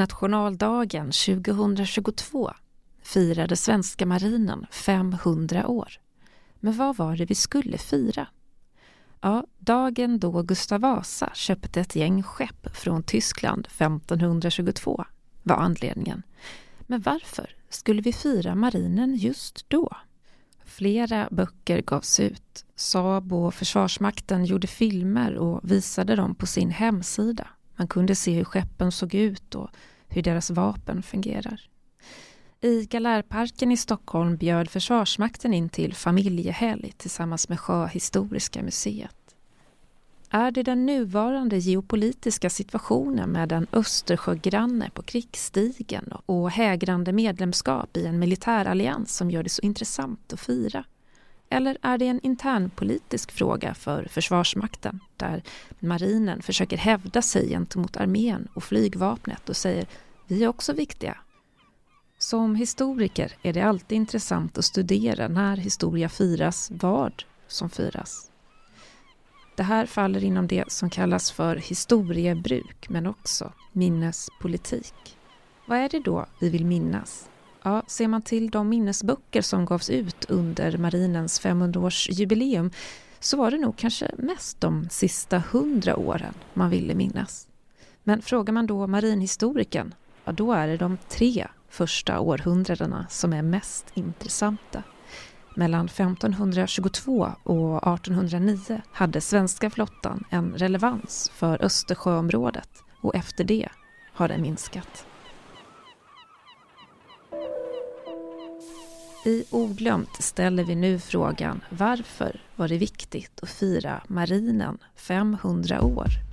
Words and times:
Nationaldagen 0.00 1.06
2022 1.12 2.50
firade 3.02 3.56
svenska 3.56 4.06
marinen 4.06 4.66
500 4.70 5.66
år. 5.66 6.00
Men 6.60 6.76
vad 6.76 6.96
var 6.96 7.16
det 7.16 7.24
vi 7.24 7.34
skulle 7.34 7.78
fira? 7.78 8.26
Ja, 9.20 9.44
dagen 9.58 10.18
då 10.18 10.42
Gustav 10.42 10.80
Vasa 10.80 11.30
köpte 11.34 11.80
ett 11.80 11.96
gäng 11.96 12.22
skepp 12.22 12.76
från 12.76 13.02
Tyskland 13.02 13.66
1522 13.66 15.04
var 15.42 15.56
anledningen. 15.56 16.22
Men 16.80 17.00
varför 17.00 17.56
skulle 17.68 18.02
vi 18.02 18.12
fira 18.12 18.54
marinen 18.54 19.16
just 19.16 19.64
då? 19.68 19.96
Flera 20.64 21.28
böcker 21.30 21.82
gavs 21.82 22.20
ut. 22.20 22.64
Saab 22.74 23.32
och 23.32 23.54
Försvarsmakten 23.54 24.44
gjorde 24.44 24.66
filmer 24.66 25.34
och 25.34 25.60
visade 25.62 26.16
dem 26.16 26.34
på 26.34 26.46
sin 26.46 26.70
hemsida. 26.70 27.48
Man 27.76 27.88
kunde 27.88 28.14
se 28.14 28.32
hur 28.32 28.44
skeppen 28.44 28.92
såg 28.92 29.14
ut 29.14 29.54
och 29.54 29.70
hur 30.10 30.22
deras 30.22 30.50
vapen 30.50 31.02
fungerar. 31.02 31.60
I 32.60 32.84
Galärparken 32.84 33.72
i 33.72 33.76
Stockholm 33.76 34.36
bjöd 34.36 34.70
Försvarsmakten 34.70 35.54
in 35.54 35.68
till 35.68 35.94
familjehelg 35.94 36.92
tillsammans 36.96 37.48
med 37.48 37.60
Sjöhistoriska 37.60 38.62
museet. 38.62 39.16
Är 40.30 40.50
det 40.50 40.62
den 40.62 40.86
nuvarande 40.86 41.58
geopolitiska 41.58 42.50
situationen 42.50 43.30
med 43.30 43.52
en 43.52 43.66
Östersjögranne 43.72 44.90
på 44.94 45.02
krigsstigen 45.02 46.12
och 46.26 46.50
hägrande 46.50 47.12
medlemskap 47.12 47.96
i 47.96 48.06
en 48.06 48.18
militärallians 48.18 49.16
som 49.16 49.30
gör 49.30 49.42
det 49.42 49.48
så 49.48 49.62
intressant 49.62 50.32
att 50.32 50.40
fira? 50.40 50.84
Eller 51.48 51.78
är 51.82 51.98
det 51.98 52.06
en 52.06 52.20
internpolitisk 52.22 53.32
fråga 53.32 53.74
för 53.74 54.08
Försvarsmakten 54.10 55.00
där 55.16 55.42
marinen 55.78 56.42
försöker 56.42 56.76
hävda 56.76 57.22
sig 57.22 57.48
gentemot 57.48 57.96
armén 57.96 58.48
och 58.54 58.64
flygvapnet 58.64 59.48
och 59.48 59.56
säger 59.56 59.86
vi 60.30 60.44
är 60.44 60.48
också 60.48 60.72
viktiga. 60.72 61.16
Som 62.18 62.54
historiker 62.54 63.32
är 63.42 63.52
det 63.52 63.60
alltid 63.60 63.96
intressant 63.96 64.58
att 64.58 64.64
studera 64.64 65.28
när 65.28 65.56
historia 65.56 66.08
firas, 66.08 66.70
vad 66.74 67.24
som 67.48 67.70
firas. 67.70 68.30
Det 69.56 69.62
här 69.62 69.86
faller 69.86 70.24
inom 70.24 70.46
det 70.46 70.72
som 70.72 70.90
kallas 70.90 71.30
för 71.30 71.56
historiebruk 71.56 72.88
men 72.88 73.06
också 73.06 73.52
minnespolitik. 73.72 75.16
Vad 75.66 75.78
är 75.78 75.88
det 75.88 76.00
då 76.00 76.26
vi 76.40 76.48
vill 76.48 76.66
minnas? 76.66 77.28
Ja, 77.62 77.82
ser 77.86 78.08
man 78.08 78.22
till 78.22 78.50
de 78.50 78.68
minnesböcker 78.68 79.42
som 79.42 79.64
gavs 79.64 79.90
ut 79.90 80.24
under 80.30 80.78
marinens 80.78 81.40
500-årsjubileum 81.40 82.72
så 83.20 83.36
var 83.36 83.50
det 83.50 83.58
nog 83.58 83.76
kanske 83.76 84.10
mest 84.18 84.60
de 84.60 84.88
sista 84.90 85.42
hundra 85.52 85.96
åren 85.96 86.34
man 86.54 86.70
ville 86.70 86.94
minnas. 86.94 87.48
Men 88.02 88.22
frågar 88.22 88.52
man 88.52 88.66
då 88.66 88.86
marinhistorikern, 88.86 89.94
ja 90.30 90.34
då 90.34 90.52
är 90.52 90.66
det 90.66 90.76
de 90.76 90.98
tre 91.08 91.46
första 91.68 92.20
århundradena 92.20 93.06
som 93.08 93.32
är 93.32 93.42
mest 93.42 93.86
intressanta. 93.94 94.82
Mellan 95.56 95.86
1522 95.86 97.32
och 97.42 97.94
1809 97.94 98.80
hade 98.92 99.20
svenska 99.20 99.70
flottan 99.70 100.24
en 100.30 100.52
relevans 100.56 101.30
för 101.34 101.64
Östersjöområdet 101.64 102.68
och 103.02 103.14
efter 103.14 103.44
det 103.44 103.68
har 104.12 104.28
den 104.28 104.42
minskat. 104.42 105.06
I 109.24 109.44
Oglömt 109.50 110.22
ställer 110.22 110.64
vi 110.64 110.74
nu 110.74 110.98
frågan 110.98 111.60
varför 111.70 112.42
var 112.56 112.68
det 112.68 112.78
viktigt 112.78 113.40
att 113.42 113.50
fira 113.50 114.02
marinen 114.06 114.78
500 114.96 115.82
år? 115.82 116.29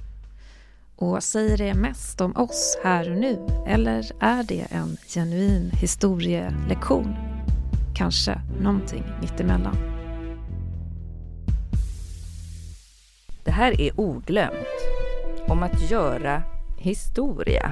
Och 0.99 1.23
säger 1.23 1.57
det 1.57 1.73
mest 1.73 2.21
om 2.21 2.35
oss 2.35 2.77
här 2.83 3.11
och 3.11 3.17
nu 3.17 3.47
eller 3.67 4.11
är 4.19 4.43
det 4.43 4.67
en 4.69 4.97
genuin 5.07 5.71
historielektion? 5.73 7.15
Kanske 7.95 8.41
någonting 8.61 9.03
mittemellan. 9.21 9.77
Det 13.43 13.51
här 13.51 13.81
är 13.81 13.99
Oglömt 13.99 14.77
om 15.47 15.63
att 15.63 15.91
göra 15.91 16.43
historia 16.77 17.71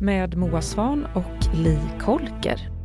med 0.00 0.36
Moa 0.36 0.62
Svan 0.62 1.06
och 1.14 1.56
Li 1.56 1.78
Kolker. 2.00 2.79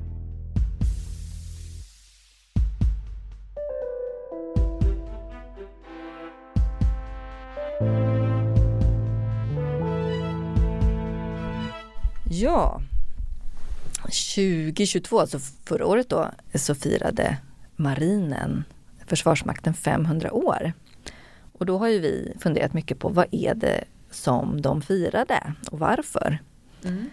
Ja, 12.29 12.81
2022, 14.01 15.19
alltså 15.19 15.39
förra 15.39 15.85
året 15.85 16.09
då, 16.09 16.31
så 16.55 16.75
firade 16.75 17.37
marinen, 17.75 18.63
Försvarsmakten 19.07 19.73
500 19.73 20.33
år. 20.33 20.73
Och 21.53 21.65
då 21.65 21.77
har 21.77 21.87
ju 21.87 21.99
vi 21.99 22.33
funderat 22.39 22.73
mycket 22.73 22.99
på 22.99 23.09
vad 23.09 23.25
är 23.31 23.55
det 23.55 23.83
som 24.11 24.61
de 24.61 24.81
firade 24.81 25.53
och 25.71 25.79
varför. 25.79 26.39
Mm. 26.83 27.09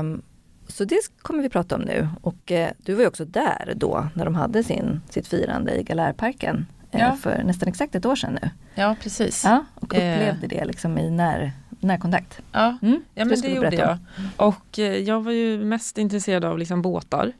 Um, 0.00 0.22
så 0.68 0.84
det 0.84 1.00
kommer 1.22 1.42
vi 1.42 1.48
prata 1.48 1.74
om 1.74 1.80
nu 1.80 2.08
och 2.20 2.50
uh, 2.50 2.66
du 2.78 2.94
var 2.94 3.00
ju 3.00 3.08
också 3.08 3.24
där 3.24 3.72
då 3.76 4.08
när 4.14 4.24
de 4.24 4.34
hade 4.34 4.64
sin, 4.64 5.00
sitt 5.10 5.28
firande 5.28 5.80
i 5.80 5.82
Galärparken 5.82 6.66
uh, 6.94 7.00
ja. 7.00 7.16
för 7.22 7.42
nästan 7.42 7.68
exakt 7.68 7.94
ett 7.94 8.06
år 8.06 8.16
sedan 8.16 8.38
nu. 8.42 8.50
Ja 8.74 8.96
precis. 9.02 9.44
Ja, 9.44 9.64
och 9.74 9.84
upplevde 9.84 10.46
uh. 10.46 10.48
det 10.48 10.64
liksom 10.64 10.98
i 10.98 11.10
när, 11.10 11.52
närkontakt. 11.82 12.40
Ja, 12.52 12.78
mm. 12.82 13.02
ja 13.14 13.24
men 13.24 13.40
det 13.40 13.48
gjorde 13.48 13.76
jag. 13.76 13.98
Och 14.36 14.78
jag 14.78 15.20
var 15.20 15.32
ju 15.32 15.64
mest 15.64 15.98
intresserad 15.98 16.44
av 16.44 16.58
liksom 16.58 16.82
båtar 16.82 17.32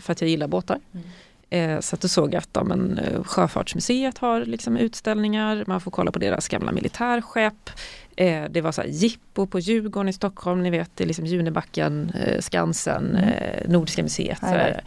för 0.00 0.10
att 0.10 0.20
jag 0.20 0.30
gillar 0.30 0.46
båtar. 0.46 0.78
Mm. 0.92 1.06
Eh, 1.50 1.80
så 1.80 1.94
att 1.94 2.00
du 2.00 2.08
såg 2.08 2.34
att 2.36 2.48
ja, 2.52 2.64
men, 2.64 3.00
Sjöfartsmuseet 3.24 4.18
har 4.18 4.44
liksom 4.44 4.76
utställningar, 4.76 5.64
man 5.66 5.80
får 5.80 5.90
kolla 5.90 6.12
på 6.12 6.18
deras 6.18 6.48
gamla 6.48 6.72
militärskepp. 6.72 7.70
Eh, 8.16 8.44
det 8.50 8.60
var 8.60 8.72
så 8.72 8.82
här 8.82 8.88
jippo 8.88 9.46
på 9.46 9.58
Djurgården 9.58 10.08
i 10.08 10.12
Stockholm, 10.12 10.62
ni 10.62 10.70
vet 10.70 10.90
det 10.94 11.04
är 11.04 11.08
liksom 11.08 11.26
Junibacken, 11.26 12.10
eh, 12.10 12.40
Skansen, 12.40 13.16
mm. 13.16 13.28
eh, 13.28 13.68
Nordiska 13.68 14.02
museet. 14.02 14.38
Så 14.38 14.80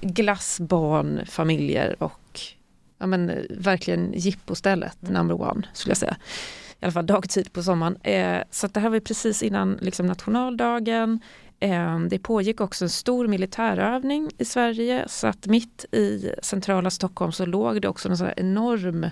glass, 0.00 0.60
barn, 0.60 1.20
familjer 1.26 2.02
och 2.02 2.40
ja, 2.98 3.06
men, 3.06 3.32
verkligen 3.50 4.12
jippostället, 4.12 5.02
mm. 5.02 5.14
number 5.14 5.42
one 5.42 5.62
skulle 5.72 5.90
jag 5.90 5.98
säga. 5.98 6.16
I 6.80 6.84
alla 6.84 6.92
fall 6.92 7.06
dagtid 7.06 7.52
på 7.52 7.62
sommaren. 7.62 7.96
Eh, 8.02 8.42
så 8.50 8.66
det 8.66 8.80
här 8.80 8.88
var 8.88 9.00
precis 9.00 9.42
innan 9.42 9.78
liksom, 9.80 10.06
nationaldagen. 10.06 11.20
Eh, 11.60 12.00
det 12.00 12.18
pågick 12.18 12.60
också 12.60 12.84
en 12.84 12.90
stor 12.90 13.26
militärövning 13.26 14.30
i 14.38 14.44
Sverige 14.44 15.04
så 15.08 15.26
att 15.26 15.46
mitt 15.46 15.84
i 15.92 16.32
centrala 16.42 16.90
Stockholm 16.90 17.32
så 17.32 17.46
låg 17.46 17.82
det 17.82 17.88
också 17.88 18.08
en 18.08 18.16
sån 18.16 18.30
enorm 18.36 19.06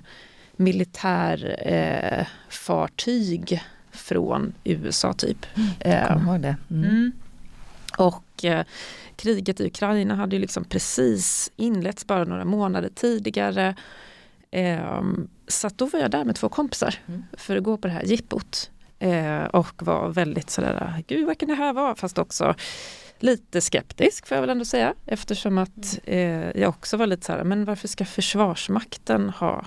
militärfartyg 0.57 3.53
eh, 3.53 3.61
från 3.91 4.53
USA 4.65 5.13
typ. 5.13 5.47
Mm, 5.55 5.69
jag 6.09 6.23
ihåg 6.23 6.41
det. 6.41 6.57
Mm. 6.71 6.85
Mm. 6.85 7.13
Och 7.99 8.45
eh, 8.45 8.65
kriget 9.17 9.61
i 9.61 9.67
Ukraina 9.67 10.15
hade 10.15 10.37
ju 10.37 10.43
liksom 10.43 10.65
precis 10.65 11.53
inletts 11.57 12.07
bara 12.07 12.25
några 12.25 12.45
månader 12.45 12.91
tidigare. 12.95 13.75
Eh, 14.57 15.03
så 15.49 15.69
då 15.77 15.87
var 15.87 16.01
jag 16.01 16.11
där 16.11 16.25
med 16.25 16.37
två 16.37 16.49
kompisar 16.49 16.95
mm. 17.09 17.25
för 17.33 17.57
att 17.57 17.63
gå 17.63 17.77
på 17.77 17.89
det 17.89 17.95
här 17.95 18.05
jippot. 18.05 18.71
Eh, 18.99 19.45
och 19.45 19.83
var 19.83 20.09
väldigt 20.09 20.51
sådär, 20.51 21.03
gud 21.07 21.27
vad 21.27 21.39
kan 21.39 21.49
det 21.49 21.55
här 21.55 21.73
vara? 21.73 21.95
Fast 21.95 22.19
också 22.19 22.55
lite 23.19 23.61
skeptisk 23.61 24.27
får 24.27 24.35
jag 24.35 24.43
väl 24.43 24.51
ändå 24.51 24.65
säga 24.65 24.95
eftersom 25.07 25.59
att 25.59 25.99
mm. 26.05 26.43
eh, 26.43 26.61
jag 26.61 26.69
också 26.69 26.97
var 26.97 27.07
lite 27.07 27.27
så 27.27 27.33
här, 27.33 27.45
men 27.45 27.65
varför 27.65 27.89
ska 27.89 28.05
Försvarsmakten 28.05 29.31
ha 29.31 29.67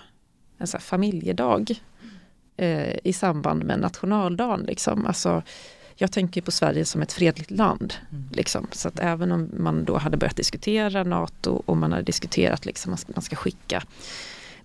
en 0.58 0.68
så 0.68 0.80
familjedag 0.80 1.82
eh, 2.58 2.96
i 3.04 3.14
samband 3.14 3.64
med 3.64 3.80
nationaldagen. 3.80 4.62
Liksom. 4.62 5.06
Alltså, 5.06 5.44
jag 5.96 6.12
tänker 6.12 6.42
på 6.42 6.52
Sverige 6.52 6.86
som 6.86 7.02
ett 7.02 7.14
fredligt 7.14 7.52
land. 7.52 7.94
Mm. 8.12 8.30
Liksom. 8.32 8.68
Så 8.72 8.88
att 8.88 9.00
även 9.00 9.32
om 9.32 9.50
man 9.58 9.86
då 9.86 9.98
hade 9.98 10.18
börjat 10.18 10.38
diskutera 10.38 11.04
NATO 11.04 11.64
och 11.66 11.78
man 11.78 11.92
hade 11.92 12.04
diskuterat 12.04 12.66
liksom 12.66 12.94
att 12.94 13.16
man 13.16 13.22
ska 13.22 13.36
skicka 13.36 13.84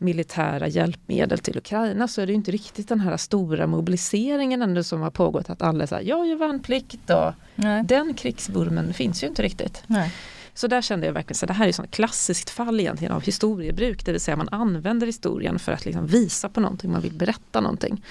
militära 0.05 0.69
hjälpmedel 0.69 1.39
till 1.39 1.59
Ukraina 1.59 2.09
så 2.09 2.21
är 2.21 2.27
det 2.27 2.33
inte 2.33 2.51
riktigt 2.51 2.89
den 2.89 3.01
här 3.01 3.17
stora 3.17 3.67
mobiliseringen 3.67 4.63
ändå 4.63 4.83
som 4.83 5.01
har 5.01 5.11
pågått 5.11 5.51
att 5.51 5.63
alla 5.63 5.87
säger 5.87 6.09
jag 6.09 6.27
gör 6.27 6.37
värnplikt 6.37 7.11
och 7.11 7.33
Nej. 7.55 7.85
den 7.85 8.15
krigsburmen 8.15 8.95
finns 8.95 9.23
ju 9.23 9.27
inte 9.27 9.43
riktigt. 9.43 9.83
Nej. 9.87 10.13
Så 10.55 10.67
där 10.67 10.83
kände 10.83 11.07
jag 11.07 11.13
verkligen 11.13 11.39
att 11.43 11.49
det 11.49 11.55
här 11.55 11.67
är 11.67 11.85
ett 11.85 11.91
klassiskt 11.91 12.51
fall 12.51 12.81
egentligen 12.81 13.13
av 13.13 13.23
historiebruk, 13.23 14.05
det 14.05 14.13
vill 14.13 14.21
säga 14.21 14.37
man 14.37 14.49
använder 14.49 15.07
historien 15.07 15.59
för 15.59 15.73
att 15.73 15.85
liksom 15.85 16.07
visa 16.07 16.49
på 16.49 16.61
någonting, 16.61 16.93
man 16.93 17.01
vill 17.01 17.13
berätta 17.13 17.61
någonting. 17.61 18.05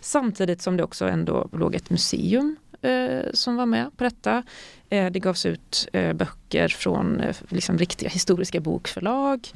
Samtidigt 0.00 0.62
som 0.62 0.76
det 0.76 0.82
också 0.82 1.08
ändå 1.08 1.48
låg 1.52 1.74
ett 1.74 1.90
museum 1.90 2.56
eh, 2.82 3.20
som 3.32 3.56
var 3.56 3.66
med 3.66 3.96
på 3.96 4.04
detta. 4.04 4.42
Eh, 4.88 5.10
det 5.10 5.18
gavs 5.18 5.46
ut 5.46 5.88
eh, 5.92 6.12
böcker 6.12 6.68
från 6.68 7.20
eh, 7.20 7.36
liksom 7.48 7.78
riktiga 7.78 8.08
historiska 8.08 8.60
bokförlag. 8.60 9.48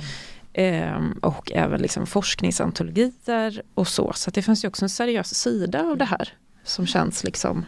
Mm. 0.57 1.13
och 1.13 1.53
även 1.53 1.83
liksom 1.83 2.07
forskningsantologier 2.07 3.63
och 3.75 3.89
så. 3.89 4.13
Så 4.15 4.31
det 4.31 4.43
fanns 4.43 4.65
ju 4.65 4.69
också 4.69 4.85
en 4.85 4.89
seriös 4.89 5.35
sida 5.35 5.83
av 5.83 5.97
det 5.97 6.05
här 6.05 6.33
som 6.65 6.87
känns 6.87 7.25
liksom, 7.25 7.65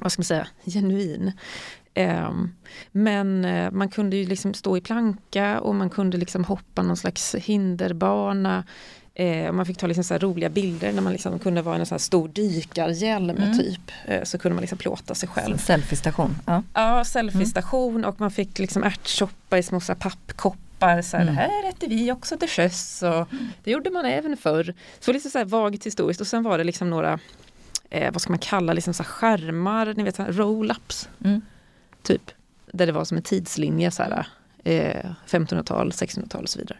vad 0.00 0.12
ska 0.12 0.20
man 0.20 0.24
säga, 0.24 0.46
genuin. 0.64 1.32
Ehm, 1.94 2.54
men 2.92 3.44
eh, 3.44 3.70
man 3.70 3.88
kunde 3.88 4.16
ju 4.16 4.26
liksom 4.26 4.54
stå 4.54 4.76
i 4.76 4.80
planka 4.80 5.60
och 5.60 5.74
man 5.74 5.90
kunde 5.90 6.18
liksom 6.18 6.44
hoppa 6.44 6.82
någon 6.82 6.96
slags 6.96 7.34
hinderbana. 7.34 8.64
Eh, 9.14 9.52
man 9.52 9.66
fick 9.66 9.78
ta 9.78 9.86
liksom 9.86 10.04
så 10.04 10.18
roliga 10.18 10.48
bilder 10.48 10.92
när 10.92 11.02
man 11.02 11.12
liksom 11.12 11.38
kunde 11.38 11.62
vara 11.62 11.76
en 11.76 11.86
sån 11.86 11.98
stor 11.98 12.28
dykarhjälm 12.28 13.30
mm. 13.30 13.58
typ. 13.58 13.90
Eh, 14.04 14.22
så 14.22 14.38
kunde 14.38 14.54
man 14.54 14.60
liksom 14.60 14.78
plåta 14.78 15.14
sig 15.14 15.28
själv. 15.28 15.58
Selfiestation. 15.58 16.36
Ja, 16.46 16.62
ja 16.74 17.04
selfiestation 17.04 17.96
mm. 17.96 18.08
och 18.08 18.20
man 18.20 18.30
fick 18.30 18.58
liksom 18.58 18.82
ärtsoppa 18.82 19.58
i 19.58 19.62
små 19.62 19.80
så 19.80 19.94
pappkoppar. 20.84 21.02
Så 21.02 21.16
här, 21.16 21.24
mm. 21.24 21.34
Det 21.34 21.40
här 21.40 21.68
äter 21.68 21.88
vi 21.88 22.12
också 22.12 22.36
till 22.36 22.48
sjöss 22.48 23.02
och 23.02 23.28
det 23.64 23.70
gjorde 23.70 23.90
man 23.90 24.04
även 24.04 24.36
förr. 24.36 24.74
Så 25.00 25.12
lite 25.12 25.30
så 25.30 25.38
här 25.38 25.44
vagt 25.44 25.86
historiskt 25.86 26.20
och 26.20 26.26
sen 26.26 26.42
var 26.42 26.58
det 26.58 26.64
liksom 26.64 26.90
några, 26.90 27.18
eh, 27.90 28.12
vad 28.12 28.22
ska 28.22 28.32
man 28.32 28.38
kalla, 28.38 28.72
liksom 28.72 28.94
så 28.94 29.02
här 29.02 29.10
skärmar, 29.10 29.94
ni 29.96 30.02
vet 30.02 30.18
roll-ups. 30.18 31.08
Mm. 31.24 31.40
Typ. 32.02 32.30
Där 32.72 32.86
det 32.86 32.92
var 32.92 33.04
som 33.04 33.16
en 33.16 33.22
tidslinje, 33.22 33.90
så 33.90 34.02
här, 34.02 34.26
eh, 34.64 35.10
1500-tal, 35.26 35.92
1600-tal 35.92 36.42
och 36.42 36.48
så 36.48 36.58
vidare. 36.58 36.78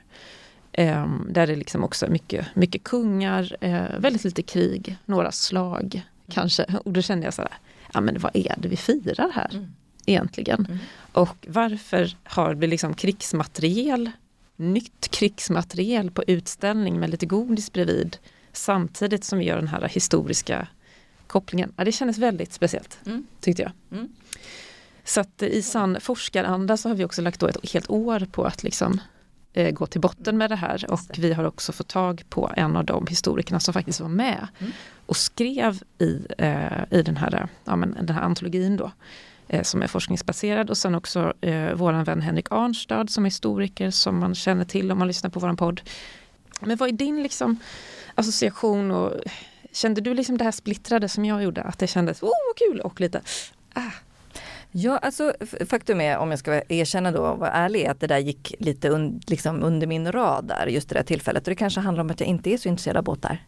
Eh, 0.73 1.07
där 1.29 1.47
det 1.47 1.57
liksom 1.57 1.85
också 1.85 2.07
mycket, 2.11 2.47
mycket 2.55 2.85
kungar, 2.85 3.57
eh, 3.61 3.99
väldigt 3.99 4.25
lite 4.25 4.43
krig, 4.43 4.97
några 5.05 5.33
slag 5.33 6.03
kanske. 6.31 6.65
Och 6.85 6.93
då 6.93 7.03
kände 7.03 7.27
jag 7.27 7.35
så 7.35 7.43
här, 7.43 7.53
ja 7.93 8.01
men 8.01 8.19
vad 8.19 8.37
är 8.37 8.55
det 8.59 8.69
vi 8.69 8.77
firar 8.77 9.31
här 9.35 9.51
mm. 9.53 9.75
Egentligen? 10.07 10.67
Mm. 10.69 10.79
Och 11.13 11.47
varför 11.49 12.17
har 12.25 12.55
vi 12.55 12.67
liksom 12.67 12.95
krigsmateriel, 12.95 14.11
nytt 14.57 15.09
krigsmateriel 15.11 16.11
på 16.11 16.25
utställning 16.27 17.01
med 17.01 17.11
lite 17.11 17.27
godis 17.27 17.73
bredvid 17.73 18.17
samtidigt 18.53 19.25
som 19.25 19.39
vi 19.39 19.45
gör 19.45 19.57
den 19.57 19.69
här 19.69 19.89
historiska 19.89 20.69
kopplingen. 21.27 21.73
Ja, 21.77 21.85
det 21.85 21.93
kändes 21.93 22.19
väldigt 22.19 22.53
speciellt 22.53 22.99
mm. 23.07 23.27
tyckte 23.41 23.63
jag. 23.63 23.73
Mm. 23.93 24.09
Så 25.05 25.21
att 25.21 25.43
i 25.43 25.63
sann 25.63 25.97
forskaranda 26.01 26.77
så 26.77 26.89
har 26.89 26.97
vi 26.97 27.05
också 27.05 27.23
lagt 27.23 27.41
då 27.41 27.47
ett 27.47 27.71
helt 27.73 27.91
år 27.91 28.27
på 28.33 28.45
att 28.45 28.63
liksom 28.63 29.01
eh, 29.53 29.71
gå 29.71 29.87
till 29.87 30.01
botten 30.01 30.39
med 30.39 30.51
det 30.51 30.57
här 30.57 30.91
och 30.91 31.01
vi 31.17 31.33
har 31.33 31.45
också 31.45 31.73
fått 31.73 31.89
tag 31.89 32.25
på 32.29 32.53
en 32.57 32.77
av 32.77 32.85
de 32.85 33.07
historikerna 33.07 33.61
som 33.61 33.75
faktiskt 33.75 34.01
var 34.01 34.09
med 34.09 34.49
mm. 34.59 34.73
och 35.07 35.17
skrev 35.17 35.83
i, 35.99 36.27
eh, 36.39 36.83
i 36.91 37.03
den, 37.03 37.17
här, 37.17 37.49
ja, 37.65 37.77
men, 37.77 37.97
den 38.01 38.17
här 38.17 38.23
antologin 38.23 38.77
då 38.77 38.93
Eh, 39.49 39.63
som 39.63 39.83
är 39.83 39.87
forskningsbaserad 39.87 40.71
och 40.71 40.77
sen 40.79 40.95
också 40.95 41.33
eh, 41.41 41.75
våran 41.75 42.05
vän 42.05 42.23
Henrik 42.23 42.47
Arnstad 42.51 43.11
som 43.11 43.25
är 43.25 43.31
historiker 43.31 43.91
som 43.91 44.19
man 44.19 44.35
känner 44.35 44.65
till 44.65 44.93
om 44.93 44.99
man 44.99 45.09
lyssnar 45.09 45.31
på 45.31 45.41
våran 45.41 45.57
podd. 45.57 45.81
Men 46.61 46.77
vad 46.77 46.89
är 46.89 46.93
din 46.93 47.23
liksom 47.23 47.57
association 48.15 48.91
och 48.91 49.13
kände 49.73 50.01
du 50.01 50.15
liksom 50.15 50.39
det 50.39 50.45
här 50.45 50.51
splittrade 50.51 51.09
som 51.09 51.25
jag 51.25 51.43
gjorde? 51.43 51.63
Att 51.63 51.79
det 51.79 51.87
kändes 51.87 52.23
oh, 52.23 52.31
kul 52.57 52.81
och 52.81 53.01
lite 53.01 53.21
ah, 53.75 53.91
Ja, 54.77 54.99
alltså 54.99 55.33
faktum 55.67 56.01
är, 56.01 56.19
om 56.19 56.31
jag 56.31 56.39
ska 56.39 56.63
erkänna 56.69 57.13
då 57.13 57.27
och 57.27 57.39
vara 57.39 57.51
ärlig, 57.51 57.87
att 57.87 58.01
det 58.01 58.07
där 58.07 58.19
gick 58.19 58.55
lite 58.59 58.89
un, 58.89 59.21
liksom 59.27 59.63
under 59.63 59.87
min 59.87 60.13
radar 60.13 60.67
just 60.67 60.89
det 60.89 60.95
där 60.95 61.03
tillfället. 61.03 61.43
Och 61.43 61.51
det 61.51 61.57
kanske 61.57 61.81
handlar 61.81 62.05
om 62.05 62.11
att 62.11 62.21
jag 62.21 62.29
inte 62.29 62.51
är 62.51 62.59
så 62.59 62.69
intresserad 62.69 62.97
av 62.97 63.05
båtar. 63.05 63.39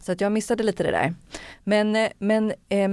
Så 0.00 0.12
att 0.12 0.20
jag 0.20 0.32
missade 0.32 0.62
lite 0.62 0.82
det 0.82 0.90
där. 0.90 1.14
Men, 1.64 1.96
eh, 1.96 2.08
men 2.18 2.52
eh, 2.68 2.88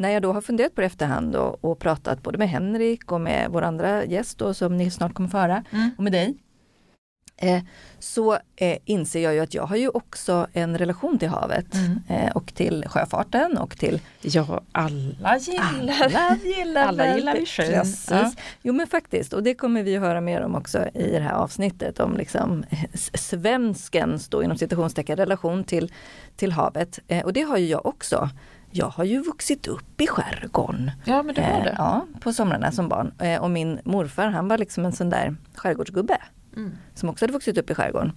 när 0.00 0.10
jag 0.10 0.22
då 0.22 0.32
har 0.32 0.40
funderat 0.40 0.74
på 0.74 0.80
det 0.80 0.86
efterhand 0.86 1.36
och, 1.36 1.64
och, 1.64 1.78
pratat 1.78 2.22
både 2.22 2.38
med 2.38 2.48
Henrik 2.48 3.12
och 3.12 3.20
med 3.20 3.50
vår 3.50 3.62
andra 3.62 4.04
gäst 4.04 4.38
då, 4.38 4.54
som 4.54 4.76
ni 4.76 4.90
snart 4.90 5.14
kommer 5.14 5.28
föra 5.28 5.64
mm. 5.70 5.90
och 5.96 6.04
med 6.04 6.12
dig 6.12 6.34
eh, 7.36 7.62
så 7.98 8.38
eh, 8.56 8.78
inser 8.84 9.20
jag 9.20 9.34
ju 9.34 9.40
att 9.40 9.54
jag 9.54 9.66
har 9.66 9.76
ju 9.76 9.88
också 9.88 10.46
en 10.52 10.78
relation 10.78 11.18
till 11.18 11.28
havet 11.28 11.74
mm. 11.74 11.98
eh, 12.08 12.32
och 12.32 12.54
till 12.54 12.84
sjöfarten 12.88 13.58
och 13.58 13.78
till 13.78 14.00
Ja, 14.20 14.60
alla 14.72 15.38
gillar, 15.38 16.04
alla 16.04 16.36
gillar, 16.44 16.86
alla 16.86 17.16
gillar 17.16 17.36
vi 17.36 17.46
sjön. 17.46 17.84
Ja. 18.10 18.32
Jo 18.62 18.72
men 18.72 18.86
faktiskt, 18.86 19.32
och 19.32 19.42
det 19.42 19.54
kommer 19.54 19.82
vi 19.82 19.96
höra 19.96 20.20
mer 20.20 20.40
om 20.40 20.54
också 20.54 20.88
i 20.94 21.10
det 21.10 21.20
här 21.20 21.34
avsnittet 21.34 22.00
om 22.00 22.16
liksom 22.16 22.64
svenskens 23.14 24.28
då 24.28 24.42
inom 24.42 24.56
citationstecken 24.56 25.16
relation 25.16 25.64
till, 25.64 25.92
till 26.36 26.52
havet. 26.52 26.98
Eh, 27.08 27.24
och 27.24 27.32
det 27.32 27.42
har 27.42 27.56
ju 27.56 27.66
jag 27.66 27.86
också. 27.86 28.30
Jag 28.70 28.86
har 28.86 29.04
ju 29.04 29.22
vuxit 29.22 29.66
upp 29.66 30.00
i 30.00 30.06
skärgården. 30.06 30.90
Ja, 31.04 31.22
men 31.22 31.34
det 31.34 31.40
var 31.40 31.64
det. 31.64 31.70
Eh, 31.70 31.74
ja, 31.78 32.06
på 32.20 32.32
somrarna 32.32 32.72
som 32.72 32.88
barn. 32.88 33.12
Eh, 33.18 33.42
och 33.42 33.50
min 33.50 33.80
morfar 33.84 34.26
han 34.26 34.48
var 34.48 34.58
liksom 34.58 34.84
en 34.84 34.92
sån 34.92 35.10
där 35.10 35.36
skärgårdsgubbe. 35.54 36.18
Mm. 36.56 36.72
Som 36.94 37.08
också 37.08 37.24
hade 37.24 37.32
vuxit 37.32 37.58
upp 37.58 37.70
i 37.70 37.74
skärgården. 37.74 38.12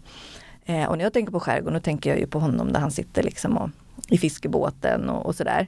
Eh, 0.65 0.85
och 0.85 0.97
när 0.97 1.03
jag 1.03 1.13
tänker 1.13 1.31
på 1.31 1.39
skärgården, 1.39 1.73
då 1.73 1.79
tänker 1.79 2.09
jag 2.09 2.19
ju 2.19 2.27
på 2.27 2.39
honom 2.39 2.73
där 2.73 2.79
han 2.79 2.91
sitter 2.91 3.23
liksom 3.23 3.57
och, 3.57 3.69
i 4.07 4.17
fiskebåten 4.17 5.09
och, 5.09 5.25
och 5.25 5.35
sådär. 5.35 5.67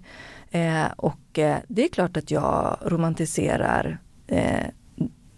Eh, 0.52 0.86
och 0.96 1.40
eh, 1.40 1.58
det 1.68 1.84
är 1.84 1.90
klart 1.90 2.18
att 2.18 2.32
jag 2.32 2.78
romantiserar 2.82 3.98
eh, 4.28 4.66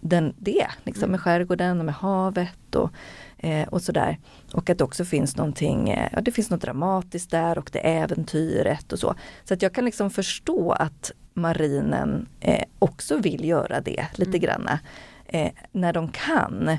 den, 0.00 0.34
det, 0.38 0.66
liksom 0.84 1.02
mm. 1.02 1.10
med 1.10 1.20
skärgården 1.20 1.78
och 1.78 1.84
med 1.84 1.94
havet 1.94 2.74
och, 2.74 2.90
eh, 3.38 3.68
och 3.68 3.82
sådär. 3.82 4.18
Och 4.52 4.70
att 4.70 4.78
det 4.78 4.84
också 4.84 5.04
finns 5.04 5.36
någonting, 5.36 5.88
eh, 5.88 6.08
ja 6.12 6.20
det 6.20 6.32
finns 6.32 6.50
något 6.50 6.60
dramatiskt 6.60 7.30
där 7.30 7.58
och 7.58 7.70
det 7.72 7.78
äventyret 7.78 8.92
och 8.92 8.98
så. 8.98 9.14
Så 9.44 9.54
att 9.54 9.62
jag 9.62 9.72
kan 9.72 9.84
liksom 9.84 10.10
förstå 10.10 10.72
att 10.72 11.12
marinen 11.34 12.28
eh, 12.40 12.64
också 12.78 13.18
vill 13.18 13.44
göra 13.44 13.80
det 13.80 14.06
lite 14.14 14.30
mm. 14.30 14.40
granna. 14.40 14.78
Eh, 15.26 15.50
när 15.72 15.92
de 15.92 16.08
kan. 16.08 16.78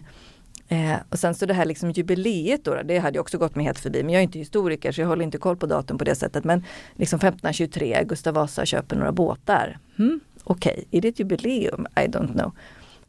Eh, 0.68 0.96
och 1.10 1.20
sen 1.20 1.36
så 1.36 1.46
det 1.46 1.54
här 1.54 1.66
liksom 1.66 1.92
jubileet 1.92 2.66
då, 2.66 2.82
det 2.84 3.00
hade 3.00 3.18
jag 3.18 3.22
också 3.22 3.38
gått 3.38 3.56
mig 3.56 3.66
helt 3.66 3.80
förbi. 3.80 4.04
Men 4.04 4.14
jag 4.14 4.20
är 4.20 4.24
inte 4.24 4.40
historiker 4.40 4.92
så 4.92 5.02
jag 5.02 5.08
håller 5.08 5.24
inte 5.24 5.38
koll 5.38 5.58
på 5.58 5.66
datum 5.66 5.98
på 5.98 6.04
det 6.04 6.16
sättet. 6.16 6.44
Men 6.44 6.64
liksom 6.96 7.18
1523, 7.18 8.04
Gustav 8.08 8.34
Vasa 8.34 8.66
köper 8.66 8.96
några 8.96 9.12
båtar. 9.12 9.78
Hmm, 9.98 10.20
Okej, 10.44 10.72
okay. 10.72 10.98
är 10.98 11.02
det 11.02 11.08
ett 11.08 11.20
jubileum? 11.20 11.88
I 11.96 12.00
don't 12.00 12.34
know. 12.34 12.52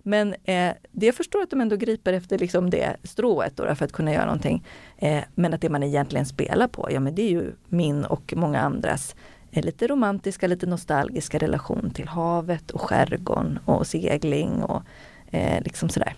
Men 0.02 0.34
eh, 0.44 0.72
det 0.92 1.06
jag 1.06 1.14
förstår 1.14 1.42
att 1.42 1.50
de 1.50 1.60
ändå 1.60 1.76
griper 1.76 2.12
efter 2.12 2.38
liksom 2.38 2.70
det 2.70 2.96
strået 3.02 3.56
då, 3.56 3.74
för 3.74 3.84
att 3.84 3.92
kunna 3.92 4.12
göra 4.12 4.24
någonting. 4.24 4.64
Eh, 4.98 5.24
men 5.34 5.54
att 5.54 5.60
det 5.60 5.68
man 5.68 5.82
egentligen 5.82 6.26
spelar 6.26 6.68
på, 6.68 6.88
ja 6.90 7.00
men 7.00 7.14
det 7.14 7.22
är 7.22 7.30
ju 7.30 7.52
min 7.68 8.04
och 8.04 8.34
många 8.36 8.60
andras 8.60 9.14
eh, 9.50 9.64
lite 9.64 9.86
romantiska, 9.86 10.46
lite 10.46 10.66
nostalgiska 10.66 11.38
relation 11.38 11.90
till 11.90 12.08
havet 12.08 12.70
och 12.70 12.80
skärgården 12.80 13.58
och 13.64 13.86
segling 13.86 14.62
och 14.62 14.82
eh, 15.30 15.62
liksom 15.62 15.88
sådär. 15.88 16.14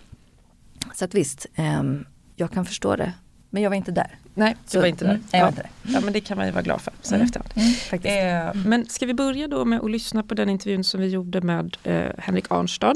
Så 0.93 1.05
att 1.05 1.13
visst, 1.13 1.45
eh, 1.55 1.83
jag 2.35 2.51
kan 2.51 2.65
förstå 2.65 2.95
det. 2.95 3.13
Men 3.49 3.63
jag 3.63 3.69
var 3.69 3.77
inte 3.77 3.91
där. 3.91 4.17
Nej, 4.33 4.55
du 4.71 4.79
var 4.79 4.85
inte 4.85 5.05
där. 5.05 5.11
Mm, 5.11 5.23
jag 5.31 5.41
var 5.41 5.47
inte 5.47 5.61
där. 5.61 5.93
Ja, 5.93 6.01
men 6.01 6.13
det 6.13 6.21
kan 6.21 6.37
man 6.37 6.45
ju 6.45 6.51
vara 6.51 6.63
glad 6.63 6.81
för 6.81 6.93
så 7.01 7.15
mm. 7.15 7.25
efterhand. 7.25 7.51
Mm, 8.03 8.55
eh, 8.55 8.65
men 8.65 8.85
ska 8.85 9.05
vi 9.05 9.13
börja 9.13 9.47
då 9.47 9.65
med 9.65 9.79
att 9.79 9.91
lyssna 9.91 10.23
på 10.23 10.33
den 10.33 10.49
intervjun 10.49 10.83
som 10.83 11.01
vi 11.01 11.07
gjorde 11.07 11.41
med 11.41 11.77
eh, 11.83 12.11
Henrik 12.17 12.51
Arnstad, 12.51 12.95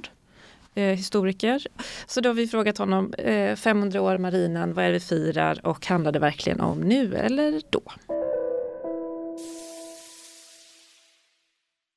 Eh, 0.78 0.96
historiker. 0.96 1.68
Så 2.08 2.22
då 2.22 2.30
har 2.30 2.34
vi 2.34 2.48
frågat 2.48 2.78
honom, 2.78 3.14
eh, 3.14 3.56
500 3.56 4.02
år 4.02 4.18
marinen, 4.18 4.74
vad 4.74 4.86
är 4.86 4.88
det 4.88 4.94
vi 4.94 5.00
firar 5.00 5.66
och 5.66 5.86
handlar 5.86 6.12
det 6.12 6.20
verkligen 6.20 6.60
om 6.60 6.80
nu 6.80 7.16
eller 7.16 7.62
då? 7.70 7.82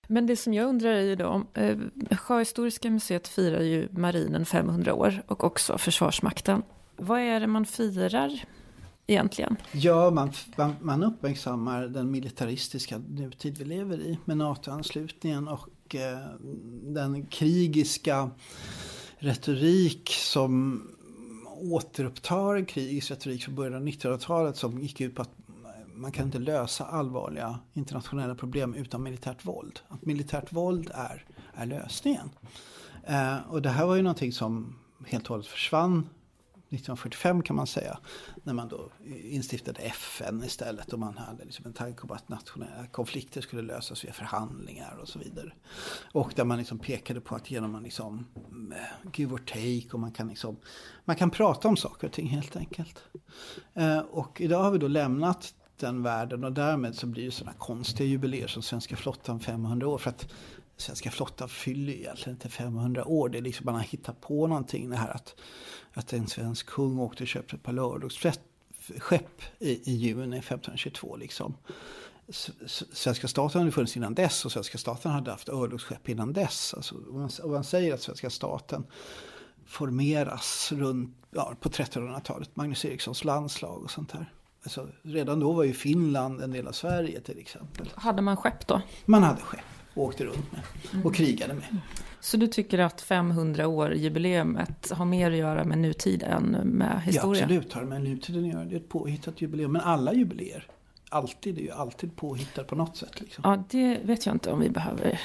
Men 0.08 0.26
det 0.26 0.36
som 0.36 0.54
jag 0.54 0.68
undrar 0.68 0.90
är 0.90 1.02
ju 1.02 1.16
då, 1.16 1.42
eh, 1.54 1.78
Sjöhistoriska 2.16 2.90
museet 2.90 3.28
firar 3.28 3.60
ju 3.60 3.88
marinen 3.90 4.44
500 4.44 4.94
år 4.94 5.22
och 5.26 5.44
också 5.44 5.78
Försvarsmakten. 5.78 6.62
Vad 6.96 7.20
är 7.20 7.40
det 7.40 7.46
man 7.46 7.66
firar 7.66 8.44
egentligen? 9.10 9.56
Ja, 9.72 10.10
man, 10.10 10.30
man, 10.56 10.76
man 10.80 11.02
uppmärksammar 11.02 11.82
den 11.86 12.10
militaristiska 12.10 12.98
nutid 12.98 13.58
vi 13.58 13.64
lever 13.64 14.00
i 14.00 14.18
med 14.24 14.36
NATO-anslutningen 14.36 15.48
och 15.48 15.94
eh, 15.94 16.18
den 16.82 17.26
krigiska 17.26 18.30
retorik 19.18 20.10
som 20.10 20.82
återupptar 21.60 22.64
krigisk 22.64 23.10
retorik 23.10 23.44
från 23.44 23.54
början 23.54 23.74
av 23.74 23.82
1900-talet 23.82 24.56
som 24.56 24.80
gick 24.80 25.00
ut 25.00 25.14
på 25.14 25.22
att 25.22 25.30
man 25.94 26.12
kan 26.12 26.26
inte 26.26 26.38
lösa 26.38 26.84
allvarliga 26.84 27.58
internationella 27.74 28.34
problem 28.34 28.74
utan 28.74 29.02
militärt 29.02 29.44
våld. 29.44 29.80
Att 29.88 30.06
militärt 30.06 30.52
våld 30.52 30.90
är, 30.94 31.24
är 31.54 31.66
lösningen. 31.66 32.30
Eh, 33.04 33.36
och 33.48 33.62
det 33.62 33.68
här 33.68 33.86
var 33.86 33.96
ju 33.96 34.02
någonting 34.02 34.32
som 34.32 34.78
helt 35.06 35.24
och 35.24 35.30
hållet 35.30 35.46
försvann 35.46 36.08
1945 36.70 37.42
kan 37.42 37.56
man 37.56 37.66
säga. 37.66 37.98
När 38.42 38.54
man 38.54 38.68
då 38.68 38.90
instiftade 39.24 39.82
FN 39.82 40.42
istället 40.44 40.92
och 40.92 40.98
man 40.98 41.18
hade 41.18 41.44
liksom 41.44 41.66
en 41.66 41.72
tanke 41.72 42.02
om 42.02 42.10
att 42.10 42.28
nationella 42.28 42.86
konflikter 42.86 43.40
skulle 43.40 43.62
lösas 43.62 44.04
via 44.04 44.12
förhandlingar 44.12 44.98
och 45.02 45.08
så 45.08 45.18
vidare. 45.18 45.52
Och 46.12 46.32
där 46.36 46.44
man 46.44 46.58
liksom 46.58 46.78
pekade 46.78 47.20
på 47.20 47.34
att 47.34 47.50
genom 47.50 47.74
att 47.74 47.82
liksom 47.82 48.26
eh, 48.72 49.10
give 49.14 49.34
or 49.34 49.38
take 49.38 49.92
och 49.92 50.00
man 50.00 50.12
kan 50.12 50.28
liksom 50.28 50.56
man 51.04 51.16
kan 51.16 51.30
prata 51.30 51.68
om 51.68 51.76
saker 51.76 52.06
och 52.06 52.12
ting 52.12 52.26
helt 52.26 52.56
enkelt. 52.56 53.04
Eh, 53.74 53.98
och 53.98 54.40
idag 54.40 54.62
har 54.62 54.70
vi 54.70 54.78
då 54.78 54.88
lämnat 54.88 55.54
den 55.76 56.02
världen 56.02 56.44
och 56.44 56.52
därmed 56.52 56.94
så 56.94 57.06
blir 57.06 57.24
det 57.24 57.30
sådana 57.30 57.56
konstiga 57.58 58.08
jubileer 58.08 58.46
som 58.46 58.62
Svenska 58.62 58.96
flottan 58.96 59.40
500 59.40 59.88
år. 59.88 59.98
För 59.98 60.10
att 60.10 60.28
Svenska 60.80 61.10
flottan 61.10 61.48
fyller 61.48 61.92
egentligen 61.92 62.36
inte 62.36 62.48
500 62.48 63.04
år. 63.04 63.28
Det 63.28 63.38
är 63.38 63.42
liksom 63.42 63.66
man 63.66 63.74
har 63.74 63.82
hittat 63.82 64.20
på 64.20 64.46
någonting 64.46 64.90
det 64.90 64.96
här 64.96 65.10
att, 65.10 65.34
att 65.92 66.12
en 66.12 66.26
svensk 66.26 66.66
kung 66.66 66.98
åkte 66.98 67.22
och 67.22 67.28
köpte 67.28 67.56
ett 67.56 67.62
par 67.62 67.72
lördagsskepp 67.72 69.42
i, 69.58 69.90
i 69.90 69.94
juni 69.94 70.38
1522 70.38 71.16
liksom. 71.16 71.54
svenska 72.92 73.28
staten 73.28 73.60
hade 73.60 73.72
funnits 73.72 73.96
innan 73.96 74.14
dess 74.14 74.44
och 74.44 74.52
svenska 74.52 74.78
staten 74.78 75.12
hade 75.12 75.30
haft 75.30 75.48
örlogsskepp 75.48 76.08
innan 76.08 76.32
dess. 76.32 76.74
Alltså, 76.74 76.94
om, 76.94 77.20
man, 77.20 77.30
om 77.42 77.50
man 77.50 77.64
säger 77.64 77.94
att 77.94 78.02
svenska 78.02 78.30
staten 78.30 78.86
formeras 79.66 80.72
runt, 80.72 81.16
ja, 81.30 81.54
på 81.60 81.68
1300-talet, 81.68 82.56
Magnus 82.56 82.84
Erikssons 82.84 83.24
landslag 83.24 83.82
och 83.82 83.90
sånt 83.90 84.12
där. 84.12 84.32
Alltså, 84.62 84.88
redan 85.02 85.40
då 85.40 85.52
var 85.52 85.64
ju 85.64 85.74
Finland 85.74 86.40
en 86.40 86.50
del 86.50 86.68
av 86.68 86.72
Sverige 86.72 87.20
till 87.20 87.38
exempel. 87.38 87.92
Hade 87.94 88.22
man 88.22 88.36
skepp 88.36 88.66
då? 88.66 88.82
Man 89.06 89.22
hade 89.22 89.40
skepp 89.40 89.79
och 89.94 90.04
åkte 90.04 90.24
runt 90.24 90.52
med 90.52 91.04
och 91.04 91.14
krigade 91.14 91.54
med. 91.54 91.64
Så 92.20 92.36
du 92.36 92.46
tycker 92.46 92.78
att 92.78 93.00
500 93.00 93.68
år 93.68 93.94
jubileumet 93.94 94.90
har 94.90 95.04
mer 95.04 95.30
att 95.30 95.36
göra 95.36 95.64
med 95.64 95.78
nutid 95.78 96.22
än 96.22 96.44
med 96.64 97.02
historia? 97.04 97.40
Ja, 97.40 97.44
absolut 97.44 97.72
har 97.72 97.80
det 97.80 97.86
med 97.86 98.02
nutiden 98.02 98.44
att 98.44 98.52
göra. 98.52 98.64
Det 98.64 98.74
är 98.74 98.80
ett 98.80 98.88
påhittat 98.88 99.40
jubileum. 99.42 99.72
Men 99.72 99.82
alla 99.82 100.12
jubileer 100.12 100.66
alltid, 101.08 101.58
är 101.58 101.62
ju 101.62 101.70
alltid 101.70 102.16
påhittat 102.16 102.66
på 102.66 102.74
något 102.74 102.96
sätt. 102.96 103.20
Liksom. 103.20 103.42
Ja, 103.46 103.64
det 103.70 103.98
vet 104.02 104.26
jag 104.26 104.34
inte 104.34 104.50
om 104.50 104.60
vi 104.60 104.70
behöver. 104.70 105.20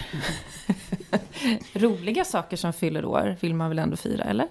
Roliga 1.73 2.25
saker 2.25 2.57
som 2.57 2.73
fyller 2.73 3.05
år 3.05 3.37
vill 3.39 3.53
man 3.53 3.69
väl 3.69 3.79
ändå 3.79 3.97
fira, 3.97 4.23
eller? 4.23 4.47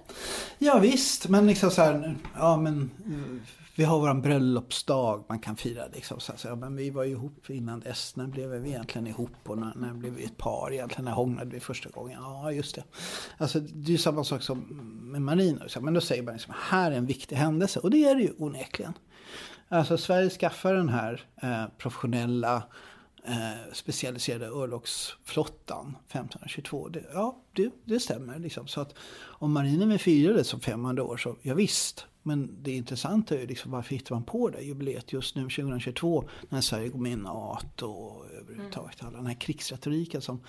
Ja 0.58 0.78
visst, 0.78 1.28
men 1.28 1.46
liksom 1.46 1.70
så 1.70 1.82
här, 1.82 2.16
ja 2.36 2.56
men 2.56 2.90
vi 3.76 3.84
har 3.84 3.98
vår 3.98 4.14
bröllopsdag 4.14 5.24
man 5.28 5.38
kan 5.38 5.56
fira. 5.56 5.82
Liksom. 5.92 6.20
Så, 6.20 6.32
så, 6.36 6.48
ja, 6.48 6.54
men 6.56 6.76
vi 6.76 6.90
var 6.90 7.04
ju 7.04 7.10
ihop 7.10 7.50
innan 7.50 7.80
dess. 7.80 8.16
När 8.16 8.26
blev 8.26 8.50
vi 8.50 8.68
egentligen 8.68 9.06
ihop? 9.06 9.30
Och 9.44 9.58
när, 9.58 9.72
när 9.76 9.94
blev 9.94 10.12
vi 10.12 10.24
ett 10.24 10.36
par 10.36 10.72
egentligen? 10.72 11.04
När 11.04 11.12
hånglade 11.12 11.50
vi 11.50 11.60
första 11.60 11.90
gången? 11.90 12.18
Ja, 12.22 12.52
just 12.52 12.74
det. 12.74 12.84
Alltså, 13.38 13.60
det 13.60 13.88
är 13.88 13.92
ju 13.92 13.98
samma 13.98 14.24
sak 14.24 14.42
som 14.42 14.58
med 15.12 15.22
Marina. 15.22 15.66
Men 15.80 15.94
då 15.94 16.00
säger 16.00 16.22
man 16.22 16.34
liksom, 16.34 16.54
här 16.56 16.90
är 16.90 16.96
en 16.96 17.06
viktig 17.06 17.36
händelse. 17.36 17.80
Och 17.80 17.90
det 17.90 18.04
är 18.04 18.14
det 18.14 18.22
ju 18.22 18.32
onekligen. 18.38 18.92
Alltså 19.68 19.98
Sverige 19.98 20.30
skaffar 20.30 20.74
den 20.74 20.88
här 20.88 21.22
eh, 21.42 21.64
professionella 21.78 22.62
eh, 23.24 23.72
specialiserade 23.72 24.46
örlogsflottan 24.46 25.96
1522. 26.08 26.88
Det, 26.88 27.04
ja, 27.12 27.36
det, 27.52 27.70
det 27.84 28.00
stämmer. 28.00 28.38
Liksom. 28.38 28.66
Så 28.66 28.80
att 28.80 28.94
om 29.22 29.52
marinen 29.52 29.88
vill 29.88 29.98
fira 29.98 30.32
det 30.32 30.44
som 30.44 30.60
500 30.60 31.02
år 31.02 31.16
så 31.16 31.36
ja, 31.42 31.54
visst. 31.54 32.06
Men 32.22 32.62
det 32.62 32.72
intressanta 32.72 33.34
är 33.34 33.40
ju 33.40 33.46
liksom 33.46 33.70
varför 33.70 33.94
hittar 33.94 34.14
man 34.14 34.24
på 34.24 34.48
det 34.48 34.60
jubileet 34.60 35.12
just 35.12 35.36
nu 35.36 35.42
2022 35.42 36.28
när 36.48 36.60
Sverige 36.60 36.88
går 36.88 36.98
med 36.98 37.12
i 37.12 37.16
NATO 37.16 37.86
och 37.86 38.26
överhuvudtaget 38.26 39.02
alla 39.02 39.16
den 39.16 39.26
här 39.26 39.40
krigsretoriken 39.40 40.22
som 40.22 40.40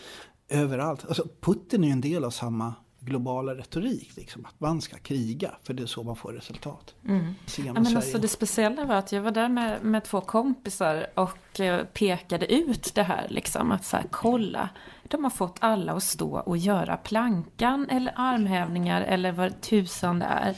överallt. 0.50 1.06
Alltså 1.06 1.28
Putin 1.42 1.84
är 1.84 1.88
ju 1.88 1.94
en 1.94 2.02
del 2.02 2.24
av 2.24 2.30
samma 2.30 2.74
globala 3.06 3.56
retorik. 3.56 4.16
Liksom, 4.16 4.46
att 4.46 4.60
man 4.60 4.82
ska 4.82 4.98
kriga, 4.98 5.52
för 5.64 5.74
det 5.74 5.84
är 5.84 5.88
så 5.88 6.04
man 6.04 6.16
får 6.16 6.34
resultat. 6.34 6.96
Mm. 7.08 7.36
Ja, 7.58 7.74
men 7.74 7.98
alltså 7.98 8.18
det 8.18 8.28
speciella 8.28 8.86
var 8.86 8.96
att 8.96 9.12
jag 9.12 9.22
var 9.22 9.32
där 9.32 9.50
med, 9.50 9.84
med 9.84 10.04
två 10.04 10.22
kompisar 10.22 11.08
och 11.14 11.60
eh, 11.60 11.86
pekade 11.86 12.54
ut 12.54 12.96
det 12.96 13.04
här. 13.04 13.28
Liksom, 13.30 13.72
att 13.72 13.86
så 13.86 13.98
här, 13.98 14.06
kolla, 14.12 14.70
de 15.04 15.24
har 15.24 15.32
fått 15.32 15.58
alla 15.60 15.94
att 15.94 16.04
stå 16.04 16.40
och 16.40 16.58
göra 16.58 16.98
plankan 16.98 17.90
eller 17.90 18.14
armhävningar 18.16 19.02
eller 19.02 19.32
vad 19.32 19.62
tusan 19.62 20.20
det 20.20 20.26
är. 20.26 20.56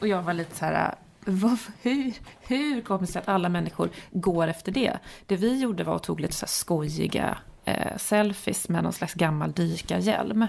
Och 0.00 0.08
jag 0.08 0.22
var 0.22 0.32
lite 0.32 0.56
så 0.56 0.64
här, 0.64 0.94
vad, 1.24 1.58
hur, 1.82 2.14
hur 2.40 2.80
kommer 2.80 3.00
det 3.00 3.06
sig 3.06 3.22
att 3.22 3.28
alla 3.28 3.48
människor 3.48 3.90
går 4.10 4.48
efter 4.48 4.72
det? 4.72 4.98
Det 5.26 5.36
vi 5.36 5.60
gjorde 5.60 5.84
var 5.84 5.96
att 5.96 6.02
tog 6.02 6.20
lite 6.20 6.34
så 6.34 6.46
skojiga 6.46 7.38
eh, 7.68 7.96
selfies 7.96 8.68
med 8.68 8.82
någon 8.82 8.92
slags 8.92 9.14
gammal 9.14 9.52
dykarhjälm. 9.52 10.46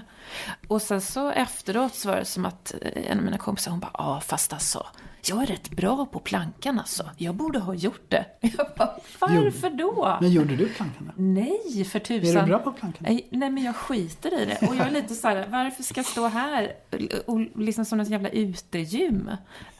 Och 0.67 0.81
sen 0.81 1.01
så 1.01 1.29
efteråt 1.31 1.95
så 1.95 2.09
var 2.09 2.15
det 2.15 2.25
som 2.25 2.45
att 2.45 2.73
eh, 2.81 3.11
en 3.11 3.17
av 3.17 3.25
mina 3.25 3.37
kompisar 3.37 3.71
hon 3.71 3.79
bara, 3.79 3.91
ja 3.93 4.21
fast 4.21 4.53
alltså 4.53 4.85
jag 5.23 5.43
är 5.43 5.45
rätt 5.45 5.69
bra 5.69 6.05
på 6.05 6.19
plankan 6.19 6.79
alltså. 6.79 7.09
Jag 7.17 7.35
borde 7.35 7.59
ha 7.59 7.73
gjort 7.73 8.09
det. 8.09 8.25
Jag 8.41 8.67
bara, 8.77 8.95
varför 9.19 9.69
då? 9.69 10.17
Men 10.21 10.31
gjorde 10.31 10.55
du 10.55 10.69
plankan 10.69 11.11
då? 11.15 11.23
Nej, 11.23 11.85
för 11.85 11.99
tusan. 11.99 12.37
Är 12.37 12.41
du 12.41 12.47
bra 12.47 12.59
på 12.59 12.71
plankan? 12.71 13.05
Nej, 13.09 13.27
nej, 13.29 13.49
men 13.49 13.63
jag 13.63 13.75
skiter 13.75 14.41
i 14.41 14.45
det. 14.45 14.67
Och 14.67 14.75
jag 14.75 14.87
är 14.87 14.91
lite 14.91 15.15
så 15.15 15.27
här, 15.27 15.47
varför 15.49 15.83
ska 15.83 15.99
jag 15.99 16.05
stå 16.05 16.27
här 16.27 16.71
och 17.25 17.39
liksom 17.55 17.85
som 17.85 17.99
ett 17.99 18.09
jävla 18.09 18.29
utegym? 18.29 19.29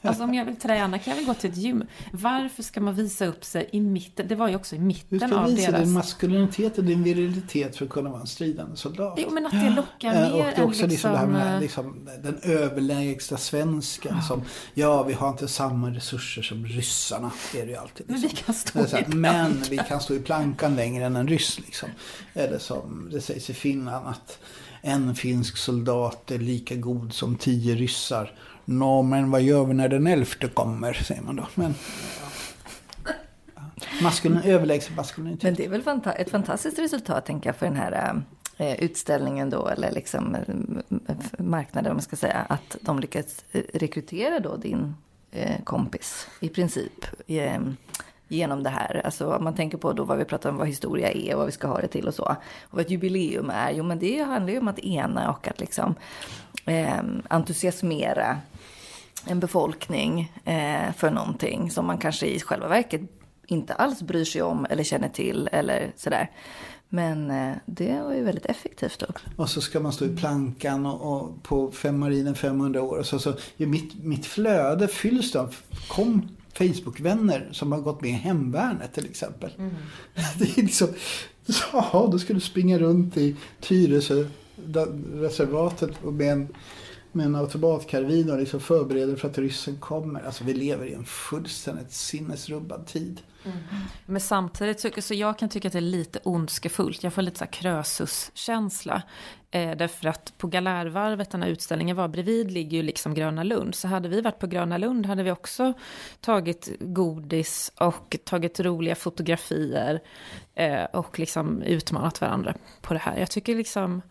Alltså 0.02 0.24
om 0.24 0.34
jag 0.34 0.44
vill 0.44 0.56
träna 0.56 0.98
kan 0.98 1.10
jag 1.10 1.16
väl 1.16 1.26
gå 1.26 1.34
till 1.34 1.50
ett 1.50 1.56
gym. 1.56 1.84
Varför 2.12 2.62
ska 2.62 2.80
man 2.80 2.94
visa 2.94 3.26
upp 3.26 3.44
sig 3.44 3.68
i 3.72 3.80
mitten? 3.80 4.28
Det 4.28 4.34
var 4.34 4.48
ju 4.48 4.56
också 4.56 4.76
i 4.76 4.78
mitten 4.78 5.22
av 5.22 5.28
deras... 5.28 5.50
Du 5.50 5.62
ska 5.62 5.72
visa 5.72 5.84
din 5.84 5.92
maskulinitet 5.92 6.78
och 6.78 6.84
din 6.84 7.02
virilitet 7.02 7.76
för 7.76 7.84
att 7.84 7.90
kunna 7.90 8.10
vara 8.10 8.20
en 8.20 8.26
stridande 8.26 8.76
soldat. 8.76 9.18
Jo, 9.22 9.30
men 9.30 9.46
att 9.46 9.52
det 9.52 9.70
lockar 9.70 10.14
mer 10.14 10.32
Och 10.32 10.38
det 10.38 10.56
är 10.56 10.64
också 10.64 10.82
än 10.82 10.88
liksom, 10.88 11.12
det 11.12 11.18
här 11.18 11.26
med 11.26 11.60
liksom... 11.60 12.06
liksom, 12.06 12.22
den 12.22 12.52
överlägsna 12.56 13.36
svensken 13.38 14.22
som, 14.22 14.42
ja 14.74 15.02
vi 15.02 15.12
har 15.12 15.29
inte 15.30 15.48
samma 15.48 15.90
resurser 15.90 16.42
som 16.42 16.66
ryssarna. 16.66 17.30
Det 17.52 17.60
är 17.60 17.66
det 17.66 17.72
ju 17.72 17.78
alltid. 17.78 18.10
Men 18.10 18.20
vi 18.20 18.28
Liksom. 18.28 18.44
kan 18.46 18.54
stå 18.54 18.78
Det 18.78 18.84
är 18.84 18.88
så 18.88 18.96
i 18.96 19.00
här, 19.00 19.08
Men 19.14 19.62
vi 19.70 19.78
kan 19.78 20.00
stå 20.00 20.14
i 20.14 20.20
plankan 20.20 20.76
längre 20.76 21.04
än 21.04 21.16
en 21.16 21.28
ryss 21.28 21.58
liksom. 21.58 21.88
Eller 22.34 22.58
som 22.58 23.08
det 23.12 23.20
sägs 23.20 23.50
i 23.50 23.54
Finland 23.54 24.06
att 24.08 24.38
en 24.82 25.14
finsk 25.14 25.56
soldat 25.56 26.30
är 26.30 26.38
lika 26.38 26.74
god 26.74 27.12
som 27.12 27.36
tio 27.36 27.74
ryssar. 27.74 28.32
Nå, 28.64 29.02
men 29.02 29.30
vad 29.30 29.42
gör 29.42 29.64
vi 29.64 29.74
när 29.74 29.88
den 29.88 30.06
elfte 30.06 30.48
kommer, 30.48 30.92
säger 30.92 31.22
man 31.22 31.36
då. 31.36 31.46
Men, 31.54 31.74
ja. 33.04 33.12
Maskulin, 34.02 34.40
överlägsen 34.44 34.94
maskulinitet. 34.94 35.42
Men 35.42 35.54
det 35.54 35.64
är 35.64 35.68
väl 35.68 35.82
fanta 35.82 36.12
ett 36.12 36.30
fantastiskt 36.30 36.78
resultat, 36.78 37.26
tänker 37.26 37.48
jag, 37.48 37.56
för 37.56 37.66
den 37.66 37.76
här 37.76 38.22
eh, 38.56 38.74
utställningen 38.84 39.50
då, 39.50 39.68
eller 39.68 39.90
liksom 39.90 40.34
eh, 40.34 41.14
marknaden, 41.38 41.90
om 41.90 41.96
man 41.96 42.02
ska 42.02 42.16
säga, 42.16 42.46
att 42.48 42.76
de 42.80 42.98
lyckats 42.98 43.44
eh, 43.52 43.62
rekrytera 43.74 44.40
då 44.40 44.56
din 44.56 44.94
Eh, 45.32 45.62
kompis, 45.64 46.28
i 46.40 46.48
princip. 46.48 47.06
Eh, 47.26 47.60
genom 48.28 48.62
det 48.62 48.70
här. 48.70 49.00
Alltså 49.04 49.32
om 49.32 49.44
man 49.44 49.54
tänker 49.54 49.78
på 49.78 49.92
då 49.92 50.04
vad 50.04 50.18
vi 50.18 50.24
pratar 50.24 50.50
om 50.50 50.56
vad 50.56 50.68
historia 50.68 51.10
är 51.12 51.32
och 51.32 51.38
vad 51.38 51.46
vi 51.46 51.52
ska 51.52 51.68
ha 51.68 51.80
det 51.80 51.88
till 51.88 52.08
och 52.08 52.14
så. 52.14 52.22
Och 52.22 52.36
vad 52.70 52.80
ett 52.80 52.90
jubileum 52.90 53.50
är, 53.50 53.70
jo 53.70 53.84
men 53.84 53.98
det 53.98 54.22
handlar 54.22 54.52
ju 54.52 54.58
om 54.58 54.68
att 54.68 54.78
ena 54.78 55.30
och 55.30 55.48
att 55.48 55.60
liksom 55.60 55.94
eh, 56.66 57.02
entusiasmera 57.28 58.38
en 59.26 59.40
befolkning 59.40 60.32
eh, 60.44 60.92
för 60.96 61.10
någonting 61.10 61.70
som 61.70 61.86
man 61.86 61.98
kanske 61.98 62.26
i 62.26 62.40
själva 62.40 62.68
verket 62.68 63.00
inte 63.46 63.74
alls 63.74 64.02
bryr 64.02 64.24
sig 64.24 64.42
om 64.42 64.66
eller 64.70 64.84
känner 64.84 65.08
till 65.08 65.48
eller 65.52 65.92
sådär. 65.96 66.30
Men 66.92 67.30
eh, 67.30 67.56
det 67.66 68.02
var 68.02 68.14
ju 68.14 68.22
väldigt 68.22 68.46
effektivt 68.46 68.98
då. 68.98 69.06
Och 69.36 69.50
så 69.50 69.60
ska 69.60 69.80
man 69.80 69.92
stå 69.92 70.04
i 70.04 70.16
plankan 70.16 70.86
och, 70.86 71.16
och 71.16 71.42
på 71.42 71.70
fem 71.70 71.98
marinen 71.98 72.34
500 72.34 72.82
år. 72.82 72.98
Och 72.98 73.06
så, 73.06 73.18
så, 73.18 73.34
mitt, 73.56 74.04
mitt 74.04 74.26
flöde 74.26 74.88
fylls 74.88 75.36
av 75.36 75.56
kom 75.88 76.28
Facebook-vänner 76.52 77.48
som 77.52 77.72
har 77.72 77.80
gått 77.80 78.00
med 78.00 78.10
i 78.10 78.14
hemvärnet 78.14 78.94
till 78.94 79.06
exempel. 79.06 79.50
Mm. 79.58 79.74
Det 80.38 80.58
är 80.58 80.62
liksom, 80.62 80.88
ja, 81.72 82.08
då 82.12 82.18
ska 82.18 82.34
du 82.34 82.40
springa 82.40 82.78
runt 82.78 83.16
i 83.16 83.36
Tyresö 83.60 84.24
reservatet 85.14 86.04
med 86.04 86.32
en, 86.32 86.48
med 87.12 87.26
en 87.26 87.36
automatkarbin 87.36 88.30
och 88.30 88.38
liksom 88.38 88.60
förbereder 88.60 89.16
för 89.16 89.28
att 89.28 89.38
ryssen 89.38 89.76
kommer. 89.76 90.20
Alltså 90.20 90.44
vi 90.44 90.54
lever 90.54 90.86
i 90.86 90.94
en 90.94 91.04
fullständigt 91.04 91.92
sinnesrubbad 91.92 92.86
tid. 92.86 93.20
Mm. 93.44 93.58
Men 94.06 94.20
samtidigt 94.20 95.04
så 95.04 95.14
jag 95.14 95.38
kan 95.38 95.48
tycka 95.48 95.68
att 95.68 95.72
det 95.72 95.78
är 95.78 95.80
lite 95.80 96.18
ondskefullt. 96.24 97.02
Jag 97.02 97.12
får 97.12 97.22
lite 97.22 97.38
så 97.38 97.44
här 97.44 97.52
Krösus-känsla. 97.52 99.02
Eh, 99.50 99.76
därför 99.76 100.08
att 100.08 100.38
på 100.38 100.46
Galärvarvet, 100.46 101.30
den 101.30 101.42
här 101.42 101.50
utställningen 101.50 101.96
var, 101.96 102.08
bredvid 102.08 102.50
ligger 102.50 102.76
ju 102.76 102.82
liksom 102.82 103.14
Gröna 103.14 103.42
Lund. 103.42 103.74
Så 103.74 103.88
hade 103.88 104.08
vi 104.08 104.20
varit 104.20 104.38
på 104.38 104.46
Gröna 104.46 104.78
Lund 104.78 105.06
hade 105.06 105.22
vi 105.22 105.30
också 105.30 105.72
tagit 106.20 106.70
godis 106.80 107.72
och 107.76 108.16
tagit 108.24 108.60
roliga 108.60 108.94
fotografier. 108.94 110.00
Eh, 110.54 110.84
och 110.84 111.18
liksom 111.18 111.62
utmanat 111.62 112.20
varandra 112.20 112.54
på 112.80 112.94
det 112.94 113.00
här. 113.00 113.18
Jag 113.18 113.30
tycker 113.30 113.56
liksom... 113.56 114.02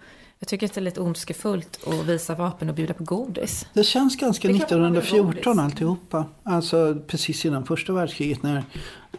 Jag 0.42 0.48
tycker 0.48 0.66
att 0.66 0.74
det 0.74 0.80
är 0.80 0.84
lite 0.84 1.02
ondskefullt 1.02 1.80
att 1.88 2.06
visa 2.06 2.36
vapen 2.36 2.70
och 2.70 2.76
bjuda 2.76 2.94
på 2.94 3.04
godis. 3.04 3.68
Det 3.74 3.84
känns 3.84 4.16
ganska 4.16 4.50
1914 4.50 5.60
alltihopa. 5.60 6.26
Alltså 6.44 7.02
precis 7.08 7.46
innan 7.46 7.66
första 7.66 7.94
världskriget 7.94 8.44
när, 8.44 8.64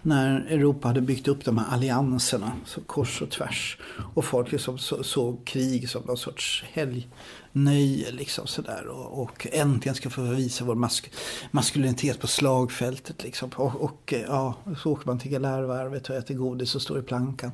när 0.03 0.41
Europa 0.41 0.89
hade 0.89 1.01
byggt 1.01 1.29
upp 1.29 1.45
de 1.45 1.59
här 1.59 1.67
allianserna 1.75 2.53
så 2.67 2.81
kors 2.81 3.23
och 3.23 3.31
tvärs. 3.31 3.79
Och 4.15 4.25
folk 4.25 4.53
liksom 4.53 4.79
så, 4.79 5.03
såg 5.03 5.47
krig 5.47 5.89
som 5.89 6.03
någon 6.03 6.17
sorts 6.17 6.65
Nöje 7.53 8.11
liksom 8.11 8.47
sådär. 8.47 8.87
Och, 8.87 9.23
och 9.23 9.47
äntligen 9.53 9.95
ska 9.95 10.11
få 10.11 10.23
visa 10.23 10.65
vår 10.65 10.75
mask 10.75 11.13
maskulinitet 11.51 12.21
på 12.21 12.27
slagfältet 12.27 13.23
liksom. 13.23 13.51
Och, 13.57 13.81
och 13.81 14.13
eh, 14.13 14.21
ja, 14.21 14.55
så 14.83 14.93
åker 14.93 15.07
man 15.07 15.19
till 15.19 15.31
Galärvarvet 15.31 16.11
och 16.11 16.17
äter 16.17 16.35
godis 16.35 16.75
och 16.75 16.83
står 16.83 16.99
i 16.99 17.03
plankan. 17.03 17.53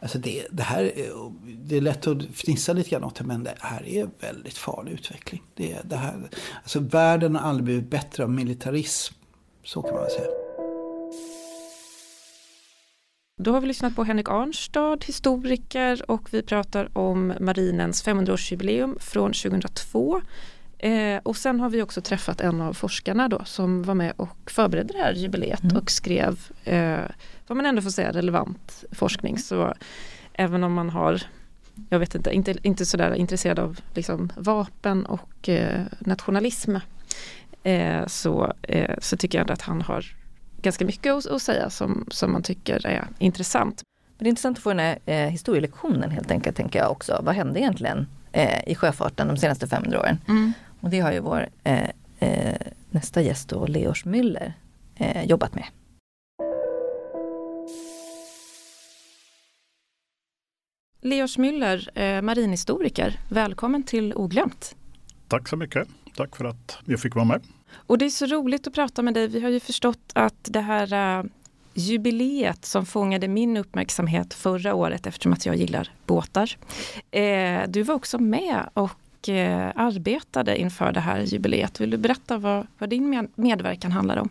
Alltså 0.00 0.18
det, 0.18 0.46
det 0.50 0.62
här 0.62 0.98
är, 0.98 1.32
det 1.64 1.76
är 1.76 1.80
lätt 1.80 2.06
att 2.06 2.22
fnissa 2.34 2.72
lite 2.72 2.90
grann 2.90 3.04
åt 3.04 3.14
det 3.14 3.24
men 3.24 3.44
det 3.44 3.54
här 3.60 3.86
är 3.86 4.08
väldigt 4.20 4.58
farlig 4.58 4.92
utveckling. 4.92 5.42
Det, 5.54 5.78
det 5.84 5.96
här, 5.96 6.30
alltså 6.62 6.80
världen 6.80 7.36
har 7.36 7.48
aldrig 7.48 7.64
blivit 7.64 7.90
bättre 7.90 8.24
av 8.24 8.30
militarism. 8.30 9.14
Så 9.64 9.82
kan 9.82 9.94
man 9.94 10.02
väl 10.02 10.10
säga. 10.10 10.41
Då 13.36 13.52
har 13.52 13.60
vi 13.60 13.66
lyssnat 13.66 13.96
på 13.96 14.04
Henrik 14.04 14.28
Arnstad, 14.28 14.98
historiker 15.04 16.10
och 16.10 16.34
vi 16.34 16.42
pratar 16.42 16.98
om 16.98 17.32
marinens 17.40 18.06
500-årsjubileum 18.06 18.98
från 19.00 19.32
2002. 19.32 20.22
Eh, 20.78 21.20
och 21.22 21.36
sen 21.36 21.60
har 21.60 21.70
vi 21.70 21.82
också 21.82 22.00
träffat 22.00 22.40
en 22.40 22.60
av 22.60 22.72
forskarna 22.72 23.28
då 23.28 23.44
som 23.44 23.82
var 23.82 23.94
med 23.94 24.12
och 24.16 24.50
förberedde 24.50 24.92
det 24.92 24.98
här 24.98 25.12
jubileet 25.12 25.62
mm. 25.62 25.76
och 25.76 25.90
skrev 25.90 26.38
eh, 26.64 27.00
vad 27.46 27.56
man 27.56 27.66
ändå 27.66 27.82
får 27.82 27.90
säga 27.90 28.12
relevant 28.12 28.84
forskning. 28.92 29.38
Så 29.38 29.74
även 30.32 30.64
om 30.64 30.72
man 30.72 30.90
har 30.90 31.22
jag 31.90 31.98
vet 31.98 32.14
inte, 32.14 32.32
inte, 32.32 32.54
inte 32.62 32.86
sådär 32.86 33.14
intresserad 33.14 33.58
av 33.58 33.80
liksom, 33.94 34.32
vapen 34.36 35.06
och 35.06 35.48
eh, 35.48 35.80
nationalism 35.98 36.76
eh, 37.62 38.06
så, 38.06 38.52
eh, 38.62 38.94
så 38.98 39.16
tycker 39.16 39.38
jag 39.38 39.50
att 39.50 39.62
han 39.62 39.82
har 39.82 40.21
ganska 40.62 40.84
mycket 40.84 41.12
att, 41.12 41.26
att, 41.26 41.42
säga 41.42 41.70
som, 41.70 42.04
som 42.08 42.32
man 42.32 42.42
tycker 42.42 42.86
är 42.86 43.08
intressant. 43.18 43.82
Men 44.18 44.24
det 44.24 44.28
är 44.28 44.30
intressant 44.30 44.58
att 44.58 44.62
få 44.62 44.70
den 44.70 44.78
här 44.78 44.98
eh, 45.06 45.28
historielektionen 45.28 46.10
helt 46.10 46.30
enkelt, 46.30 46.56
tänker 46.56 46.78
jag 46.78 46.90
också. 46.90 47.20
Vad 47.22 47.34
hände 47.34 47.60
egentligen 47.60 48.06
eh, 48.32 48.68
i 48.68 48.74
sjöfarten 48.74 49.28
de 49.28 49.36
senaste 49.36 49.68
500 49.68 50.00
åren? 50.00 50.18
Mm. 50.28 50.52
Och 50.80 50.90
det 50.90 51.00
har 51.00 51.12
ju 51.12 51.20
vår 51.20 51.48
eh, 51.64 51.88
eh, 52.18 52.56
nästa 52.90 53.22
gäst 53.22 53.48
då, 53.48 53.66
Leos 53.66 54.04
Müller, 54.04 54.52
eh, 54.96 55.24
jobbat 55.24 55.54
med. 55.54 55.64
Leos 61.00 61.38
Müller, 61.38 61.98
eh, 61.98 62.22
marinhistoriker, 62.22 63.20
välkommen 63.28 63.82
till 63.82 64.14
Oglömt. 64.14 64.76
Tack 65.28 65.48
så 65.48 65.56
mycket. 65.56 65.88
Tack 66.16 66.36
för 66.36 66.44
att 66.44 66.78
jag 66.84 67.00
fick 67.00 67.14
vara 67.14 67.24
med. 67.24 67.42
Och 67.74 67.98
det 67.98 68.04
är 68.04 68.10
så 68.10 68.26
roligt 68.26 68.66
att 68.66 68.74
prata 68.74 69.02
med 69.02 69.14
dig. 69.14 69.28
Vi 69.28 69.40
har 69.40 69.50
ju 69.50 69.60
förstått 69.60 70.12
att 70.12 70.34
det 70.42 70.60
här 70.60 71.18
uh, 71.18 71.30
jubileet 71.74 72.64
som 72.64 72.86
fångade 72.86 73.28
min 73.28 73.56
uppmärksamhet 73.56 74.34
förra 74.34 74.74
året 74.74 75.06
eftersom 75.06 75.32
att 75.32 75.46
jag 75.46 75.56
gillar 75.56 75.90
båtar. 76.06 76.56
Eh, 77.10 77.60
du 77.68 77.82
var 77.82 77.94
också 77.94 78.18
med 78.18 78.68
och 78.74 79.28
eh, 79.28 79.72
arbetade 79.76 80.58
inför 80.58 80.92
det 80.92 81.00
här 81.00 81.20
jubileet. 81.20 81.80
Vill 81.80 81.90
du 81.90 81.96
berätta 81.96 82.38
vad, 82.38 82.66
vad 82.78 82.90
din 82.90 83.28
medverkan 83.34 83.92
handlar 83.92 84.16
om? 84.16 84.28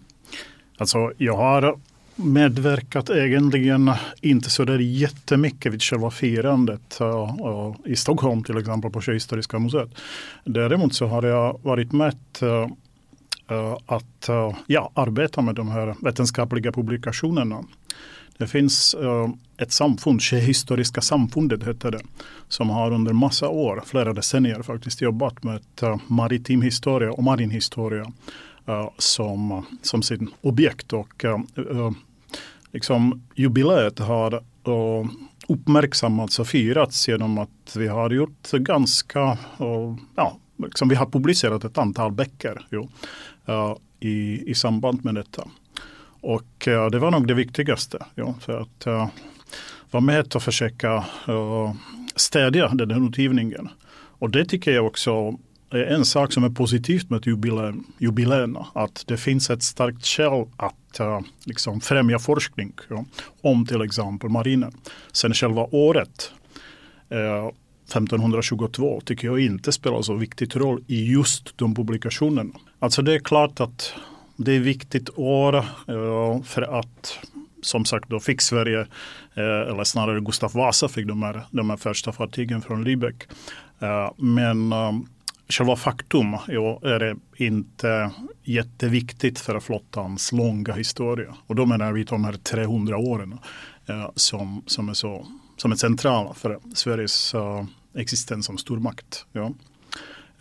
Alltså, 0.77 1.11
jag 1.17 1.37
har 1.37 1.77
medverkat 2.15 3.09
egentligen 3.09 3.91
inte 4.21 4.49
så 4.49 4.65
där 4.65 4.79
jättemycket 4.79 5.73
vid 5.73 5.83
själva 5.83 6.11
firandet 6.11 6.97
uh, 7.01 7.07
uh, 7.07 7.75
i 7.85 7.95
Stockholm 7.95 8.43
till 8.43 8.57
exempel 8.57 8.91
på 8.91 9.01
Sjöhistoriska 9.01 9.59
museet. 9.59 9.89
Däremot 10.43 10.93
så 10.93 11.07
har 11.07 11.23
jag 11.23 11.59
varit 11.63 11.91
med 11.91 12.15
uh, 12.43 12.67
Eh, 13.51 13.77
att 13.85 14.29
eh, 14.29 14.55
ja, 14.67 14.91
arbeta 14.93 15.41
med 15.41 15.55
de 15.55 15.69
här 15.69 15.95
vetenskapliga 16.01 16.71
publikationerna. 16.71 17.63
Det 18.37 18.47
finns 18.47 18.93
eh, 18.93 19.29
ett 19.57 19.71
samfund, 19.71 20.21
Sjöhistoriska 20.21 21.01
samfundet 21.01 21.67
heter 21.67 21.91
det, 21.91 22.01
som 22.47 22.69
har 22.69 22.91
under 22.91 23.13
massa 23.13 23.49
år, 23.49 23.83
flera 23.85 24.13
decennier 24.13 24.61
faktiskt 24.61 25.01
jobbat 25.01 25.43
med 25.43 25.61
maritim 26.07 26.61
historia 26.61 27.11
och 27.11 27.23
marinhistoria 27.23 28.11
som, 28.97 29.65
som 29.81 30.01
sin 30.01 30.29
objekt. 30.41 30.93
Och, 30.93 31.25
liksom, 32.71 33.21
jubileet 33.35 33.99
har 33.99 34.43
uppmärksammats 35.47 36.39
och 36.39 36.47
firats 36.47 37.07
genom 37.07 37.37
att 37.37 37.75
vi 37.75 37.87
har 37.87 38.09
gjort 38.09 38.51
ganska, 38.51 39.37
ja, 40.15 40.37
liksom 40.57 40.89
vi 40.89 40.95
har 40.95 41.05
publicerat 41.05 41.63
ett 41.63 41.77
antal 41.77 42.11
böcker 42.11 42.65
jo, 42.69 42.89
i, 43.99 44.43
i 44.51 44.55
samband 44.55 45.05
med 45.05 45.15
detta. 45.15 45.47
Och 46.21 46.67
uh, 46.67 46.87
det 46.87 46.99
var 46.99 47.11
nog 47.11 47.27
det 47.27 47.33
viktigaste. 47.33 48.05
Ja, 48.15 48.35
för 48.39 48.61
att 48.61 48.87
uh, 48.87 49.07
vara 49.91 50.01
med 50.01 50.35
och 50.35 50.43
försöka 50.43 51.05
uh, 51.29 51.73
städja 52.15 52.67
den 52.67 52.91
här 52.91 53.07
utgivningen. 53.07 53.69
Och 53.93 54.29
det 54.29 54.45
tycker 54.45 54.71
jag 54.71 54.85
också 54.85 55.37
är 55.69 55.83
en 55.83 56.05
sak 56.05 56.33
som 56.33 56.43
är 56.43 56.49
positivt 56.49 57.09
med 57.09 57.27
jubileerna. 57.99 58.67
Att 58.73 59.03
det 59.07 59.17
finns 59.17 59.49
ett 59.49 59.63
starkt 59.63 60.05
skäl 60.05 60.45
att 60.57 60.75
att 60.91 60.99
uh, 60.99 61.19
liksom 61.43 61.81
främja 61.81 62.19
forskning 62.19 62.73
ja, 62.89 63.05
om 63.41 63.65
till 63.65 63.81
exempel 63.81 64.29
marinen. 64.29 64.73
Sen 65.11 65.33
själva 65.33 65.67
året 65.71 66.31
uh, 67.11 67.51
1522 67.91 69.01
tycker 69.05 69.27
jag 69.27 69.39
inte 69.39 69.71
spelar 69.71 70.01
så 70.01 70.13
viktig 70.13 70.55
roll 70.55 70.83
i 70.87 71.11
just 71.11 71.57
de 71.57 71.75
publikationerna. 71.75 72.53
Alltså 72.79 73.01
det 73.01 73.13
är 73.13 73.19
klart 73.19 73.59
att 73.59 73.93
det 74.35 74.55
är 74.55 74.59
viktigt 74.59 75.09
år 75.15 75.55
eh, 75.57 76.41
för 76.43 76.79
att 76.79 77.19
som 77.61 77.85
sagt 77.85 78.09
då 78.09 78.19
fick 78.19 78.41
Sverige, 78.41 78.79
eh, 79.33 79.69
eller 79.71 79.83
snarare 79.83 80.21
Gustav 80.21 80.51
Vasa 80.53 80.87
fick 80.87 81.07
de 81.07 81.23
här, 81.23 81.41
de 81.51 81.69
här 81.69 81.77
första 81.77 82.11
fartygen 82.11 82.61
från 82.61 82.87
Lübeck. 82.87 83.27
Eh, 83.79 84.11
men 84.17 84.73
själva 85.49 85.75
faktum 85.75 86.33
är 86.33 86.99
det 86.99 87.15
inte 87.35 88.11
jätteviktigt 88.43 89.39
för 89.39 89.59
flottans 89.59 90.31
långa 90.31 90.73
historia. 90.73 91.35
Och 91.47 91.55
då 91.55 91.65
menar 91.65 91.91
vi 91.91 92.03
de 92.03 92.25
här 92.25 92.33
300 92.33 92.97
åren 92.97 93.39
som, 94.15 94.63
som 94.65 94.89
är 94.89 94.93
så 94.93 95.25
som 95.57 95.71
är 95.71 95.75
centrala 95.75 96.33
för 96.33 96.59
Sveriges 96.73 97.35
existens 97.95 98.45
som 98.45 98.57
stormakt. 98.57 99.25
Ja. 99.31 99.53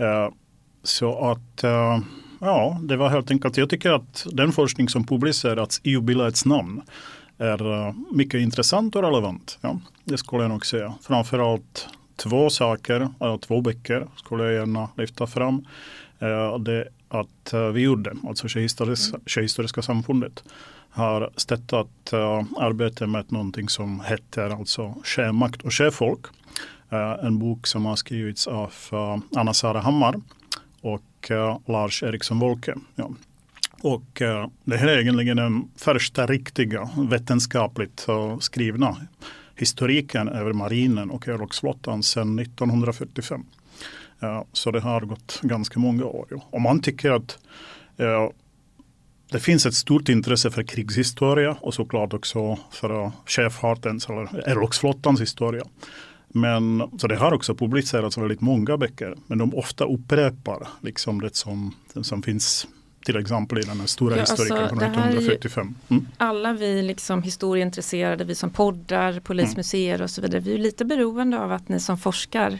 Uh, 0.00 0.34
så 0.82 1.30
att 1.30 1.64
uh, 1.64 1.98
ja, 2.40 2.80
det 2.82 2.96
var 2.96 3.08
helt 3.08 3.30
enkelt, 3.30 3.56
jag 3.56 3.70
tycker 3.70 3.90
att 3.90 4.26
den 4.32 4.52
forskning 4.52 4.88
som 4.88 5.06
publicerats 5.06 5.80
i 5.82 5.90
jubileets 5.90 6.44
namn 6.44 6.82
är 7.38 7.94
mycket 8.16 8.40
intressant 8.40 8.96
och 8.96 9.02
relevant. 9.02 9.58
Ja. 9.60 9.80
Det 10.04 10.18
skulle 10.18 10.42
jag 10.42 10.50
nog 10.50 10.66
säga. 10.66 10.94
Framförallt 11.02 11.88
två 12.16 12.50
saker, 12.50 13.08
två 13.40 13.60
böcker 13.60 14.06
skulle 14.16 14.44
jag 14.44 14.52
gärna 14.52 14.88
lyfta 14.96 15.26
fram. 15.26 15.66
Eh, 16.18 16.58
det 16.58 16.88
att 17.08 17.52
eh, 17.52 17.66
vi 17.66 17.80
gjorde, 17.80 18.16
alltså 18.28 18.48
Tjejhistoriska, 18.48 19.18
Tjejhistoriska 19.26 19.82
samfundet, 19.82 20.44
har 20.92 21.30
stöttat 21.36 22.10
uh, 22.12 22.42
arbete 22.58 23.06
med 23.06 23.32
någonting 23.32 23.68
som 23.68 24.00
heter 24.00 24.50
alltså 24.50 24.94
Sjömakt 25.04 25.62
och 25.62 25.74
sjöfolk. 25.74 26.26
Eh, 26.92 27.24
en 27.24 27.38
bok 27.38 27.66
som 27.66 27.86
har 27.86 27.96
skrivits 27.96 28.46
av 28.46 28.72
eh, 28.92 28.98
uh, 28.98 29.18
Anna-Sara 29.36 29.80
Hammar 29.80 30.20
och 30.80 31.30
uh, 31.30 31.58
Lars 31.66 32.02
Eriksson 32.02 32.38
Wolke. 32.38 32.74
Ja. 32.94 33.10
Och 33.82 34.22
det 34.64 34.76
här 34.76 34.88
är 34.88 34.98
egentligen 34.98 35.36
den 35.36 35.68
första 35.76 36.26
riktiga 36.26 36.90
vetenskapligt 37.10 38.06
skrivna 38.40 38.96
historiken 39.56 40.28
över 40.28 40.52
marinen 40.52 41.10
och 41.10 41.28
örlogsflottan 41.28 42.02
sedan 42.02 42.38
1945. 42.38 43.44
Så 44.52 44.70
det 44.70 44.80
har 44.80 45.00
gått 45.00 45.40
ganska 45.42 45.80
många 45.80 46.04
år. 46.04 46.26
Och 46.50 46.60
man 46.60 46.82
tycker 46.82 47.10
att 47.10 47.38
det 49.30 49.40
finns 49.40 49.66
ett 49.66 49.74
stort 49.74 50.08
intresse 50.08 50.50
för 50.50 50.62
krigshistoria 50.62 51.56
och 51.60 51.74
såklart 51.74 52.14
också 52.14 52.58
för 52.70 53.12
sjöfartens 53.26 54.08
eller 54.08 54.48
örlogsflottans 54.50 55.20
historia. 55.20 55.64
Men 56.32 56.90
så 56.98 57.06
det 57.06 57.16
har 57.16 57.32
också 57.32 57.54
publicerats 57.54 58.18
väldigt 58.18 58.40
många 58.40 58.76
böcker, 58.76 59.14
men 59.26 59.38
de 59.38 59.54
ofta 59.54 59.84
upprepar 59.84 60.68
liksom 60.80 61.20
det 61.20 61.36
som, 61.36 61.74
det 61.92 62.04
som 62.04 62.22
finns 62.22 62.66
till 63.04 63.16
exempel 63.16 63.58
i 63.58 63.62
den 63.62 63.80
här 63.80 63.86
stora 63.86 64.16
ja, 64.16 64.20
historikern 64.20 64.58
alltså, 64.58 64.76
från 64.78 65.02
1945. 65.04 65.74
Mm. 65.88 66.06
Alla 66.16 66.52
vi 66.52 66.82
liksom 66.82 67.22
historieintresserade, 67.22 68.24
vi 68.24 68.34
som 68.34 68.50
poddar, 68.50 69.20
polismuseer 69.20 69.94
mm. 69.94 70.04
och 70.04 70.10
så 70.10 70.22
vidare, 70.22 70.40
vi 70.40 70.54
är 70.54 70.58
lite 70.58 70.84
beroende 70.84 71.40
av 71.40 71.52
att 71.52 71.68
ni 71.68 71.80
som 71.80 71.98
forskar 71.98 72.58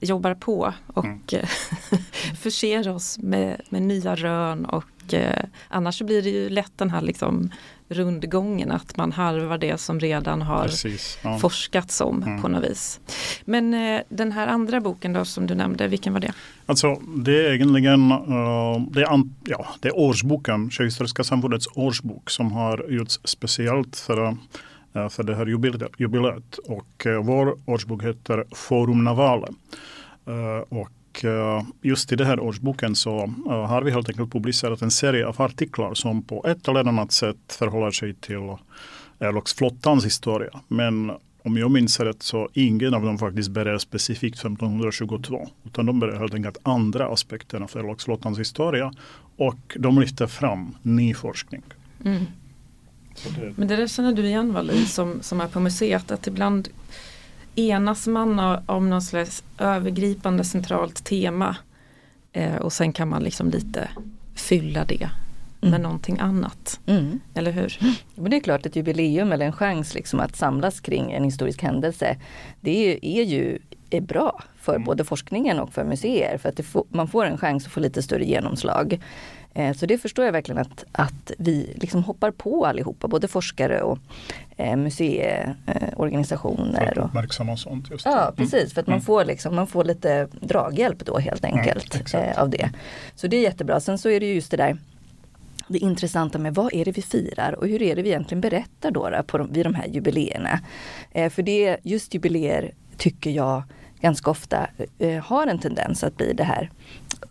jobbar 0.00 0.34
på 0.34 0.74
och 0.86 1.04
mm. 1.04 1.46
förser 2.40 2.88
oss 2.88 3.18
med, 3.18 3.60
med 3.68 3.82
nya 3.82 4.14
rön 4.14 4.64
och 4.64 5.14
eh, 5.14 5.44
annars 5.68 6.02
blir 6.02 6.22
det 6.22 6.30
ju 6.30 6.48
lätt 6.48 6.72
den 6.76 6.90
här 6.90 7.00
liksom 7.00 7.50
rundgången 7.88 8.70
att 8.70 8.96
man 8.96 9.12
harvar 9.12 9.58
det 9.58 9.78
som 9.78 10.00
redan 10.00 10.42
har 10.42 10.62
Precis, 10.62 11.18
ja. 11.22 11.38
forskats 11.38 12.00
om 12.00 12.22
mm. 12.22 12.42
på 12.42 12.48
något 12.48 12.64
vis. 12.64 13.00
Men 13.44 13.74
eh, 13.74 14.00
den 14.08 14.32
här 14.32 14.46
andra 14.46 14.80
boken 14.80 15.12
då 15.12 15.24
som 15.24 15.46
du 15.46 15.54
nämnde, 15.54 15.88
vilken 15.88 16.12
var 16.12 16.20
det? 16.20 16.32
Alltså 16.66 16.94
det 17.16 17.46
är 17.46 17.54
egentligen 17.54 18.12
uh, 18.12 18.80
det 18.90 19.02
är, 19.02 19.22
ja, 19.44 19.66
det 19.80 19.88
är 19.88 19.98
årsboken, 19.98 20.70
Sjöhistoriska 20.70 21.24
samfundets 21.24 21.68
årsbok 21.74 22.30
som 22.30 22.52
har 22.52 22.86
gjorts 22.88 23.20
speciellt 23.24 23.96
för, 23.96 24.22
uh, 24.26 25.08
för 25.08 25.22
det 25.22 25.34
här 25.34 25.46
jubileet. 25.98 26.58
Och 26.58 27.06
uh, 27.06 27.22
vår 27.22 27.58
årsbok 27.66 28.02
heter 28.04 28.44
Forum 28.54 29.04
Navale. 29.04 29.46
och 30.68 30.90
just 31.82 32.12
i 32.12 32.16
den 32.16 32.26
här 32.26 32.40
årsboken 32.40 32.96
så 32.96 33.32
har 33.46 33.82
vi 33.82 33.90
helt 33.90 34.08
enkelt 34.08 34.32
publicerat 34.32 34.82
en 34.82 34.90
serie 34.90 35.26
av 35.26 35.42
artiklar 35.42 35.94
som 35.94 36.22
på 36.22 36.46
ett 36.46 36.68
eller 36.68 36.80
annat 36.80 37.12
sätt 37.12 37.36
förhåller 37.48 37.90
sig 37.90 38.14
till 38.14 38.56
örlogsflottans 39.20 40.04
historia. 40.04 40.60
Men 40.68 41.12
om 41.42 41.56
jag 41.56 41.70
minns 41.70 42.00
rätt 42.00 42.22
så 42.22 42.48
ingen 42.52 42.94
av 42.94 43.02
dem 43.02 43.18
faktiskt 43.18 43.50
berör 43.50 43.78
specifikt 43.78 44.38
1522. 44.38 45.48
Utan 45.64 45.86
de 45.86 46.00
berör 46.00 46.18
helt 46.18 46.34
enkelt 46.34 46.58
andra 46.62 47.08
aspekter 47.08 47.60
av 47.60 47.70
örlogsflottans 47.76 48.38
historia. 48.38 48.92
Och 49.36 49.76
de 49.78 50.00
lyfter 50.00 50.26
fram 50.26 50.76
ny 50.82 51.14
forskning. 51.14 51.62
Mm. 52.04 52.24
Det... 53.24 53.52
Men 53.56 53.68
det 53.68 53.76
där 53.76 53.86
känner 53.86 54.12
du 54.12 54.26
igen 54.26 54.52
Wallin 54.52 54.86
som, 54.86 55.18
som 55.22 55.40
är 55.40 55.48
på 55.48 55.60
museet. 55.60 56.10
Att 56.10 56.26
ibland 56.26 56.68
enas 57.56 58.06
man 58.06 58.58
om 58.66 58.90
någon 58.90 59.02
slags 59.02 59.44
övergripande 59.58 60.44
centralt 60.44 61.04
tema. 61.04 61.56
Eh, 62.32 62.56
och 62.56 62.72
sen 62.72 62.92
kan 62.92 63.08
man 63.08 63.22
liksom 63.22 63.50
lite 63.50 63.88
fylla 64.34 64.84
det 64.84 65.10
med 65.60 65.68
Mm. 65.68 65.82
någonting 65.82 66.18
annat. 66.18 66.80
Mm. 66.86 67.20
Eller 67.34 67.50
hur? 67.52 67.78
Men 68.14 68.30
det 68.30 68.36
är 68.36 68.40
klart 68.40 68.66
ett 68.66 68.76
jubileum 68.76 69.32
eller 69.32 69.46
en 69.46 69.52
chans 69.52 69.94
liksom 69.94 70.20
att 70.20 70.36
samlas 70.36 70.80
kring 70.80 71.12
en 71.12 71.24
historisk 71.24 71.62
händelse. 71.62 72.16
Det 72.60 72.70
är 72.70 72.88
ju, 72.88 72.98
är 73.20 73.22
ju 73.24 73.58
är 73.90 74.00
bra 74.00 74.42
för 74.60 74.78
både 74.78 75.04
forskningen 75.04 75.60
och 75.60 75.72
för 75.72 75.84
museer 75.84 76.38
för 76.38 76.48
att 76.48 76.56
det 76.56 76.62
får, 76.62 76.84
man 76.88 77.08
får 77.08 77.24
en 77.24 77.38
chans 77.38 77.66
att 77.66 77.72
få 77.72 77.80
lite 77.80 78.02
större 78.02 78.24
genomslag. 78.24 79.00
Eh, 79.56 79.72
så 79.72 79.86
det 79.86 79.98
förstår 79.98 80.24
jag 80.24 80.32
verkligen 80.32 80.58
att, 80.60 80.84
att 80.92 81.30
vi 81.38 81.76
liksom 81.80 82.04
hoppar 82.04 82.30
på 82.30 82.66
allihopa, 82.66 83.08
både 83.08 83.28
forskare 83.28 83.80
och 83.82 83.98
eh, 84.56 84.76
museiorganisationer. 84.76 86.78
För 86.80 86.86
att 86.92 86.98
och, 86.98 87.04
uppmärksamma 87.04 87.56
sånt. 87.56 87.90
Just 87.90 88.06
Ja 88.06 88.22
Mm. 88.22 88.34
precis, 88.36 88.74
för 88.74 88.80
att 88.80 88.86
man 88.86 88.94
Mm. 88.94 89.04
får, 89.04 89.24
liksom, 89.24 89.54
man 89.54 89.66
får 89.66 89.84
lite 89.84 90.28
draghjälp 90.40 91.04
då 91.06 91.18
helt 91.18 91.44
enkelt 91.44 92.14
eh, 92.14 92.38
av 92.42 92.50
det. 92.50 92.70
Så 93.14 93.26
det 93.26 93.36
är 93.36 93.42
jättebra. 93.42 93.80
Sen 93.80 93.98
så 93.98 94.08
är 94.08 94.20
det 94.20 94.26
ju 94.26 94.34
just 94.34 94.50
det 94.50 94.56
där 94.56 94.78
det 95.68 95.78
intressanta 95.78 96.38
med 96.38 96.54
vad 96.54 96.74
är 96.74 96.84
det 96.84 96.92
vi 96.92 97.02
firar 97.02 97.52
och 97.52 97.68
hur 97.68 97.82
är 97.82 97.96
det 97.96 98.02
vi 98.02 98.08
egentligen 98.08 98.40
berättar 98.40 98.90
då, 98.90 99.10
då 99.10 99.22
på 99.22 99.38
de, 99.38 99.52
vid 99.52 99.66
de 99.66 99.74
här 99.74 99.86
jubileerna. 99.86 100.60
För 101.12 101.42
det, 101.42 101.76
just 101.82 102.14
jubileer 102.14 102.72
tycker 102.96 103.30
jag 103.30 103.62
ganska 104.00 104.30
ofta 104.30 104.66
eh, 104.98 105.24
har 105.24 105.46
en 105.46 105.58
tendens 105.58 106.04
att 106.04 106.16
bli 106.16 106.32
det 106.32 106.44
här 106.44 106.70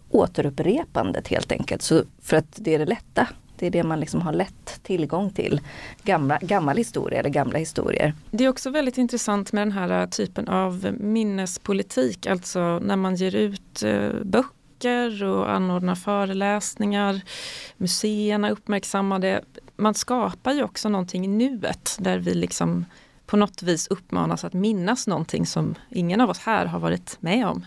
återupprepandet 0.09 1.27
helt 1.27 1.51
enkelt. 1.51 1.81
Så 1.81 2.03
för 2.21 2.37
att 2.37 2.55
det 2.55 2.75
är 2.75 2.79
det 2.79 2.85
lätta. 2.85 3.27
Det 3.57 3.67
är 3.67 3.71
det 3.71 3.83
man 3.83 3.99
liksom 3.99 4.21
har 4.21 4.33
lätt 4.33 4.79
tillgång 4.83 5.31
till. 5.31 5.61
Gamla, 6.03 6.39
gammal 6.41 6.77
historia 6.77 7.19
eller 7.19 7.29
gamla 7.29 7.59
historier. 7.59 8.13
Det 8.31 8.45
är 8.45 8.49
också 8.49 8.69
väldigt 8.69 8.97
intressant 8.97 9.51
med 9.51 9.61
den 9.61 9.71
här 9.71 10.01
eh, 10.01 10.09
typen 10.09 10.47
av 10.47 10.95
minnespolitik, 10.99 12.27
alltså 12.27 12.79
när 12.79 12.95
man 12.95 13.15
ger 13.15 13.35
ut 13.35 13.83
eh, 13.83 14.09
böcker 14.23 15.23
och 15.23 15.51
anordnar 15.51 15.95
föreläsningar, 15.95 17.21
museerna 17.77 18.49
uppmärksammar 18.49 19.19
det. 19.19 19.41
Man 19.75 19.93
skapar 19.93 20.53
ju 20.53 20.63
också 20.63 20.89
någonting 20.89 21.25
i 21.25 21.27
nuet 21.27 21.97
där 21.99 22.17
vi 22.17 22.33
liksom 22.33 22.85
på 23.25 23.37
något 23.37 23.63
vis 23.63 23.87
uppmanas 23.87 24.45
att 24.45 24.53
minnas 24.53 25.07
någonting 25.07 25.45
som 25.45 25.75
ingen 25.89 26.21
av 26.21 26.29
oss 26.29 26.39
här 26.39 26.65
har 26.65 26.79
varit 26.79 27.17
med 27.19 27.47
om 27.47 27.65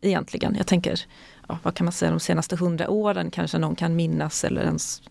egentligen. 0.00 0.54
Jag 0.54 0.66
tänker, 0.66 1.00
ja, 1.48 1.58
vad 1.62 1.74
kan 1.74 1.84
man 1.84 1.92
säga, 1.92 2.10
de 2.10 2.20
senaste 2.20 2.56
hundra 2.56 2.90
åren 2.90 3.30
kanske 3.30 3.58
någon 3.58 3.76
kan 3.76 3.96
minnas 3.96 4.44
eller 4.44 4.62
ens 4.62 5.02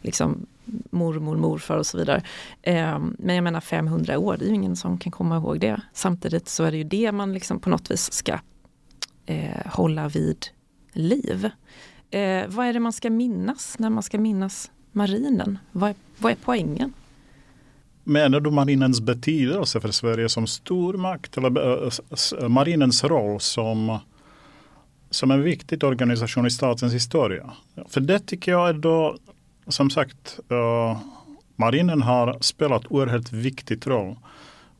liksom 0.00 0.46
mormor, 0.90 1.36
morfar 1.36 1.76
och 1.76 1.86
så 1.86 1.98
vidare. 1.98 2.22
Eh, 2.62 2.98
men 2.98 3.34
jag 3.34 3.44
menar 3.44 3.60
500 3.60 4.18
år, 4.18 4.36
det 4.36 4.44
är 4.44 4.48
ju 4.48 4.54
ingen 4.54 4.76
som 4.76 4.98
kan 4.98 5.12
komma 5.12 5.36
ihåg 5.36 5.60
det. 5.60 5.80
Samtidigt 5.92 6.48
så 6.48 6.64
är 6.64 6.70
det 6.70 6.76
ju 6.76 6.84
det 6.84 7.12
man 7.12 7.32
liksom 7.32 7.60
på 7.60 7.70
något 7.70 7.90
vis 7.90 8.12
ska 8.12 8.38
eh, 9.26 9.66
hålla 9.66 10.08
vid 10.08 10.46
liv. 10.92 11.50
Eh, 12.10 12.44
vad 12.48 12.66
är 12.66 12.72
det 12.72 12.80
man 12.80 12.92
ska 12.92 13.10
minnas 13.10 13.78
när 13.78 13.90
man 13.90 14.02
ska 14.02 14.18
minnas 14.18 14.70
marinen? 14.92 15.58
Vad 15.72 15.90
är, 15.90 15.96
vad 16.18 16.32
är 16.32 16.36
poängen? 16.44 16.92
Menar 18.04 18.40
du 18.40 18.50
marinens 18.50 19.00
betydelse 19.00 19.80
för 19.80 19.90
Sverige 19.90 20.28
som 20.28 20.46
stormakt 20.46 21.36
eller 21.36 21.84
eh, 22.42 22.48
marinens 22.48 23.04
roll 23.04 23.40
som, 23.40 23.98
som 25.10 25.30
en 25.30 25.42
viktig 25.42 25.84
organisation 25.84 26.46
i 26.46 26.50
statens 26.50 26.94
historia? 26.94 27.50
För 27.88 28.00
det 28.00 28.18
tycker 28.18 28.52
jag 28.52 28.68
är 28.68 28.72
då, 28.72 29.16
som 29.66 29.90
sagt, 29.90 30.40
uh, 30.52 30.98
marinen 31.56 32.02
har 32.02 32.36
spelat 32.40 32.86
oerhört 32.90 33.32
viktig 33.32 33.86
roll 33.86 34.16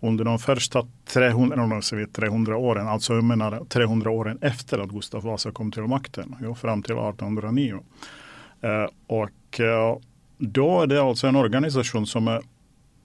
under 0.00 0.24
de 0.24 0.38
första 0.38 0.86
300, 1.06 1.80
300 2.12 2.56
åren, 2.56 2.88
alltså 2.88 3.14
jag 3.14 3.24
menar 3.24 3.64
300 3.68 4.10
åren 4.10 4.38
efter 4.40 4.78
att 4.78 4.90
Gustav 4.90 5.22
Vasa 5.22 5.50
kom 5.50 5.72
till 5.72 5.82
makten, 5.82 6.36
ja, 6.42 6.54
fram 6.54 6.82
till 6.82 6.92
1809. 6.92 7.74
Uh, 8.64 8.70
eh, 8.70 8.88
och 9.06 9.60
uh, 9.60 9.98
då 10.38 10.82
är 10.82 10.86
det 10.86 11.02
alltså 11.02 11.26
en 11.26 11.36
organisation 11.36 12.06
som 12.06 12.28
är 12.28 12.40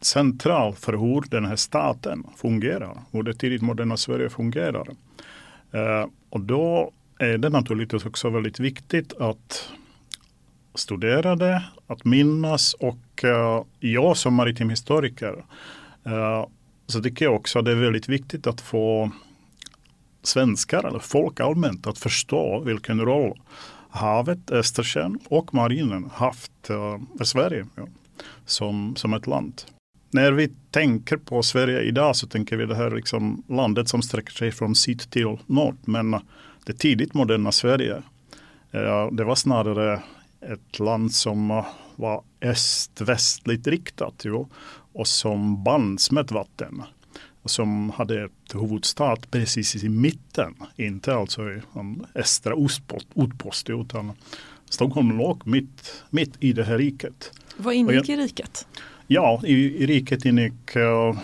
central 0.02 0.76
för 0.76 0.94
hur 0.94 1.30
den 1.30 1.46
här 1.46 1.56
staten 1.56 2.24
fungerar, 2.38 2.98
hur 3.12 3.24
det 3.24 3.34
tidigt 3.34 3.62
moderna 3.62 3.98
Sverige 3.98 4.30
fungerar. 4.30 4.88
Eh, 5.72 6.08
och 6.30 6.42
då 6.42 6.92
är 7.20 7.38
det 7.38 7.50
naturligtvis 7.50 8.06
också 8.06 8.30
väldigt 8.30 8.60
viktigt 8.60 9.14
att 9.14 9.70
studera 10.76 11.36
det, 11.36 11.64
att 11.88 12.06
minnas 12.06 12.74
och 12.74 13.24
eh, 13.24 13.64
jag 13.80 14.18
som 14.18 14.34
maritim 14.34 14.70
historiker 14.70 15.46
eh, 16.06 16.46
så 16.88 17.02
tycker 17.02 17.26
jag 17.26 17.36
också 17.36 17.60
att 17.60 17.66
det 17.66 17.72
är 17.72 17.76
väldigt 17.76 18.10
viktigt 18.10 18.48
att 18.48 18.62
få 18.62 19.12
svenskar 20.24 20.84
eller 20.88 21.00
folk 21.00 21.40
allmänt 21.40 21.88
att 21.88 21.98
förstå 21.98 22.60
vilken 22.60 23.02
roll 23.02 23.40
havet, 23.90 24.52
Östersjön 24.52 25.20
och 25.28 25.54
marinen 25.54 26.10
haft 26.14 26.70
eh, 26.70 27.00
för 27.18 27.26
Sverige 27.26 27.68
ja, 27.76 27.88
som, 28.46 28.96
som 28.96 29.14
ett 29.14 29.28
land. 29.28 29.62
När 30.16 30.32
vi 30.32 30.52
tänker 30.72 31.18
på 31.18 31.44
Sverige 31.44 31.82
idag 31.82 32.16
så 32.16 32.28
tänker 32.28 32.58
vi 32.58 32.66
det 32.66 32.76
här 32.76 32.92
liksom 32.92 33.44
landet 33.50 33.90
som 33.90 34.02
sträcker 34.02 34.32
sig 34.32 34.52
från 34.52 34.76
syd 34.76 35.10
till 35.10 35.38
nord. 35.46 35.78
Men 35.86 36.12
det 36.66 36.74
tidigt 36.74 37.14
moderna 37.14 37.52
Sverige, 37.52 38.04
eh, 38.72 39.12
det 39.12 39.24
var 39.24 39.36
snarare 39.36 40.02
ett 40.42 40.80
land 40.80 41.14
som 41.14 41.52
eh, 41.52 41.66
var 41.96 42.24
öst-västligt 42.42 43.68
riktat 43.68 44.22
jo, 44.24 44.50
och 44.94 45.08
som 45.08 45.64
bands 45.64 46.12
med 46.12 46.32
vatten. 46.32 46.84
Och 47.42 47.52
som 47.52 47.90
hade 47.90 48.24
ett 48.26 48.54
huvudstad 48.54 49.18
precis 49.32 49.84
i 49.84 49.90
mitten, 49.90 50.56
inte 50.76 51.16
alltså 51.16 51.42
i 51.42 51.62
en 51.76 52.06
östra 52.16 52.56
ostpost, 52.56 53.08
utpost, 53.16 53.70
utan 53.70 54.12
Stockholm 54.70 55.18
låg 55.18 55.48
mitt, 55.48 56.04
mitt 56.10 56.34
i 56.40 56.54
det 56.54 56.64
här 56.64 56.78
riket. 56.78 57.32
Vad 57.58 57.74
ingick 57.74 58.10
i 58.10 58.16
riket? 58.16 58.68
Ja, 59.08 59.42
i, 59.44 59.54
i 59.54 59.86
riket 59.86 60.26
ingick 60.26 60.76
uh, 60.76 60.84
eh, 60.84 61.16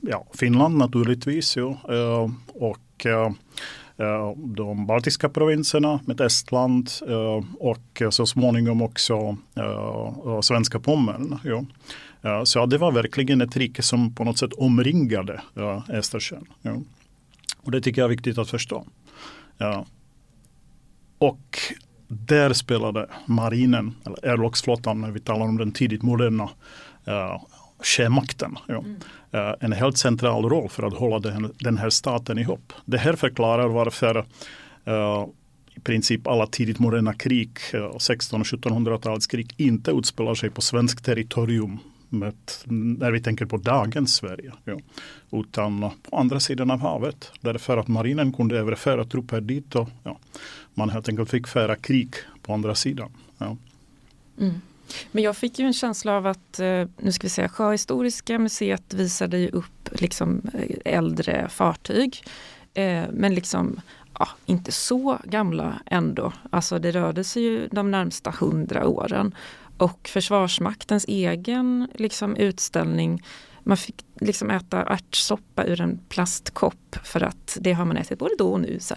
ja, 0.00 0.26
Finland 0.34 0.76
naturligtvis 0.76 1.56
ja, 1.56 1.78
uh, 1.90 2.30
och 2.54 3.06
uh, 3.06 3.30
de 4.36 4.86
baltiska 4.86 5.28
provinserna 5.28 6.00
med 6.04 6.20
Estland 6.20 6.90
och 7.58 8.02
så 8.10 8.26
småningom 8.26 8.82
också 8.82 9.36
svenska 10.42 10.80
Pommern. 10.80 11.38
Ja. 11.44 12.44
Så 12.44 12.66
det 12.66 12.78
var 12.78 12.92
verkligen 12.92 13.40
ett 13.40 13.56
rike 13.56 13.82
som 13.82 14.14
på 14.14 14.24
något 14.24 14.38
sätt 14.38 14.52
omringade 14.52 15.40
Östersjön. 15.88 16.44
Ja. 16.62 16.76
Och 17.62 17.70
det 17.70 17.80
tycker 17.80 18.00
jag 18.00 18.06
är 18.06 18.10
viktigt 18.10 18.38
att 18.38 18.50
förstå. 18.50 18.84
Och 21.18 21.58
där 22.08 22.52
spelade 22.52 23.06
marinen, 23.26 23.94
eller 24.06 24.26
örlogsflottan 24.26 25.00
när 25.00 25.10
vi 25.10 25.20
talar 25.20 25.46
om 25.46 25.56
den 25.58 25.72
tidigt 25.72 26.02
moderna 26.02 26.50
uh. 27.08 27.42
Ja. 28.66 28.78
Mm. 28.78 28.96
Uh, 29.34 29.54
en 29.60 29.72
helt 29.72 29.98
central 29.98 30.48
roll 30.48 30.68
för 30.68 30.82
att 30.82 30.94
hålla 30.94 31.18
den, 31.18 31.52
den 31.58 31.78
här 31.78 31.90
staten 31.90 32.38
ihop. 32.38 32.72
Det 32.84 32.98
här 32.98 33.12
förklarar 33.12 33.68
varför 33.68 34.16
uh, 34.88 35.26
i 35.74 35.80
princip 35.80 36.26
alla 36.26 36.46
tidigt 36.46 36.78
moderna 36.78 37.14
krig, 37.14 37.50
uh, 37.74 37.96
1600 37.96 38.94
och 38.94 39.00
1700-talets 39.00 39.26
krig, 39.26 39.54
inte 39.56 39.90
utspelar 39.90 40.34
sig 40.34 40.50
på 40.50 40.60
svenskt 40.60 41.04
territorium 41.04 41.78
med, 42.08 42.34
när 42.98 43.10
vi 43.10 43.20
tänker 43.20 43.46
på 43.46 43.56
dagens 43.56 44.14
Sverige. 44.14 44.52
Ja. 44.64 44.78
Utan 45.30 45.90
på 46.10 46.16
andra 46.16 46.40
sidan 46.40 46.70
av 46.70 46.80
havet. 46.80 47.32
Därför 47.40 47.76
att 47.76 47.88
marinen 47.88 48.32
kunde 48.32 48.58
överföra 48.58 49.04
trupper 49.04 49.40
dit 49.40 49.74
och 49.74 49.88
ja, 50.04 50.18
man 50.74 50.90
helt 50.90 51.08
enkelt 51.08 51.30
fick 51.30 51.46
föra 51.46 51.76
krig 51.76 52.14
på 52.42 52.54
andra 52.54 52.74
sidan. 52.74 53.10
Ja. 53.38 53.56
Mm. 54.40 54.60
Men 55.12 55.24
jag 55.24 55.36
fick 55.36 55.58
ju 55.58 55.66
en 55.66 55.72
känsla 55.72 56.16
av 56.16 56.26
att, 56.26 56.60
eh, 56.60 56.84
nu 56.96 57.12
ska 57.12 57.24
vi 57.24 57.28
säga, 57.28 57.48
Sjöhistoriska 57.48 58.38
museet 58.38 58.94
visade 58.94 59.38
ju 59.38 59.48
upp 59.48 59.88
liksom 60.00 60.42
eh, 60.54 60.94
äldre 60.94 61.48
fartyg. 61.48 62.22
Eh, 62.74 63.04
men 63.12 63.34
liksom 63.34 63.80
ja, 64.18 64.28
inte 64.46 64.72
så 64.72 65.18
gamla 65.24 65.80
ändå. 65.86 66.32
Alltså 66.50 66.78
det 66.78 66.90
rörde 66.90 67.24
sig 67.24 67.42
ju 67.42 67.68
de 67.68 67.90
närmsta 67.90 68.34
hundra 68.40 68.88
åren. 68.88 69.34
Och 69.78 70.08
Försvarsmaktens 70.08 71.04
egen 71.08 71.88
liksom, 71.94 72.36
utställning, 72.36 73.22
man 73.68 73.76
fick 73.76 74.04
liksom 74.20 74.50
äta 74.50 74.84
ärtsoppa 74.84 75.64
ur 75.64 75.80
en 75.80 76.00
plastkopp 76.08 76.96
för 77.04 77.22
att 77.22 77.58
det 77.60 77.72
har 77.72 77.84
man 77.84 77.96
ätit 77.96 78.18
både 78.18 78.34
då 78.38 78.52
och 78.52 78.60
nu. 78.60 78.80
Så 78.80 78.94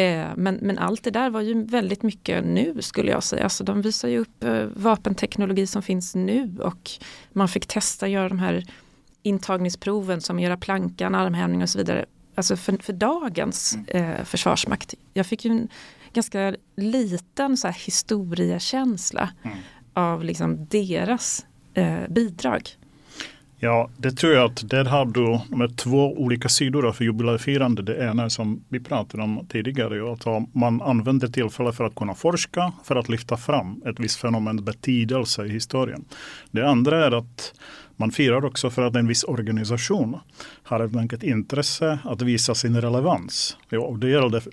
eh, 0.00 0.26
men, 0.36 0.54
men 0.54 0.78
allt 0.78 1.04
det 1.04 1.10
där 1.10 1.30
var 1.30 1.40
ju 1.40 1.64
väldigt 1.64 2.02
mycket 2.02 2.44
nu 2.44 2.82
skulle 2.82 3.10
jag 3.10 3.22
säga. 3.22 3.44
Alltså, 3.44 3.64
de 3.64 3.82
visar 3.82 4.08
ju 4.08 4.18
upp 4.18 4.44
eh, 4.44 4.64
vapenteknologi 4.74 5.66
som 5.66 5.82
finns 5.82 6.14
nu 6.14 6.56
och 6.60 6.90
man 7.32 7.48
fick 7.48 7.66
testa 7.66 8.08
göra 8.08 8.28
de 8.28 8.38
här 8.38 8.64
intagningsproven 9.22 10.20
som 10.20 10.40
göra 10.40 10.56
plankan, 10.56 11.14
armhävning 11.14 11.62
och 11.62 11.68
så 11.68 11.78
vidare. 11.78 12.04
Alltså 12.34 12.56
för, 12.56 12.82
för 12.82 12.92
dagens 12.92 13.78
eh, 13.86 14.24
försvarsmakt. 14.24 14.94
Jag 15.14 15.26
fick 15.26 15.44
ju 15.44 15.50
en 15.50 15.68
ganska 16.12 16.56
liten 16.76 17.56
så 17.56 17.66
här, 17.66 17.74
historiekänsla. 17.84 19.30
Mm 19.42 19.58
av 19.94 20.24
liksom 20.24 20.66
deras 20.70 21.46
eh, 21.74 22.08
bidrag. 22.08 22.70
Ja, 23.64 23.90
det 23.96 24.10
tror 24.10 24.32
jag 24.32 24.44
att 24.44 24.70
där 24.70 24.84
har 24.84 25.04
du 25.06 25.56
med 25.56 25.76
två 25.76 26.12
olika 26.12 26.48
sidor 26.48 26.92
för 26.92 27.04
jubileumfirande. 27.04 27.82
Det 27.82 27.96
ena 27.96 28.24
är 28.24 28.28
som 28.28 28.64
vi 28.68 28.80
pratade 28.80 29.22
om 29.22 29.46
tidigare, 29.48 30.12
att 30.12 30.54
man 30.54 30.82
använder 30.82 31.28
tillfället 31.28 31.76
för 31.76 31.84
att 31.84 31.94
kunna 31.94 32.14
forska, 32.14 32.72
för 32.84 32.96
att 32.96 33.08
lyfta 33.08 33.36
fram 33.36 33.82
ett 33.86 34.00
visst 34.00 34.20
fenomen 34.20 34.64
betydelse 34.64 35.44
i 35.44 35.48
historien. 35.48 36.04
Det 36.50 36.68
andra 36.68 37.06
är 37.06 37.10
att 37.10 37.54
man 37.96 38.10
firar 38.10 38.44
också 38.44 38.70
för 38.70 38.82
att 38.82 38.96
en 38.96 39.08
viss 39.08 39.24
organisation 39.24 40.16
har 40.62 40.80
helt 40.80 40.96
enkelt 40.96 41.22
intresse 41.22 41.98
att 42.04 42.22
visa 42.22 42.54
sin 42.54 42.80
relevans. 42.80 43.56
Ja, 43.68 43.80
och 43.80 43.98
det 43.98 44.08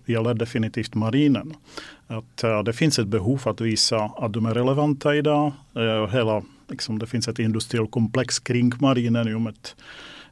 gäller 0.06 0.34
definitivt 0.34 0.96
marinen. 0.96 1.54
Att, 2.12 2.44
uh, 2.44 2.64
det 2.64 2.74
finns 2.74 3.00
ett 3.00 3.08
behov 3.08 3.42
att 3.46 3.62
visa 3.62 3.98
att 3.98 4.34
de 4.34 4.46
är 4.46 4.54
relevanta 4.54 5.16
idag. 5.16 5.52
Uh, 5.78 6.08
hela, 6.08 6.42
liksom, 6.68 7.00
det 7.00 7.08
finns 7.08 7.28
ett 7.28 7.40
industriellt 7.40 7.92
komplex 7.92 8.40
kring 8.40 8.72
ett, 9.48 9.76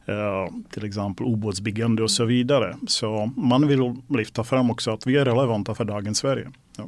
uh, 0.09 0.47
till 0.69 0.85
exempel 0.85 1.25
ubåtsbyggande 1.25 2.03
och 2.03 2.11
så 2.11 2.25
vidare. 2.25 2.77
Så 2.87 3.31
man 3.37 3.67
vill 3.67 3.95
lyfta 4.09 4.43
fram 4.43 4.71
också 4.71 4.91
att 4.91 5.07
vi 5.07 5.17
är 5.17 5.25
relevanta 5.25 5.75
för 5.75 5.85
dagens 5.85 6.17
Sverige. 6.17 6.51
Ja. 6.77 6.87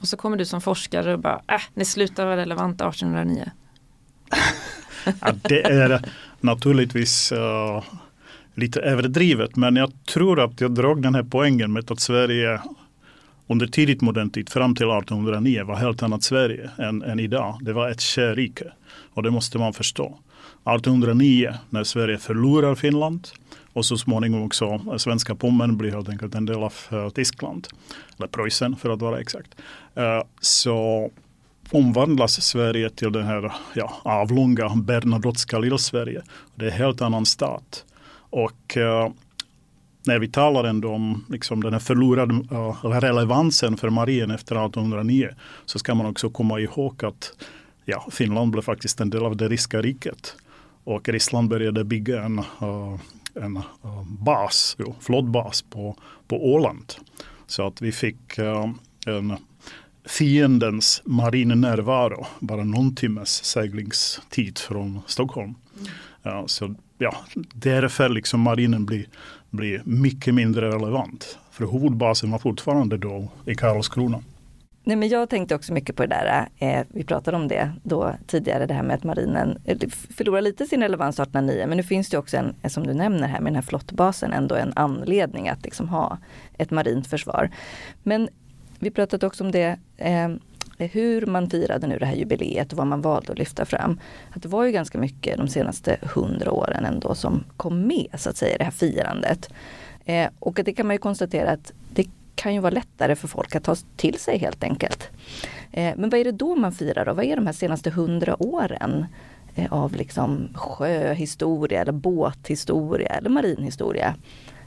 Och 0.00 0.08
så 0.08 0.16
kommer 0.16 0.36
du 0.36 0.44
som 0.44 0.60
forskare 0.60 1.14
och 1.14 1.20
bara, 1.20 1.42
äh, 1.48 1.60
ni 1.74 1.84
slutar 1.84 2.24
vara 2.24 2.36
relevanta 2.36 2.88
1809. 2.88 3.50
ja, 5.20 5.32
det 5.42 5.62
är 5.62 6.12
naturligtvis 6.40 7.32
uh, 7.32 7.82
lite 8.58 8.80
överdrivet 8.80 9.56
men 9.56 9.76
jag 9.76 9.92
tror 10.04 10.40
att 10.40 10.60
jag 10.60 10.70
drog 10.70 11.02
den 11.02 11.14
här 11.14 11.22
poängen 11.22 11.72
med 11.72 11.90
att 11.90 12.00
Sverige 12.00 12.60
under 13.46 13.66
tidigt 13.66 14.00
modern 14.00 14.30
tid 14.30 14.48
fram 14.48 14.74
till 14.74 14.86
1809 14.86 15.64
var 15.64 15.76
helt 15.76 16.02
annat 16.02 16.22
Sverige 16.22 16.70
än, 16.78 17.02
än 17.02 17.20
idag. 17.20 17.58
Det 17.60 17.72
var 17.72 17.90
ett 17.90 18.00
kärrike 18.00 18.72
och 19.14 19.22
det 19.22 19.30
måste 19.30 19.58
man 19.58 19.72
förstå. 19.72 20.06
1809 20.06 21.54
när 21.70 21.84
Sverige 21.84 22.18
förlorar 22.18 22.74
Finland 22.74 23.28
och 23.72 23.84
så 23.84 23.96
småningom 23.96 24.42
också 24.42 24.80
svenska 24.98 25.34
Pommern 25.34 25.76
blir 25.76 25.92
helt 25.92 26.08
enkelt 26.08 26.34
en 26.34 26.46
del 26.46 26.62
av 26.62 26.74
uh, 26.92 27.08
Tyskland. 27.08 27.68
Eller 28.18 28.28
Preussen 28.28 28.76
för 28.76 28.90
att 28.90 29.00
vara 29.00 29.20
exakt. 29.20 29.50
Uh, 29.98 30.22
så 30.40 31.10
omvandlas 31.70 32.42
Sverige 32.42 32.90
till 32.90 33.12
den 33.12 33.24
här 33.24 33.52
ja, 33.74 33.92
avlånga 34.02 34.68
Bernadotteska 34.76 35.58
lill-Sverige. 35.58 36.22
Det 36.54 36.64
är 36.64 36.70
en 36.70 36.76
helt 36.76 37.02
annan 37.02 37.26
stat. 37.26 37.84
Och 38.30 38.76
uh, 38.76 39.12
när 40.06 40.18
vi 40.18 40.28
talar 40.28 40.64
ändå 40.64 40.92
om 40.92 41.24
liksom 41.28 41.62
den 41.62 41.72
här 41.72 41.80
förlorade 41.80 42.34
uh, 42.34 42.84
relevansen 42.84 43.76
för 43.76 43.90
marinen 43.90 44.30
efter 44.30 44.54
1809 44.54 45.28
så 45.64 45.78
ska 45.78 45.94
man 45.94 46.06
också 46.06 46.30
komma 46.30 46.60
ihåg 46.60 47.04
att 47.04 47.32
ja, 47.84 48.06
Finland 48.10 48.50
blev 48.50 48.62
faktiskt 48.62 49.00
en 49.00 49.10
del 49.10 49.24
av 49.24 49.36
det 49.36 49.48
ryska 49.48 49.82
riket. 49.82 50.36
Och 50.84 51.08
Ryssland 51.08 51.48
började 51.48 51.84
bygga 51.84 52.22
en 52.22 52.38
uh, 52.38 52.96
en 53.34 53.56
uh, 53.56 54.02
bas, 54.02 54.76
jo, 54.78 54.94
flottbas 55.00 55.62
på, 55.62 55.96
på 56.28 56.52
Åland. 56.52 56.94
Så 57.46 57.66
att 57.66 57.82
vi 57.82 57.92
fick 57.92 58.38
uh, 58.38 58.72
en 59.06 59.36
fiendens 60.04 61.02
marinnärvaro 61.04 62.26
bara 62.38 62.64
någon 62.64 62.94
timmes 62.94 63.44
seglingstid 63.44 64.58
från 64.58 65.00
Stockholm. 65.06 65.54
Mm. 66.24 66.38
Uh, 66.38 66.46
så 66.46 66.74
ja, 66.98 67.16
därför 67.54 68.08
liksom 68.08 68.40
marinen 68.40 68.86
blir, 68.86 69.06
blir 69.50 69.82
mycket 69.84 70.34
mindre 70.34 70.68
relevant. 70.68 71.38
För 71.50 71.66
huvudbasen 71.66 72.30
var 72.30 72.38
fortfarande 72.38 72.96
då 72.96 73.28
i 73.46 73.54
Karlskrona. 73.54 74.22
Nej, 74.84 74.96
men 74.96 75.08
jag 75.08 75.28
tänkte 75.28 75.54
också 75.54 75.72
mycket 75.72 75.96
på 75.96 76.02
det 76.02 76.08
där, 76.08 76.48
eh, 76.58 76.86
vi 76.88 77.04
pratade 77.04 77.36
om 77.36 77.48
det 77.48 77.72
då 77.82 78.14
tidigare, 78.26 78.66
det 78.66 78.74
här 78.74 78.82
med 78.82 78.96
att 78.96 79.04
marinen 79.04 79.58
eh, 79.64 79.78
förlorar 80.16 80.40
lite 80.40 80.66
sin 80.66 80.82
relevans 80.82 81.20
1809, 81.20 81.66
men 81.66 81.76
nu 81.76 81.82
finns 81.82 82.08
det 82.08 82.18
också 82.18 82.36
en, 82.36 82.54
eh, 82.62 82.68
som 82.68 82.86
du 82.86 82.94
nämner 82.94 83.28
här 83.28 83.40
med 83.40 83.46
den 83.46 83.54
här 83.54 83.62
flottbasen, 83.62 84.32
ändå 84.32 84.54
en 84.54 84.72
anledning 84.76 85.48
att 85.48 85.64
liksom 85.64 85.88
ha 85.88 86.18
ett 86.58 86.70
marint 86.70 87.06
försvar. 87.06 87.50
Men 88.02 88.28
vi 88.78 88.90
pratade 88.90 89.26
också 89.26 89.44
om 89.44 89.50
det, 89.50 89.78
eh, 89.96 90.28
hur 90.86 91.26
man 91.26 91.50
firade 91.50 91.86
nu 91.86 91.98
det 91.98 92.06
här 92.06 92.16
jubileet 92.16 92.72
och 92.72 92.78
vad 92.78 92.86
man 92.86 93.00
valde 93.00 93.32
att 93.32 93.38
lyfta 93.38 93.64
fram. 93.64 94.00
Att 94.30 94.42
det 94.42 94.48
var 94.48 94.64
ju 94.64 94.72
ganska 94.72 94.98
mycket 94.98 95.36
de 95.36 95.48
senaste 95.48 95.96
hundra 96.14 96.52
åren 96.52 96.84
ändå 96.84 97.14
som 97.14 97.44
kom 97.56 97.86
med 97.86 98.06
så 98.14 98.30
att 98.30 98.36
säga 98.36 98.58
det 98.58 98.64
här 98.64 98.70
firandet. 98.70 99.50
Eh, 100.04 100.28
och 100.38 100.60
det 100.64 100.72
kan 100.72 100.86
man 100.86 100.94
ju 100.94 100.98
konstatera 100.98 101.50
att 101.50 101.72
det 101.92 102.06
kan 102.34 102.54
ju 102.54 102.60
vara 102.60 102.70
lättare 102.70 103.16
för 103.16 103.28
folk 103.28 103.56
att 103.56 103.64
ta 103.64 103.76
till 103.96 104.18
sig 104.18 104.38
helt 104.38 104.64
enkelt. 104.64 105.08
Eh, 105.72 105.94
men 105.96 106.10
vad 106.10 106.20
är 106.20 106.24
det 106.24 106.32
då 106.32 106.56
man 106.56 106.72
firar 106.72 107.04
då? 107.04 107.12
Vad 107.12 107.24
är 107.24 107.36
de 107.36 107.46
här 107.46 107.52
senaste 107.52 107.90
hundra 107.90 108.42
åren 108.42 109.06
eh, 109.54 109.72
av 109.72 109.94
liksom 109.94 110.48
sjöhistoria 110.54 111.80
eller 111.80 111.92
båthistoria 111.92 113.08
eller 113.08 113.30
marinhistoria 113.30 114.14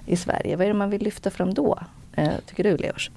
i 0.06 0.15
Sverige? 0.15 0.56
Vad 0.56 0.65
är 0.65 0.67
det 0.67 0.78
man 0.78 0.89
vill 0.89 1.04
lyfta 1.04 1.30
fram 1.30 1.54
då? 1.54 1.80
Eh, 2.15 2.34
tycker 2.45 2.63
du 2.63 2.78
Leos? 2.78 3.12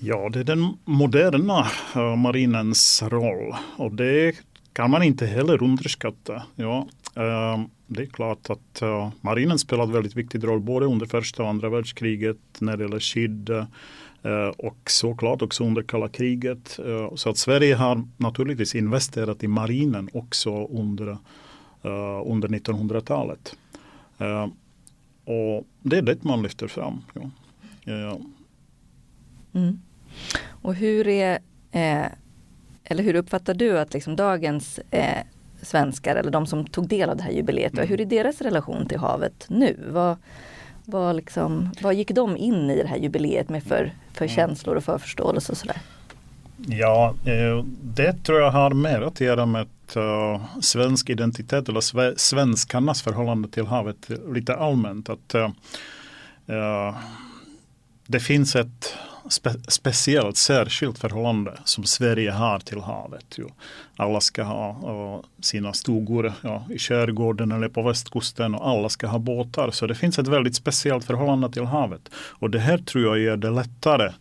Ja, 0.00 0.28
det 0.28 0.40
är 0.40 0.44
den 0.44 0.76
moderna 0.84 1.66
eh, 1.94 2.16
marinens 2.16 3.02
roll 3.02 3.54
och 3.76 3.92
det 3.92 4.36
kan 4.72 4.90
man 4.90 5.02
inte 5.02 5.26
heller 5.26 5.62
underskatta. 5.62 6.42
Ja, 6.56 6.88
ehm, 7.14 7.64
det 7.86 8.02
är 8.02 8.06
klart 8.06 8.50
att 8.50 8.82
eh, 8.82 9.10
marinen 9.20 9.58
spelat 9.58 9.90
väldigt 9.90 10.16
viktig 10.16 10.44
roll 10.44 10.60
både 10.60 10.86
under 10.86 11.06
första 11.06 11.42
och 11.42 11.48
andra 11.48 11.68
världskriget 11.68 12.36
när 12.58 12.76
det 12.76 12.84
gäller 12.84 13.00
skydd 13.00 13.50
eh, 13.50 14.48
och 14.58 14.78
såklart 14.90 15.42
också 15.42 15.64
under 15.64 15.82
kalla 15.82 16.08
kriget. 16.08 16.80
Så 17.14 17.30
att 17.30 17.38
Sverige 17.38 17.74
har 17.74 18.08
naturligtvis 18.16 18.74
investerat 18.74 19.42
i 19.44 19.48
marinen 19.48 20.08
också 20.12 20.66
under, 20.66 21.18
under 22.24 22.48
1900-talet. 22.48 23.56
och 25.24 25.66
det 25.82 25.98
är 25.98 26.02
det 26.02 26.24
man 26.24 26.42
lyfter 26.42 26.68
fram. 26.68 27.00
Ja. 27.84 28.18
Mm. 29.52 29.78
Och 30.62 30.74
hur 30.74 31.08
är 31.08 31.38
eller 32.90 33.02
hur 33.02 33.14
uppfattar 33.14 33.54
du 33.54 33.78
att 33.78 33.94
liksom 33.94 34.16
dagens 34.16 34.80
eh, 34.90 35.18
svenskar 35.62 36.16
eller 36.16 36.30
de 36.30 36.46
som 36.46 36.66
tog 36.66 36.88
del 36.88 37.10
av 37.10 37.16
det 37.16 37.22
här 37.22 37.30
jubileet. 37.30 37.72
Mm. 37.72 37.88
Hur 37.88 38.00
är 38.00 38.04
deras 38.04 38.40
relation 38.40 38.86
till 38.88 38.98
havet 38.98 39.46
nu? 39.48 39.76
Vad, 39.92 40.16
vad, 40.84 41.16
liksom, 41.16 41.70
vad 41.80 41.94
gick 41.94 42.10
de 42.10 42.36
in 42.36 42.70
i 42.70 42.82
det 42.82 42.88
här 42.88 42.96
jubileet 42.96 43.48
med 43.48 43.62
för, 43.62 43.92
för 44.12 44.24
mm. 44.24 44.34
känslor 44.36 44.76
och 44.76 44.84
för 44.84 44.98
förståelse 44.98 45.52
och 45.52 45.58
sådär? 45.58 45.76
Ja, 46.66 47.14
eh, 47.24 47.64
det 47.82 48.12
tror 48.24 48.40
jag 48.40 48.50
har 48.50 48.70
mer 48.70 49.00
att 49.00 49.20
göra 49.20 49.46
med 49.46 49.66
uh, 49.96 50.60
svensk 50.60 51.10
identitet 51.10 51.68
eller 51.68 52.16
svenskarnas 52.16 53.02
förhållande 53.02 53.48
till 53.48 53.66
havet 53.66 54.10
lite 54.34 54.54
allmänt. 54.54 55.08
Att, 55.08 55.34
uh, 55.34 56.96
det 58.06 58.20
finns 58.20 58.56
ett 58.56 58.94
spe, 59.28 59.50
speciellt 59.68 60.36
särskilt 60.36 60.98
förhållande 60.98 61.52
som 61.64 61.84
Sverige 61.84 62.30
har 62.30 62.58
till 62.58 62.80
havet. 62.80 63.34
Jo. 63.36 63.50
Alla 63.96 64.20
ska 64.20 64.42
ha 64.42 64.70
uh, 64.70 65.24
sina 65.40 65.72
stugor 65.72 66.32
ja, 66.42 66.66
i 66.70 66.78
skärgården 66.78 67.52
eller 67.52 67.68
på 67.68 67.82
västkusten 67.82 68.54
och 68.54 68.68
alla 68.68 68.88
ska 68.88 69.06
ha 69.06 69.18
båtar. 69.18 69.70
Så 69.70 69.86
det 69.86 69.94
finns 69.94 70.18
ett 70.18 70.28
väldigt 70.28 70.56
speciellt 70.56 71.04
förhållande 71.04 71.50
till 71.50 71.64
havet. 71.64 72.08
Och 72.14 72.50
det 72.50 72.58
här 72.58 72.78
tror 72.78 73.04
jag 73.04 73.18
gör 73.18 73.36
det 73.36 73.50
lättare 73.50 74.12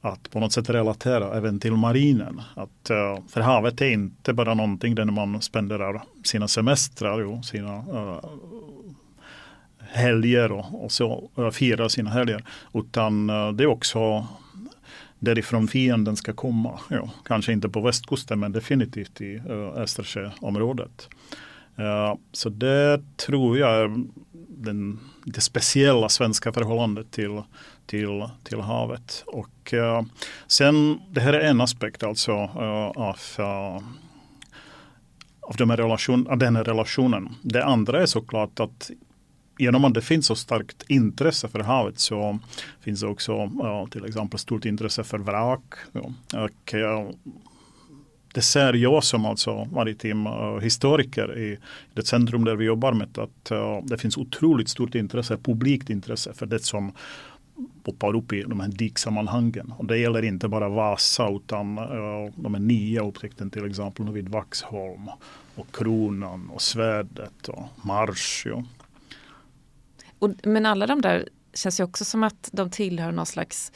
att 0.00 0.30
på 0.30 0.40
något 0.40 0.52
sätt 0.52 0.70
relatera 0.70 1.36
även 1.36 1.60
till 1.60 1.72
marinen. 1.72 2.42
Att, 2.54 2.90
uh, 2.90 3.24
för 3.28 3.40
havet 3.40 3.80
är 3.80 3.90
inte 3.90 4.32
bara 4.32 4.54
någonting 4.54 4.94
där 4.94 5.04
man 5.04 5.42
spenderar 5.42 6.02
sina 6.24 6.48
semestrar, 6.48 7.20
jo, 7.20 7.42
sina 7.42 7.76
uh, 7.76 8.20
helger 9.88 10.52
och, 10.52 10.84
och 10.84 10.92
så 10.92 11.30
och 11.34 11.92
sina 11.92 12.10
helger. 12.10 12.44
Utan 12.74 13.30
eh, 13.30 13.52
det 13.52 13.64
är 13.64 13.66
också 13.66 14.26
därifrån 15.18 15.68
fienden 15.68 16.16
ska 16.16 16.32
komma. 16.32 16.80
Ja, 16.90 17.10
kanske 17.24 17.52
inte 17.52 17.68
på 17.68 17.80
västkusten 17.80 18.40
men 18.40 18.52
definitivt 18.52 19.20
i 19.20 19.42
uh, 19.50 19.68
Östersjöområdet. 19.76 21.08
Uh, 21.78 22.14
så 22.32 22.48
det 22.48 23.00
tror 23.16 23.58
jag 23.58 23.70
är 23.70 24.04
den, 24.48 25.00
det 25.24 25.40
speciella 25.40 26.08
svenska 26.08 26.52
förhållandet 26.52 27.10
till, 27.10 27.42
till, 27.86 28.28
till 28.44 28.60
havet. 28.60 29.24
Och 29.26 29.72
uh, 29.72 30.02
sen, 30.46 31.00
det 31.10 31.20
här 31.20 31.32
är 31.32 31.40
en 31.40 31.60
aspekt 31.60 32.02
alltså 32.02 32.32
uh, 32.32 33.02
av, 33.02 33.18
av 35.40 35.56
de 35.56 35.76
relation, 35.76 36.38
den 36.38 36.56
här 36.56 36.64
relationen. 36.64 37.28
Det 37.42 37.64
andra 37.64 38.02
är 38.02 38.06
såklart 38.06 38.60
att 38.60 38.90
genom 39.58 39.84
att 39.84 39.94
det 39.94 40.02
finns 40.02 40.26
så 40.26 40.34
starkt 40.34 40.84
intresse 40.88 41.48
för 41.48 41.60
havet 41.60 41.98
så 41.98 42.38
finns 42.80 43.00
det 43.00 43.06
också 43.06 43.50
ja, 43.58 43.86
till 43.90 44.04
exempel 44.04 44.38
stort 44.38 44.64
intresse 44.64 45.04
för 45.04 45.18
vrak. 45.18 45.74
Ja. 45.92 46.12
Och, 46.44 46.74
ja, 46.74 47.10
det 48.34 48.42
ser 48.42 48.72
jag 48.72 49.04
som 49.04 49.26
alltså 49.26 49.64
maritim 49.64 50.26
uh, 50.26 50.60
historiker 50.60 51.38
i 51.38 51.58
det 51.94 52.06
centrum 52.06 52.44
där 52.44 52.56
vi 52.56 52.64
jobbar 52.64 52.92
med 52.92 53.18
att 53.18 53.52
uh, 53.52 53.80
det 53.82 53.98
finns 53.98 54.16
otroligt 54.16 54.68
stort 54.68 54.94
intresse, 54.94 55.36
publikt 55.36 55.90
intresse 55.90 56.34
för 56.34 56.46
det 56.46 56.58
som 56.58 56.92
poppar 57.82 58.16
upp 58.16 58.32
i 58.32 58.42
de 58.42 58.60
här 58.60 58.68
diksammanhangen. 58.68 59.72
Och 59.78 59.84
det 59.84 59.98
gäller 59.98 60.24
inte 60.24 60.48
bara 60.48 60.68
Vasa 60.68 61.30
utan 61.30 61.78
uh, 61.78 62.32
de 62.36 62.54
här 62.54 62.60
nya 62.60 63.02
upptäckten 63.02 63.50
till 63.50 63.70
exempel 63.70 64.12
vid 64.12 64.28
Vaxholm 64.28 65.08
och 65.54 65.76
Kronan 65.76 66.50
och 66.50 66.62
Svärdet 66.62 67.48
och 67.48 67.86
Mars. 67.86 68.42
Ja. 68.46 68.64
Och, 70.18 70.30
men 70.42 70.66
alla 70.66 70.86
de 70.86 71.00
där 71.00 71.28
känns 71.54 71.80
ju 71.80 71.84
också 71.84 72.04
som 72.04 72.22
att 72.22 72.48
de 72.52 72.70
tillhör 72.70 73.12
någon 73.12 73.26
slags 73.26 73.72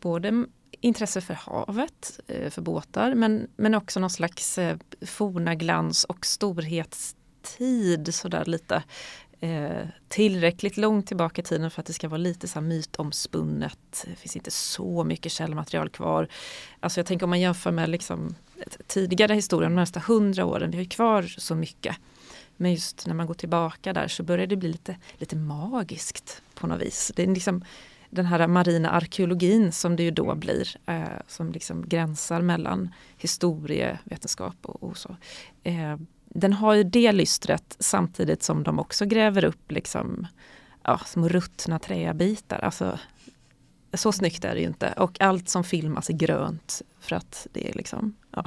både 0.00 0.46
intresse 0.80 1.20
för 1.20 1.34
havet, 1.34 2.20
eh, 2.26 2.50
för 2.50 2.62
båtar, 2.62 3.14
men, 3.14 3.48
men 3.56 3.74
också 3.74 4.00
någon 4.00 4.10
slags 4.10 4.58
eh, 4.58 4.76
forna 5.06 5.54
glans 5.54 6.04
och 6.04 6.26
storhetstid 6.26 8.14
sådär 8.14 8.44
lite. 8.44 8.82
Eh, 9.42 9.86
tillräckligt 10.08 10.76
långt 10.76 11.06
tillbaka 11.06 11.42
i 11.42 11.44
tiden 11.44 11.70
för 11.70 11.80
att 11.80 11.86
det 11.86 11.92
ska 11.92 12.08
vara 12.08 12.18
lite 12.18 12.48
så 12.48 12.54
här 12.54 12.66
mytomspunnet. 12.66 14.06
Det 14.06 14.16
finns 14.16 14.36
inte 14.36 14.50
så 14.50 15.04
mycket 15.04 15.32
källmaterial 15.32 15.88
kvar. 15.88 16.28
Alltså 16.80 17.00
jag 17.00 17.06
tänker 17.06 17.26
om 17.26 17.30
man 17.30 17.40
jämför 17.40 17.70
med 17.70 17.88
liksom 17.88 18.34
tidigare 18.86 19.34
historien, 19.34 19.72
de 19.72 19.76
nästa 19.80 20.00
hundra 20.00 20.44
åren, 20.44 20.70
vi 20.70 20.78
har 20.78 20.84
kvar 20.84 21.22
så 21.22 21.54
mycket. 21.54 21.96
Men 22.60 22.72
just 22.72 23.06
när 23.06 23.14
man 23.14 23.26
går 23.26 23.34
tillbaka 23.34 23.92
där 23.92 24.08
så 24.08 24.22
börjar 24.22 24.46
det 24.46 24.56
bli 24.56 24.72
lite, 24.72 24.96
lite 25.18 25.36
magiskt 25.36 26.42
på 26.54 26.66
något 26.66 26.82
vis. 26.82 27.12
Det 27.16 27.22
är 27.22 27.26
liksom 27.26 27.64
den 28.10 28.26
här 28.26 28.46
marina 28.46 28.90
arkeologin 28.90 29.72
som 29.72 29.96
det 29.96 30.02
ju 30.02 30.10
då 30.10 30.34
blir, 30.34 30.68
eh, 30.86 31.02
som 31.26 31.52
liksom 31.52 31.88
gränsar 31.88 32.40
mellan 32.40 32.94
historievetenskap 33.16 34.56
och, 34.62 34.82
och 34.82 34.96
så. 34.96 35.16
Eh, 35.62 35.96
den 36.24 36.52
har 36.52 36.74
ju 36.74 36.84
det 36.84 37.12
lystret 37.12 37.76
samtidigt 37.78 38.42
som 38.42 38.62
de 38.62 38.78
också 38.78 39.06
gräver 39.06 39.44
upp 39.44 39.72
liksom, 39.72 40.26
ja, 40.82 41.00
små 41.06 41.28
ruttna 41.28 41.78
träbitar. 41.78 42.58
Alltså, 42.58 42.98
så 43.94 44.12
snyggt 44.12 44.44
är 44.44 44.54
det 44.54 44.60
ju 44.60 44.66
inte. 44.66 44.92
Och 44.96 45.20
allt 45.20 45.48
som 45.48 45.64
filmas 45.64 46.10
är 46.10 46.14
grönt. 46.14 46.82
För 47.00 47.16
att 47.16 47.46
det 47.52 47.68
är 47.68 47.72
liksom, 47.72 48.14
ja. 48.30 48.44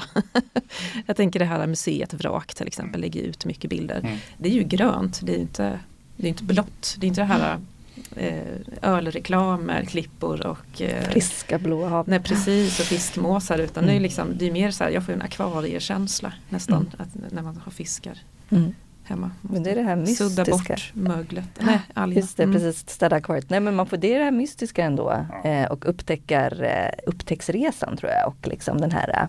Jag 1.06 1.16
tänker 1.16 1.40
det 1.40 1.46
här 1.46 1.68
museet 1.68 2.14
Vrak 2.14 2.54
till 2.54 2.68
exempel 2.68 3.02
lägger 3.02 3.22
ut 3.22 3.46
mycket 3.46 3.70
bilder. 3.70 4.00
Mm. 4.00 4.18
Det 4.38 4.50
är 4.50 4.54
ju 4.54 4.64
grönt, 4.64 5.20
det 5.24 5.36
är 5.36 5.40
inte, 5.40 5.80
det 6.18 6.28
är 6.28 6.30
inte 6.30 6.44
blått. 6.44 6.96
Det 6.98 7.06
är 7.06 7.08
inte 7.08 7.22
det 7.22 7.26
här 7.26 7.60
eh, 8.16 8.42
ölreklamer, 8.82 9.86
klippor 9.86 10.46
och 10.46 10.82
eh, 10.82 11.10
friska 11.10 11.60
blåa 11.60 11.90
hav. 11.90 12.10
Nej 12.10 12.20
precis 12.20 12.80
och 12.80 12.86
fiskmåsar 12.86 13.60
utan 13.60 13.84
mm. 13.84 13.94
det 13.94 14.00
är 14.00 14.02
liksom, 14.02 14.38
det 14.38 14.48
är 14.48 14.52
mer 14.52 14.72
så 14.72 14.84
här, 14.84 14.92
jag 14.92 15.06
får 15.06 15.14
en 15.14 15.22
akvariekänsla 15.22 16.34
nästan 16.50 16.82
mm. 16.82 16.92
att, 16.98 17.32
när 17.32 17.42
man 17.42 17.62
har 17.66 17.72
fiskar. 17.72 18.18
Mm. 18.50 18.74
Hemma. 19.04 19.32
Men 19.42 19.64
det 19.64 19.72
är 19.72 19.76
det 19.76 19.82
här 19.82 19.96
mystiska. 19.96 20.30
Sudda 20.30 20.52
bort 20.52 20.92
möglet. 20.94 21.46
Nej, 21.60 21.80
algerna. 21.94 22.22
Just 22.22 22.38
det, 22.38 22.44
mm. 22.44 22.56
precis. 22.56 22.90
Städa 22.90 23.16
akvariet. 23.16 23.50
Nej 23.50 23.60
men 23.60 23.76
man 23.76 23.86
får, 23.86 23.98
det 23.98 24.14
är 24.14 24.20
det 24.20 24.26
här 24.26 24.32
mystiska 24.32 24.84
ändå. 24.84 25.26
Eh, 25.44 25.66
och 25.66 25.90
upptäckar, 25.90 26.64
eh, 26.64 27.10
upptäcktsresan 27.10 27.98
tror 27.98 28.12
jag. 28.12 28.28
Och 28.28 28.48
liksom 28.48 28.82
den 28.82 28.92
här 28.92 29.28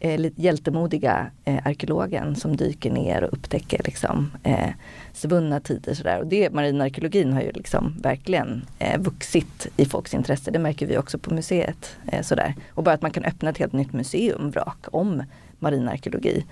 eh, 0.00 0.30
hjältemodiga 0.36 1.30
eh, 1.44 1.66
arkeologen 1.66 2.36
som 2.36 2.56
dyker 2.56 2.90
ner 2.90 3.24
och 3.24 3.32
upptäcker 3.32 3.80
liksom, 3.84 4.30
eh, 4.42 4.70
svunna 5.12 5.60
tider. 5.60 5.94
Sådär. 5.94 6.18
Och 6.18 6.26
det, 6.26 6.50
marinarkeologin 6.50 7.32
har 7.32 7.42
ju 7.42 7.52
liksom 7.52 7.94
verkligen 8.02 8.66
eh, 8.78 9.00
vuxit 9.00 9.66
i 9.76 9.84
folks 9.84 10.14
intresse. 10.14 10.50
Det 10.50 10.58
märker 10.58 10.86
vi 10.86 10.98
också 10.98 11.18
på 11.18 11.34
museet. 11.34 11.96
Eh, 12.12 12.22
sådär. 12.22 12.54
Och 12.70 12.82
bara 12.82 12.94
att 12.94 13.02
man 13.02 13.10
kan 13.10 13.24
öppna 13.24 13.50
ett 13.50 13.58
helt 13.58 13.72
nytt 13.72 13.92
museum, 13.92 14.50
vrak, 14.50 14.78
om 14.92 15.22
marinarkeologi. 15.58 16.44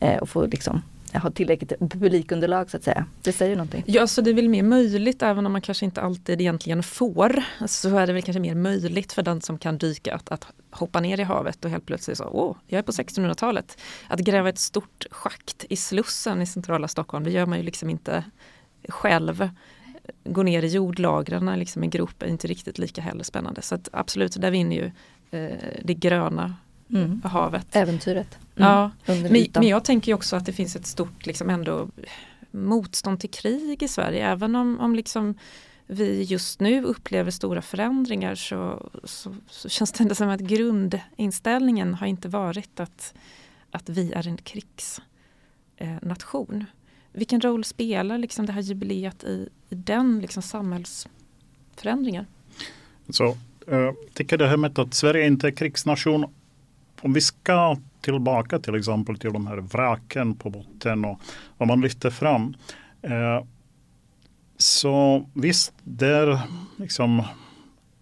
Eh, 0.00 0.16
och 0.16 0.28
få 0.28 0.46
liksom 0.46 0.82
ha 1.14 1.30
tillräckligt 1.30 1.72
publikunderlag 1.78 2.70
så 2.70 2.76
att 2.76 2.84
säga. 2.84 3.06
Det 3.22 3.32
säger 3.32 3.56
någonting. 3.56 3.84
Ja, 3.86 4.06
så 4.06 4.20
det 4.20 4.30
är 4.30 4.34
väl 4.34 4.48
mer 4.48 4.62
möjligt 4.62 5.22
även 5.22 5.46
om 5.46 5.52
man 5.52 5.60
kanske 5.60 5.84
inte 5.84 6.00
alltid 6.00 6.40
egentligen 6.40 6.82
får. 6.82 7.42
Så 7.66 7.96
är 7.96 8.06
det 8.06 8.12
väl 8.12 8.22
kanske 8.22 8.40
mer 8.40 8.54
möjligt 8.54 9.12
för 9.12 9.22
den 9.22 9.40
som 9.40 9.58
kan 9.58 9.78
dyka 9.78 10.14
att, 10.14 10.28
att 10.28 10.46
hoppa 10.70 11.00
ner 11.00 11.20
i 11.20 11.22
havet 11.22 11.64
och 11.64 11.70
helt 11.70 11.86
plötsligt 11.86 12.18
så, 12.18 12.24
åh, 12.24 12.56
jag 12.66 12.78
är 12.78 12.82
på 12.82 12.92
1600-talet. 12.92 13.78
Att 14.08 14.20
gräva 14.20 14.48
ett 14.48 14.58
stort 14.58 15.06
schakt 15.10 15.64
i 15.68 15.76
Slussen 15.76 16.42
i 16.42 16.46
centrala 16.46 16.88
Stockholm, 16.88 17.24
det 17.24 17.30
gör 17.30 17.46
man 17.46 17.58
ju 17.58 17.64
liksom 17.64 17.90
inte 17.90 18.24
själv. 18.88 19.48
Gå 20.24 20.42
ner 20.42 20.62
i 20.62 20.66
jordlagren 20.66 21.58
liksom 21.58 21.82
en 21.82 21.90
grop 21.90 22.22
är 22.22 22.26
inte 22.26 22.46
riktigt 22.46 22.78
lika 22.78 23.02
heller 23.02 23.24
spännande. 23.24 23.62
Så 23.62 23.74
att 23.74 23.88
absolut, 23.92 24.40
där 24.40 24.50
vinner 24.50 24.76
ju 24.76 24.90
eh, 25.30 25.58
det 25.84 25.94
gröna 25.94 26.54
mm. 26.90 27.22
havet. 27.24 27.76
Äventyret. 27.76 28.38
Mm. 28.56 28.68
Ja, 28.68 28.90
men, 29.06 29.48
men, 29.54 29.68
jag 29.68 29.84
tänker 29.84 30.14
också 30.14 30.36
att 30.36 30.46
det 30.46 30.52
finns 30.52 30.76
ett 30.76 30.86
stort 30.86 31.26
liksom 31.26 31.50
ändå 31.50 31.88
motstånd 32.50 33.20
till 33.20 33.30
krig 33.30 33.82
i 33.82 33.88
Sverige. 33.88 34.28
Även 34.28 34.54
om, 34.54 34.80
om 34.80 34.94
liksom 34.94 35.34
vi 35.90 36.22
just 36.22 36.60
nu 36.60 36.84
upplever 36.84 37.30
stora 37.30 37.62
förändringar 37.62 38.34
så, 38.34 38.90
så, 39.04 39.34
så, 39.48 39.68
känns 39.68 39.92
det 39.92 40.02
ändå 40.02 40.14
som 40.14 40.28
att 40.28 40.40
grundinställningen 40.40 41.94
har 41.94 42.06
inte 42.06 42.28
varit 42.28 42.80
att, 42.80 43.14
att 43.70 43.88
vi 43.88 44.12
är 44.12 44.28
en 44.28 44.36
krigsnation. 45.78 46.64
Vilken 47.12 47.40
roll 47.40 47.64
spelar 47.64 48.18
liksom 48.18 48.46
det 48.46 48.52
här 48.52 48.60
jubileet 48.60 49.24
i, 49.24 49.48
i 49.68 49.74
den 49.74 50.20
liksom 50.20 50.42
samhällsförändringen? 50.42 52.26
Så, 53.08 53.36
jag 53.66 53.96
tycker 54.14 54.38
det 54.38 54.48
här 54.48 54.56
med 54.56 54.78
att 54.78 54.94
Sverige 54.94 55.26
inte 55.26 55.46
är 55.46 55.50
krigsnation 55.50 56.26
om 57.00 57.12
vi 57.12 57.20
ska 57.20 57.76
tillbaka 58.00 58.58
till 58.58 58.74
exempel 58.74 59.18
till 59.18 59.32
de 59.32 59.46
här 59.46 59.56
vraken 59.56 60.34
på 60.34 60.50
botten 60.50 61.04
och 61.04 61.20
vad 61.58 61.68
man 61.68 61.80
lyfter 61.80 62.10
fram. 62.10 62.56
Eh, 63.02 63.44
så 64.56 65.26
visst, 65.34 65.72
där 65.84 66.40
liksom 66.76 67.22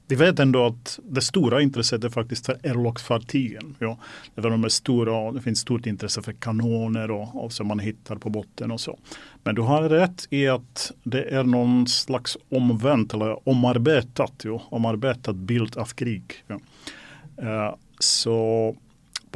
vi 0.09 0.17
vet 0.17 0.39
ändå 0.39 0.67
att 0.67 0.99
det 1.03 1.21
stora 1.21 1.63
intresset 1.63 2.05
är 2.05 2.09
faktiskt 2.09 2.47
för 2.47 2.55
Airlock-fartygen. 2.55 3.75
Ja, 3.79 3.99
det, 4.35 4.41
de 4.41 4.65
är 4.65 4.69
stora, 4.69 5.33
det 5.33 5.41
finns 5.41 5.59
stort 5.59 5.87
intresse 5.87 6.23
för 6.23 6.33
kanoner 6.33 7.11
och, 7.11 7.45
och 7.45 7.53
som 7.53 7.67
man 7.67 7.79
hittar 7.79 8.17
på 8.17 8.31
botten 8.31 8.71
och 8.71 8.81
så. 8.81 8.99
Men 9.43 9.55
du 9.55 9.63
har 9.63 9.83
rätt 9.83 10.27
i 10.31 10.49
att 10.49 10.93
det 11.03 11.23
är 11.23 11.45
någon 11.45 11.87
slags 11.87 12.37
omvänt 12.49 13.15
eller 13.15 13.49
omarbetat, 13.49 14.43
ja, 14.45 14.63
omarbetat 14.69 15.37
bild 15.37 15.77
av 15.77 15.87
krig. 15.87 16.45
Ja. 16.47 16.59
Eh, 17.37 17.75
så 17.99 18.77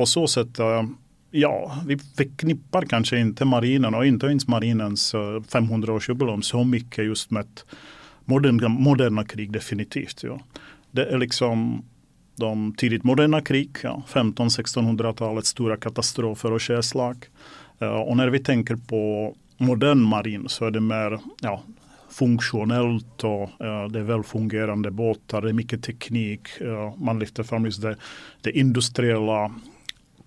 på 0.01 0.07
så 0.07 0.27
sätt, 0.27 0.59
eh, 0.59 0.83
ja, 1.31 1.83
vi 1.87 1.99
förknippar 1.99 2.83
kanske 2.83 3.19
inte 3.19 3.45
marinen 3.45 3.95
och 3.95 4.07
inte 4.07 4.27
ens 4.27 4.49
marinens 4.49 5.15
eh, 5.15 5.19
500-årsjubileum 5.19 6.41
så 6.41 6.65
mycket 6.65 7.05
just 7.05 7.31
med 7.31 7.47
moderna, 8.25 8.69
moderna 8.69 9.25
krig 9.25 9.53
definitivt. 9.53 10.23
Ja. 10.23 10.41
Det 10.91 11.05
är 11.05 11.19
liksom 11.19 11.85
de 12.37 12.75
tidigt 12.75 13.05
moderna 13.05 13.41
krig, 13.41 13.77
ja, 13.83 14.03
15-1600-talets 14.09 15.49
stora 15.49 15.77
katastrofer 15.77 16.53
och 16.53 16.63
sjöslag. 16.63 17.27
Eh, 17.79 17.89
och 17.89 18.17
när 18.17 18.29
vi 18.29 18.39
tänker 18.39 18.77
på 18.77 19.35
modern 19.59 20.03
marin 20.03 20.49
så 20.49 20.65
är 20.65 20.71
det 20.71 20.81
mer 20.81 21.19
ja, 21.41 21.63
funktionellt 22.11 23.25
och 23.25 23.43
uh, 23.43 23.89
det 23.91 23.99
är 23.99 24.03
välfungerande 24.03 24.91
båtar, 24.91 25.43
det 25.43 25.49
är 25.49 25.53
mycket 25.53 25.83
teknik. 25.83 26.41
Uh, 26.61 26.93
man 26.97 27.19
lyfter 27.19 27.43
fram 27.43 27.65
just 27.65 27.83
det, 27.83 27.97
det 28.41 28.59
industriella 28.59 29.51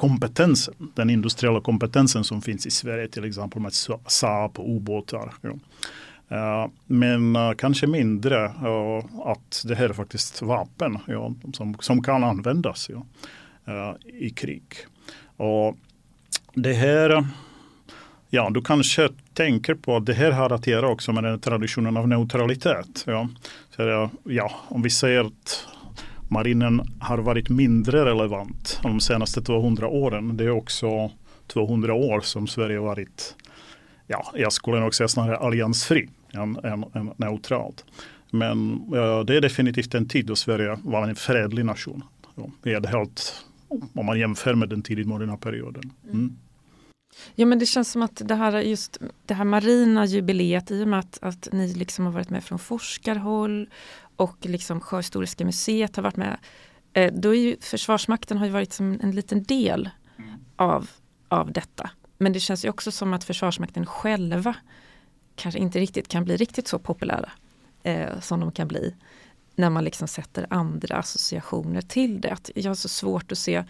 kompetensen, 0.04 0.74
den 0.94 1.10
industriella 1.10 1.62
kompetensen 1.62 2.24
som 2.24 2.42
finns 2.42 2.66
i 2.66 2.72
Sverige 2.72 3.08
till 3.08 3.26
exempel 3.26 3.62
med 3.62 3.74
Saab 4.08 4.60
och 4.60 4.76
ubåtar. 4.76 5.34
Ja. 5.42 5.50
Uh, 6.32 6.72
men 6.86 7.36
uh, 7.36 7.54
kanske 7.54 7.88
mindre 7.88 8.46
uh, 8.46 9.06
att 9.26 9.64
det 9.66 9.76
här 9.76 9.90
är 9.90 9.94
faktiskt 9.94 10.42
vapen 10.42 10.98
ja, 11.08 11.34
som, 11.54 11.76
som 11.80 12.04
kan 12.04 12.24
användas 12.24 12.90
ja, 12.90 13.98
i 14.20 14.30
krig. 14.30 14.64
Och 15.38 15.78
det 16.54 16.74
här, 16.74 17.28
ja 18.30 18.50
du 18.50 18.62
kanske 18.62 19.10
tänker 19.34 19.76
på 19.76 19.96
att 19.96 20.06
det 20.06 20.14
här 20.14 20.32
har 20.32 20.50
att 20.50 20.68
göra 20.68 20.88
också 20.88 21.12
med 21.12 21.24
den 21.24 21.40
traditionen 21.40 21.98
av 21.98 22.08
neutralitet. 22.08 23.04
Ja. 23.08 23.30
Så, 23.76 24.10
ja, 24.24 24.52
om 24.68 24.82
vi 24.82 24.90
säger 24.90 25.22
att 25.22 25.68
marinen 26.34 26.82
har 27.00 27.18
varit 27.18 27.50
mindre 27.50 28.06
relevant 28.06 28.80
de 28.84 29.00
senaste 29.00 29.42
200 29.42 29.88
åren. 29.88 30.38
Det 30.38 30.44
är 30.44 30.50
också 30.50 31.12
200 31.48 31.94
år 31.94 32.22
som 32.22 32.48
Sverige 32.48 32.80
varit, 32.80 33.36
ja, 34.08 34.32
jag 34.36 34.54
skulle 34.54 34.80
nog 34.80 34.96
säga 34.96 35.08
snarare 35.08 35.38
alliansfri 35.38 36.10
än, 36.34 36.58
än, 36.64 36.86
än 36.94 37.14
neutralt. 37.18 37.86
Men 38.32 38.82
ja, 38.92 39.24
det 39.24 39.38
är 39.38 39.42
definitivt 39.42 39.96
en 39.96 40.08
tid 40.08 40.26
då 40.26 40.36
Sverige 40.36 40.78
var 40.84 41.08
en 41.08 41.16
fredlig 41.16 41.66
nation. 41.66 42.04
Ja, 42.36 42.44
det 42.64 42.74
är 42.74 42.88
helt, 42.88 43.46
om 43.94 44.06
man 44.06 44.20
jämför 44.20 44.56
med 44.56 44.70
den 44.70 44.82
tidigt 44.82 45.08
moderna 45.08 45.38
perioden. 45.38 45.92
Mm. 46.12 46.38
Ja 47.36 47.46
men 47.46 47.60
det 47.60 47.66
känns 47.66 47.92
som 47.92 48.02
att 48.02 48.22
det 48.26 48.36
här, 48.36 48.62
just 48.62 48.98
det 49.26 49.34
här 49.34 49.46
marina 49.46 50.06
jubileet 50.06 50.72
i 50.72 50.84
och 50.84 50.88
med 50.88 51.00
att, 51.00 51.20
att 51.22 51.48
ni 51.52 51.74
liksom 51.74 52.06
har 52.06 52.12
varit 52.12 52.30
med 52.30 52.44
från 52.44 52.60
forskarhåll 52.60 53.70
och 54.16 54.38
liksom 54.42 54.82
Sjöhistoriska 54.82 55.46
museet 55.46 55.96
har 55.96 56.04
varit 56.04 56.16
med. 56.16 56.38
Eh, 56.94 57.14
då 57.14 57.36
är 57.36 57.40
ju 57.40 57.58
Försvarsmakten 57.62 58.38
har 58.38 58.46
ju 58.46 58.52
varit 58.52 58.74
som 58.74 59.00
en 59.02 59.12
liten 59.12 59.44
del 59.44 59.90
mm. 60.18 60.32
av, 60.56 60.90
av 61.28 61.52
detta. 61.52 61.90
Men 62.18 62.34
det 62.34 62.40
känns 62.40 62.66
ju 62.66 62.70
också 62.70 62.92
som 62.92 63.14
att 63.14 63.24
Försvarsmakten 63.24 63.86
själva 63.86 64.56
kanske 65.36 65.60
inte 65.60 65.80
riktigt 65.80 66.08
kan 66.08 66.26
bli 66.26 66.38
riktigt 66.38 66.68
så 66.68 66.80
populära 66.80 67.32
eh, 67.84 68.20
som 68.20 68.40
de 68.40 68.52
kan 68.52 68.68
bli. 68.68 68.96
när 69.56 69.70
man 69.70 69.84
liksom 69.84 70.08
sätter 70.08 70.48
andra 70.50 70.96
associationer 70.96 71.82
till 71.82 72.22
det. 72.22 72.30
Att 72.34 72.52
jag 72.56 72.70
har 72.70 72.76
så 72.76 72.90
svårt 72.90 73.32
att 73.32 73.38
se 73.38 73.64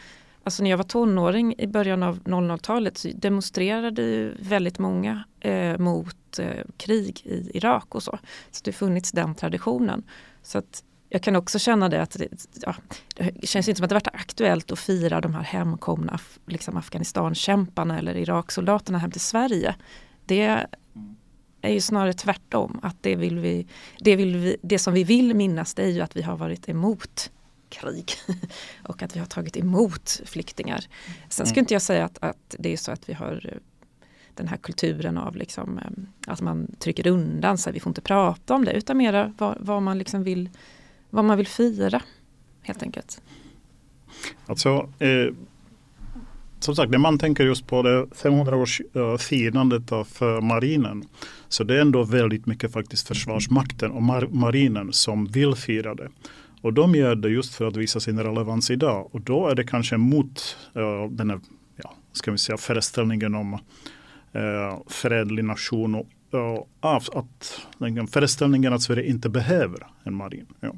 Alltså 0.44 0.64
när 0.64 0.70
jag 0.70 0.78
var 0.78 0.84
tonåring 0.84 1.56
i 1.58 1.68
början 1.68 2.04
av 2.04 2.20
00-talet 2.20 2.98
så 2.98 3.10
demonstrerade 3.16 4.32
väldigt 4.40 4.80
många 4.80 5.24
eh, 5.40 5.78
mot 5.78 6.40
eh, 6.40 6.64
krig 6.78 7.22
i 7.24 7.58
Irak 7.58 7.96
och 7.96 8.04
så. 8.04 8.20
Så 8.52 8.62
det 8.64 8.72
har 8.72 8.74
funnits 8.74 9.12
den 9.12 9.36
traditionen. 9.36 10.04
Så 10.42 10.58
att 10.58 10.84
jag 11.10 11.22
kan 11.22 11.36
också 11.36 11.60
känna 11.60 11.90
det 11.90 12.02
att 12.02 12.12
det, 12.12 12.28
ja, 12.62 12.76
det 13.16 13.48
känns 13.48 13.68
inte 13.68 13.78
som 13.78 13.84
att 13.84 13.90
det 13.90 13.96
varit 13.96 14.08
aktuellt 14.08 14.72
att 14.72 14.80
fira 14.80 15.22
de 15.22 15.34
här 15.34 15.44
hemkomna 15.44 16.20
liksom 16.46 16.78
Afghanistan-kämparna 16.78 18.00
eller 18.00 18.18
Iraksoldaterna 18.18 18.98
hem 18.98 19.12
till 19.12 19.22
Sverige. 19.22 19.76
Det 20.26 20.66
är 21.62 21.70
ju 21.70 21.82
snarare 21.82 22.14
tvärtom. 22.14 22.80
Att 22.82 22.98
det, 23.02 23.16
vill 23.16 23.40
vi, 23.40 23.68
det, 24.00 24.16
vill 24.16 24.36
vi, 24.36 24.58
det 24.62 24.80
som 24.80 24.94
vi 24.94 25.04
vill 25.04 25.34
minnas 25.34 25.74
det 25.74 25.84
är 25.84 25.90
ju 25.90 26.02
att 26.02 26.16
vi 26.16 26.22
har 26.22 26.38
varit 26.38 26.70
emot 26.70 27.32
krig 27.74 28.14
och 28.84 29.04
att 29.04 29.16
vi 29.16 29.20
har 29.20 29.26
tagit 29.26 29.58
emot 29.58 30.22
flyktingar. 30.26 30.86
Sen 31.30 31.46
skulle 31.46 31.60
mm. 31.60 31.64
inte 31.64 31.74
jag 31.74 31.82
säga 31.82 32.06
att, 32.06 32.18
att 32.22 32.56
det 32.60 32.74
är 32.74 32.78
så 32.78 32.92
att 32.92 33.10
vi 33.10 33.14
har 33.14 33.50
eh, 33.52 33.58
den 34.36 34.48
här 34.48 34.58
kulturen 34.58 35.18
av 35.18 35.36
liksom, 35.36 35.78
eh, 35.78 35.86
att 36.28 36.42
man 36.42 36.76
trycker 36.80 37.08
undan 37.08 37.58
sig, 37.58 37.74
vi 37.74 37.80
får 37.80 37.90
inte 37.90 38.02
prata 38.02 38.56
om 38.56 38.66
det 38.66 38.74
utan 38.74 38.98
mera 38.98 39.34
vad, 39.38 39.58
vad 39.60 39.82
man 39.82 39.98
liksom 39.98 40.24
vill 40.24 40.50
vad 41.10 41.26
man 41.26 41.38
vill 41.38 41.48
fira 41.48 42.02
helt 42.62 42.84
enkelt. 42.84 43.22
Alltså, 44.46 44.90
eh, 45.00 45.34
som 46.64 46.76
sagt, 46.76 46.92
när 46.92 46.98
man 46.98 47.20
tänker 47.20 47.44
just 47.44 47.68
på 47.68 47.82
det 47.82 48.04
500-årsfirandet 48.04 49.92
av 49.92 50.08
uh, 50.22 50.42
marinen 50.42 51.04
så 51.50 51.64
det 51.64 51.76
är 51.78 51.82
ändå 51.82 52.04
väldigt 52.04 52.46
mycket 52.46 52.74
faktiskt 52.74 53.08
Försvarsmakten 53.08 53.92
och 53.92 54.04
mar 54.04 54.28
marinen 54.32 54.94
som 54.94 55.26
vill 55.26 55.56
fira 55.56 55.96
det. 55.96 56.10
Och 56.64 56.74
de 56.74 56.96
gör 56.96 57.16
det 57.16 57.30
just 57.30 57.56
för 57.56 57.68
att 57.68 57.78
visa 57.78 58.00
sin 58.00 58.20
relevans 58.20 58.72
idag. 58.72 59.10
Och 59.12 59.22
då 59.22 59.48
är 59.48 59.56
det 59.56 59.64
kanske 59.64 59.98
mot 59.98 60.58
uh, 60.78 61.10
den 61.10 61.30
här, 61.30 61.40
ja, 61.84 61.94
ska 62.12 62.32
vi 62.32 62.38
säga, 62.38 62.58
föreställningen 62.58 63.36
om 63.36 63.54
eh, 64.34 64.42
uh, 64.42 64.82
fredlig 64.88 65.46
nation 65.46 65.96
och 65.96 66.08
uh, 66.34 66.60
att, 66.82 67.62
den 67.78 68.08
föreställningen 68.08 68.74
att 68.74 68.82
Sverige 68.82 69.10
inte 69.10 69.30
behöver 69.30 69.88
en 70.04 70.14
marin. 70.14 70.46
Ja. 70.60 70.74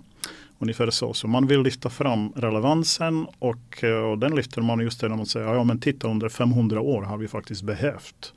Ungefär 0.60 0.90
så. 0.90 1.14
Så 1.14 1.28
man 1.28 1.48
vill 1.48 1.62
lyfta 1.62 1.90
fram 1.90 2.32
relevansen 2.36 3.28
och, 3.40 3.84
och 4.12 4.20
den 4.20 4.36
lyfter 4.36 4.62
man 4.62 4.80
just 4.80 5.04
genom 5.04 5.22
att 5.22 5.28
säga 5.28 5.46
ja 5.46 5.64
men 5.64 5.80
titta 5.80 6.08
under 6.08 6.30
500 6.30 6.82
år 6.82 7.02
har 7.02 7.18
vi 7.18 7.28
faktiskt 7.28 7.64
behövt 7.64 8.34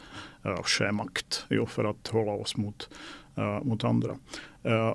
uh, 0.46 0.62
sjömakt 0.62 1.46
jo, 1.48 1.66
för 1.66 1.84
att 1.84 2.08
hålla 2.08 2.32
oss 2.32 2.56
mot, 2.56 2.88
uh, 3.38 3.64
mot 3.64 3.84
andra. 3.84 4.10
Uh, 4.66 4.94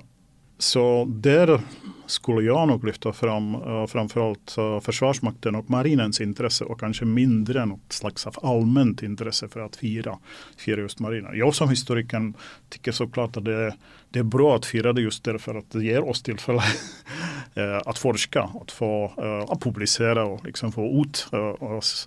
så 0.64 1.04
där 1.08 1.60
skulle 2.06 2.46
jag 2.46 2.68
nog 2.68 2.84
lyfta 2.84 3.12
fram 3.12 3.54
uh, 3.54 3.86
framförallt 3.86 4.56
uh, 4.58 4.80
Försvarsmakten 4.80 5.54
och 5.54 5.70
marinens 5.70 6.20
intresse 6.20 6.64
och 6.64 6.80
kanske 6.80 7.04
mindre 7.04 7.66
något 7.66 7.92
slags 7.92 8.26
av 8.26 8.34
allmänt 8.42 9.02
intresse 9.02 9.48
för 9.48 9.60
att 9.60 9.76
fira, 9.76 10.18
fira 10.56 10.80
just 10.80 11.00
marinen. 11.00 11.38
Jag 11.38 11.54
som 11.54 11.68
historiker 11.68 12.32
tycker 12.68 12.92
såklart 12.92 13.36
att 13.36 13.44
det, 13.44 13.74
det 14.10 14.18
är 14.18 14.22
bra 14.22 14.56
att 14.56 14.66
fira 14.66 14.92
det 14.92 15.00
just 15.00 15.24
därför 15.24 15.54
att 15.54 15.70
det 15.70 15.84
ger 15.84 16.08
oss 16.08 16.22
tillfälle 16.22 16.62
eh, 17.54 17.80
att 17.86 17.98
forska, 17.98 18.50
att 18.62 18.70
få 18.70 19.12
att 19.48 19.60
publicera 19.60 20.24
och 20.24 20.44
liksom 20.44 20.72
få 20.72 20.86
ut 20.86 21.26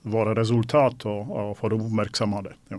våra 0.02 0.36
resultat 0.36 1.06
och, 1.06 1.50
och 1.50 1.58
få 1.58 1.70
dem 1.70 1.82
uppmärksammade. 1.82 2.54
Ja. 2.68 2.78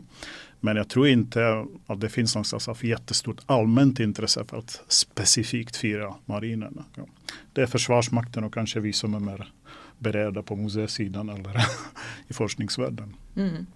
Men 0.61 0.77
jag 0.77 0.89
tror 0.89 1.09
inte 1.09 1.67
att 1.87 2.01
det 2.01 2.09
finns 2.09 2.35
någonstans 2.35 2.69
av 2.69 2.85
jättestort 2.85 3.41
allmänt 3.47 4.01
intresse 4.01 4.45
för 4.45 4.59
att 4.59 4.83
specifikt 4.89 5.77
fira 5.77 6.15
marinen. 6.25 6.85
Ja. 6.95 7.07
Det 7.53 7.63
är 7.63 7.67
Försvarsmakten 7.67 8.45
och 8.45 8.55
kanske 8.55 8.81
vi 8.81 8.93
som 8.93 9.15
är 9.15 9.21
mer 9.21 9.53
beredda 9.99 10.43
på 10.43 10.57
museisidan 10.57 11.29
eller 11.29 11.67
i 12.29 12.33
forskningsvärlden. 12.33 13.17
Mm. 13.37 13.67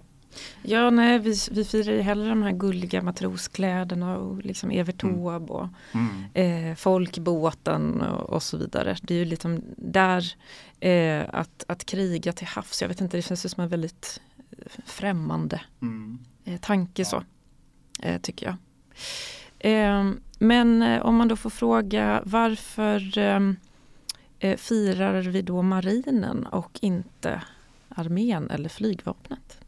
Ja, 0.62 0.90
nej, 0.90 1.18
vi, 1.18 1.34
vi 1.50 1.64
firar 1.64 1.92
ju 1.92 2.00
hellre 2.00 2.28
de 2.28 2.42
här 2.42 2.52
gulliga 2.52 3.02
matroskläderna 3.02 4.16
och 4.16 4.44
liksom 4.44 4.70
Evert 4.70 5.02
mm. 5.02 5.14
Taube 5.14 5.52
och 5.52 5.68
mm. 5.92 6.70
eh, 6.70 6.76
folkbåten 6.76 8.00
och, 8.00 8.30
och, 8.30 8.42
så 8.42 8.56
vidare. 8.56 8.96
Det 9.02 9.14
är 9.14 9.18
ju 9.18 9.24
liksom 9.24 9.62
där 9.76 10.34
eh, 10.80 11.24
att, 11.32 11.64
att 11.68 11.84
kriga 11.84 12.32
till 12.32 12.46
havs, 12.46 12.82
jag 12.82 12.88
vet 12.88 13.00
inte, 13.00 13.16
det 13.16 13.22
känns 13.22 13.50
som 13.50 13.62
en 13.62 13.68
väldigt 13.68 14.20
främmande 14.86 15.60
mm. 15.82 16.18
Eh, 16.44 16.60
tanke 16.60 17.04
så, 17.04 17.22
eh, 18.02 18.20
tycker 18.20 18.46
jag. 18.46 18.56
Ehm, 19.58 20.20
men 20.38 20.82
eh, 20.82 21.02
om 21.02 21.16
man 21.16 21.28
då 21.28 21.36
får 21.36 21.50
fråga 21.50 22.22
varför 22.24 23.18
ehm, 23.18 23.56
firar 24.56 25.20
vi 25.22 25.42
då 25.42 25.62
marinen 25.62 26.46
och 26.46 26.78
inte 26.82 27.42
armén 27.88 28.50
eller 28.50 28.68
flygvapnet? 28.68 29.58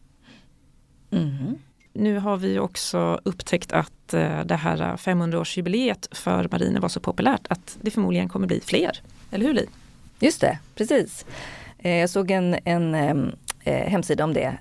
Mm. 1.11 1.55
Nu 1.93 2.19
har 2.19 2.37
vi 2.37 2.59
också 2.59 3.21
upptäckt 3.25 3.73
att 3.73 4.09
det 4.45 4.57
här 4.57 4.97
500-årsjubileet 4.97 6.15
för 6.15 6.49
marinen 6.51 6.83
var 6.83 6.89
så 6.89 7.01
populärt 7.01 7.47
att 7.49 7.79
det 7.81 7.91
förmodligen 7.91 8.29
kommer 8.29 8.47
bli 8.47 8.61
fler. 8.61 9.01
Eller 9.31 9.47
hur 9.47 9.55
Li? 9.55 9.67
Just 10.21 10.41
det, 10.41 10.59
precis. 10.75 11.27
Jag 11.79 12.11
såg 12.11 12.31
en, 12.31 12.57
en 12.65 12.95
ehm, 12.95 13.33
hemsida 13.65 14.25
om 14.25 14.33
det 14.33 14.59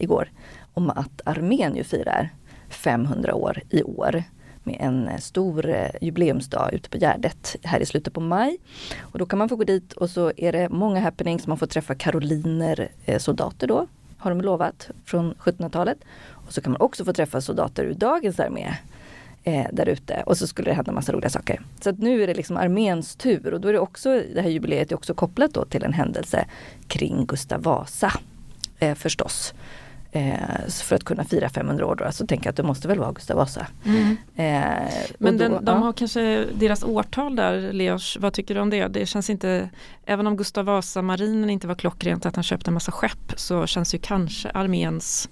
igår 0.00 0.28
om 0.76 0.90
att 0.90 1.20
armén 1.24 1.76
ju 1.76 1.84
firar 1.84 2.30
500 2.68 3.34
år 3.34 3.62
i 3.70 3.82
år 3.82 4.24
med 4.64 4.76
en 4.80 5.08
eh, 5.08 5.18
stor 5.18 5.68
eh, 5.68 5.90
jubileumsdag 6.00 6.74
ute 6.74 6.90
på 6.90 6.98
Gärdet 6.98 7.56
här 7.62 7.80
i 7.80 7.86
slutet 7.86 8.12
på 8.12 8.20
maj. 8.20 8.58
Och 9.00 9.18
då 9.18 9.26
kan 9.26 9.38
man 9.38 9.48
få 9.48 9.56
gå 9.56 9.64
dit 9.64 9.92
och 9.92 10.10
så 10.10 10.32
är 10.36 10.52
det 10.52 10.68
många 10.68 11.00
happenings. 11.00 11.46
Man 11.46 11.58
får 11.58 11.66
träffa 11.66 11.94
karoliner 11.94 12.88
eh, 13.04 13.18
soldater 13.18 13.66
då, 13.66 13.86
har 14.18 14.30
de 14.30 14.40
lovat, 14.40 14.90
från 15.04 15.34
1700-talet. 15.34 15.98
Och 16.30 16.52
så 16.52 16.60
kan 16.60 16.72
man 16.72 16.80
också 16.80 17.04
få 17.04 17.12
träffa 17.12 17.40
soldater 17.40 17.84
ur 17.84 17.94
dagens 17.94 18.40
armé 18.40 18.74
eh, 19.44 19.66
där 19.72 19.88
ute 19.88 20.22
och 20.26 20.38
så 20.38 20.46
skulle 20.46 20.70
det 20.70 20.74
hända 20.74 20.92
massa 20.92 21.12
roliga 21.12 21.30
saker. 21.30 21.60
Så 21.80 21.90
att 21.90 21.98
nu 21.98 22.22
är 22.22 22.26
det 22.26 22.34
liksom 22.34 22.56
arméns 22.56 23.16
tur 23.16 23.54
och 23.54 23.60
då 23.60 23.68
är 23.68 23.72
det 23.72 23.78
också, 23.78 24.22
det 24.34 24.40
här 24.40 24.50
jubileet 24.50 24.92
är 24.92 24.96
också 24.96 25.14
kopplat 25.14 25.54
då 25.54 25.64
till 25.64 25.84
en 25.84 25.92
händelse 25.92 26.46
kring 26.88 27.26
Gustav 27.26 27.62
Vasa 27.62 28.12
eh, 28.78 28.94
förstås. 28.94 29.54
Eh, 30.16 30.68
för 30.68 30.96
att 30.96 31.04
kunna 31.04 31.24
fira 31.24 31.48
500 31.48 31.86
år 31.86 31.94
då, 31.94 32.12
så 32.12 32.26
tänker 32.26 32.46
jag 32.46 32.50
att 32.50 32.56
det 32.56 32.62
måste 32.62 32.88
väl 32.88 32.98
vara 32.98 33.12
Gustav 33.12 33.36
Vasa. 33.36 33.66
Mm. 33.84 34.16
Eh, 34.36 34.92
Men 35.18 35.38
den, 35.38 35.52
då, 35.52 35.58
de 35.60 35.82
har 35.82 35.92
kanske 35.92 36.44
deras 36.54 36.84
årtal 36.84 37.36
där, 37.36 37.72
Leos, 37.72 38.16
vad 38.20 38.32
tycker 38.32 38.54
du 38.54 38.60
om 38.60 38.70
det? 38.70 38.88
Det 38.88 39.06
känns 39.06 39.30
inte, 39.30 39.70
även 40.06 40.26
om 40.26 40.36
Gustav 40.36 40.64
Vasa-marinen 40.64 41.50
inte 41.50 41.66
var 41.66 41.74
klockrent 41.74 42.26
att 42.26 42.34
han 42.34 42.44
köpte 42.44 42.70
en 42.70 42.74
massa 42.74 42.92
skepp 42.92 43.32
så 43.36 43.66
känns 43.66 43.94
ju 43.94 43.98
kanske 43.98 44.50
arméns 44.50 45.28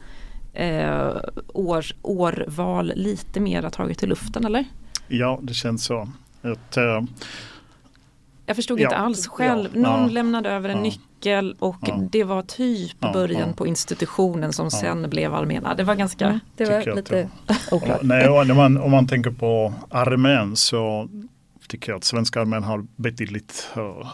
eh, 0.52 1.16
år, 1.48 1.84
årval 2.02 2.92
lite 2.96 3.40
mer 3.40 3.70
taget 3.70 4.02
i 4.02 4.06
luften, 4.06 4.44
eller? 4.44 4.64
Ja, 5.08 5.38
det 5.42 5.54
känns 5.54 5.84
så. 5.84 6.08
Att, 6.42 6.76
uh, 6.76 7.02
jag 8.46 8.56
förstod 8.56 8.80
ja, 8.80 8.84
inte 8.84 8.96
alls 8.96 9.26
själv. 9.26 9.70
Ja, 9.74 9.80
Någon 9.80 10.00
ja, 10.00 10.08
lämnade 10.08 10.50
över 10.50 10.68
en 10.68 10.82
nyckel 10.82 11.56
och 11.58 11.90
det 12.10 12.24
var 12.24 12.42
typ 12.42 13.00
början 13.00 13.54
på 13.54 13.66
institutionen 13.66 14.52
som 14.52 14.70
sen 14.70 15.10
blev 15.10 15.34
armén. 15.34 15.66
Det 15.76 15.84
var 15.84 15.94
ganska... 15.94 16.40
Det 16.56 16.64
var 16.64 16.96
lite 16.96 17.28
oklart. 17.70 18.02
Nej, 18.02 18.28
om, 18.28 18.56
man, 18.56 18.78
om 18.78 18.90
man 18.90 19.06
tänker 19.06 19.30
på 19.30 19.74
armén 19.90 20.56
så 20.56 21.08
tycker 21.68 21.92
jag 21.92 21.96
att 21.96 22.04
svenska 22.04 22.40
armén 22.40 22.62
har 22.62 22.86
betydligt 22.96 23.68
uh, 23.76 24.12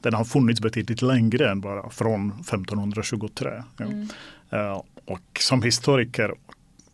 den 0.00 0.14
har 0.14 0.24
funnits 0.24 0.60
betydligt 0.60 1.02
längre 1.02 1.50
än 1.50 1.60
bara 1.60 1.90
från 1.90 2.30
1523. 2.30 3.48
Mm. 3.80 4.08
Uh, 4.52 4.82
och 5.04 5.40
som 5.40 5.62
historiker 5.62 6.34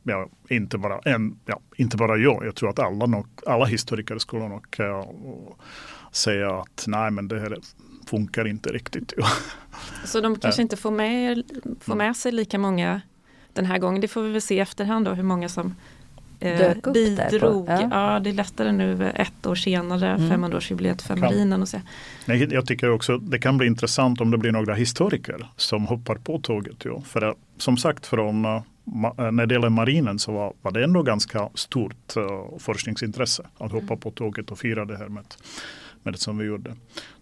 ja, 0.03 0.29
inte, 0.49 0.79
bara 0.79 0.99
en, 0.99 1.39
ja, 1.47 1.61
inte 1.77 1.97
bara 1.97 2.17
jag, 2.17 2.47
jag 2.47 2.55
tror 2.55 2.71
att 2.71 2.79
alla, 2.79 3.07
nog, 3.07 3.27
alla 3.47 3.65
historiker 3.65 4.19
skulle 4.19 4.49
nog 4.49 4.67
uh, 4.81 5.05
säga 6.13 6.51
att 6.51 6.85
nej 6.87 7.11
men 7.11 7.29
det 7.29 7.41
här 7.41 7.57
funkar 8.07 8.47
inte 8.47 8.73
riktigt. 8.73 9.13
Så 10.05 10.21
de 10.21 10.39
kanske 10.39 10.63
inte 10.63 10.77
får 10.77 10.91
med, 10.91 11.43
får 11.81 11.95
med 11.95 12.17
sig 12.17 12.33
lika 12.33 12.59
många 12.59 13.01
den 13.53 13.67
här 13.67 13.79
gången. 13.79 14.01
Det 14.01 14.09
får 14.09 14.23
vi 14.23 14.33
väl 14.33 14.43
se 14.43 14.55
i 14.55 14.61
efterhand 14.61 15.05
då 15.05 15.15
hur 15.15 15.23
många 15.23 15.49
som 15.49 15.75
eh, 16.41 16.93
bidrog. 16.93 17.69
Ja. 17.69 17.89
ja. 17.91 18.21
det 18.21 18.31
är 18.31 18.35
lättare 18.35 18.73
nu 18.73 19.11
ett 19.15 19.47
år 19.47 19.55
senare, 19.55 20.09
mm. 20.09 20.45
500-årsjubileet 20.45 21.03
för 21.03 21.17
marinen. 21.17 21.63
Och 21.63 21.69
se. 21.69 21.81
Nej, 22.25 22.49
jag 22.51 22.67
tycker 22.67 22.91
också 22.91 23.19
det 23.19 23.39
kan 23.39 23.59
bli 23.59 23.67
intressant 23.67 24.21
om 24.21 24.31
det 24.31 24.39
blir 24.39 24.53
några 24.53 24.75
historiker 24.75 25.47
som 25.57 25.87
hoppar 25.87 26.15
på 26.15 26.39
tåget. 26.39 26.77
Jo. 26.85 27.03
För 27.07 27.23
att, 27.23 27.37
som 27.59 27.77
sagt 27.77 28.07
från 28.07 28.45
uh, 28.45 28.61
när 29.31 29.47
det 29.47 29.55
gäller 29.55 29.69
marinen 29.69 30.19
så 30.19 30.33
var, 30.33 30.53
var 30.63 30.73
det 30.73 30.85
ändå 30.85 31.03
ganska 31.03 31.49
stort 31.55 32.17
uh, 32.17 32.59
forskningsintresse 32.59 33.43
att 33.59 33.73
hoppa 33.73 33.87
mm. 33.87 33.99
på 34.01 34.11
tåget 34.11 34.51
och 34.51 34.59
fira 34.59 34.85
det 34.85 34.97
här 34.97 35.09
med 35.09 35.25
med 36.07 36.15
det 36.15 36.19
som 36.19 36.39
vi 36.39 36.45
gjorde. 36.45 36.77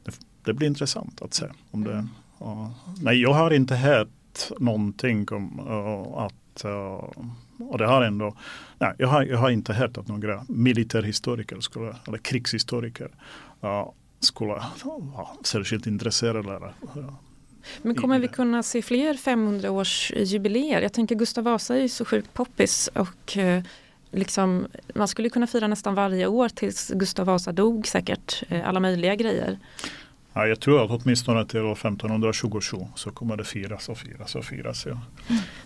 Det, 0.05 0.13
det 0.45 0.53
blir 0.53 0.69
intressant 0.69 1.23
att 1.23 1.35
se. 1.35 1.47
Om 1.71 1.85
det, 1.85 2.07
uh, 2.43 2.71
nej, 3.01 3.23
jag 3.23 3.33
har 3.33 3.51
inte 3.51 3.75
hört 3.75 4.51
någonting 4.59 5.29
om 5.31 5.61
uh, 5.61 6.19
att 6.19 6.65
uh, 6.65 7.25
och 7.59 7.79
det 7.79 7.87
har 7.87 8.03
ändå, 8.03 8.37
nej, 8.79 8.93
jag, 8.99 9.09
har, 9.09 9.23
jag 9.23 9.39
har 9.39 9.51
inte 9.51 9.73
hört 9.73 9.99
att 9.99 10.09
några 10.09 10.45
militärhistoriker 10.49 11.61
skulle, 11.61 11.97
eller 12.07 12.19
krigshistoriker 12.19 13.09
skulle 14.21 14.51
vara 14.85 15.29
särskilt 15.45 15.87
intresserade. 15.87 16.39
Eller, 16.39 16.73
Men 17.83 17.95
kommer 17.95 18.19
vi 18.19 18.29
kunna 18.29 18.63
se 18.63 18.83
fler 18.83 19.15
500-årsjubileer? 19.15 20.81
Jag 20.81 20.93
tänker 20.93 21.15
Gustav 21.15 21.45
Vasa 21.45 21.77
är 21.77 21.83
ju 21.83 21.89
så 21.89 22.05
sjukt 22.05 22.35
poppis 22.35 22.91
och 22.95 23.37
eh, 23.37 23.63
liksom, 24.15 24.67
man 24.95 25.09
skulle 25.09 25.29
kunna 25.31 25.47
fira 25.47 25.67
nästan 25.67 25.95
varje 25.95 26.27
år 26.27 26.49
tills 26.49 26.89
Gustav 26.95 27.27
Vasa 27.27 27.53
dog 27.53 27.87
säkert, 27.87 28.43
eh, 28.49 28.69
alla 28.69 28.81
möjliga 28.81 29.15
grejer. 29.15 29.59
Ja, 30.37 30.47
jag 30.47 30.61
tror 30.61 30.85
att 30.85 31.03
åtminstone 31.03 31.47
till 31.47 31.61
1527 31.61 32.77
så 32.95 33.11
kommer 33.11 33.37
det 33.37 33.45
firas 33.45 33.89
och 33.89 33.99
firas 33.99 34.35
och 34.35 34.45
firas. 34.45 34.87
Ja. 34.87 35.01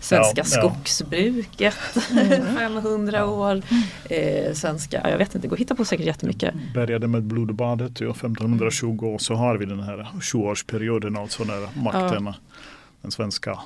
Svenska 0.01 0.42
Ja, 0.44 0.61
ja. 0.62 0.70
skogsbruket, 0.70 1.74
500 2.59 3.26
år. 3.26 3.62
Eh, 4.11 4.53
svenska, 4.53 5.11
jag 5.11 5.18
vet 5.18 5.28
inte, 5.34 5.38
det 5.38 5.49
går 5.49 5.57
att 5.57 5.61
hitta 5.61 5.74
på 5.74 5.84
säkert 5.84 6.07
jättemycket. 6.07 6.55
Började 6.74 7.09
med 7.09 7.22
blodbadet 7.22 8.01
ja, 8.01 8.11
1520 8.11 9.07
och 9.14 9.20
så 9.20 9.34
har 9.34 9.57
vi 9.57 9.66
den 9.66 9.80
här 9.80 10.07
sjuårsperioden 10.20 11.16
alltså 11.16 11.44
när 11.44 11.82
makten, 11.82 12.32
den 13.03 13.11
svenska 13.11 13.59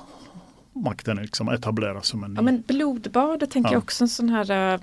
makten 0.73 1.17
liksom 1.17 1.49
etableras 1.49 2.07
som 2.07 2.23
en 2.23 2.33
Ja 2.35 2.41
men 2.41 2.63
blodbadet 2.67 3.51
tänker 3.51 3.69
Ja. 3.69 3.73
jag 3.73 3.83
också 3.83 4.03
en 4.03 4.07
sån 4.07 4.29
här 4.29 4.73
eh, 4.73 4.79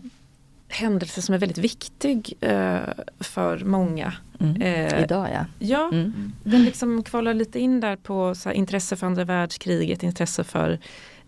händelse 0.68 1.22
som 1.22 1.34
är 1.34 1.38
väldigt 1.38 1.59
viktig 1.59 2.34
eh, 2.41 2.78
för 3.20 3.59
många. 3.64 4.12
Mm. 4.41 4.62
Eh, 4.62 5.03
Idag 5.03 5.28
ja. 5.34 5.45
Ja, 5.59 5.88
Mm. 5.93 6.32
den 6.45 6.64
liksom 6.64 7.03
kvalar 7.03 7.34
lite 7.34 7.59
in 7.61 7.80
där 7.80 7.97
på 7.97 8.34
så 8.34 8.49
här, 8.49 8.57
intresse 8.57 8.97
för 8.97 9.07
andra 9.07 9.24
världskriget, 9.24 10.03
intresse 10.03 10.45
för 10.45 10.78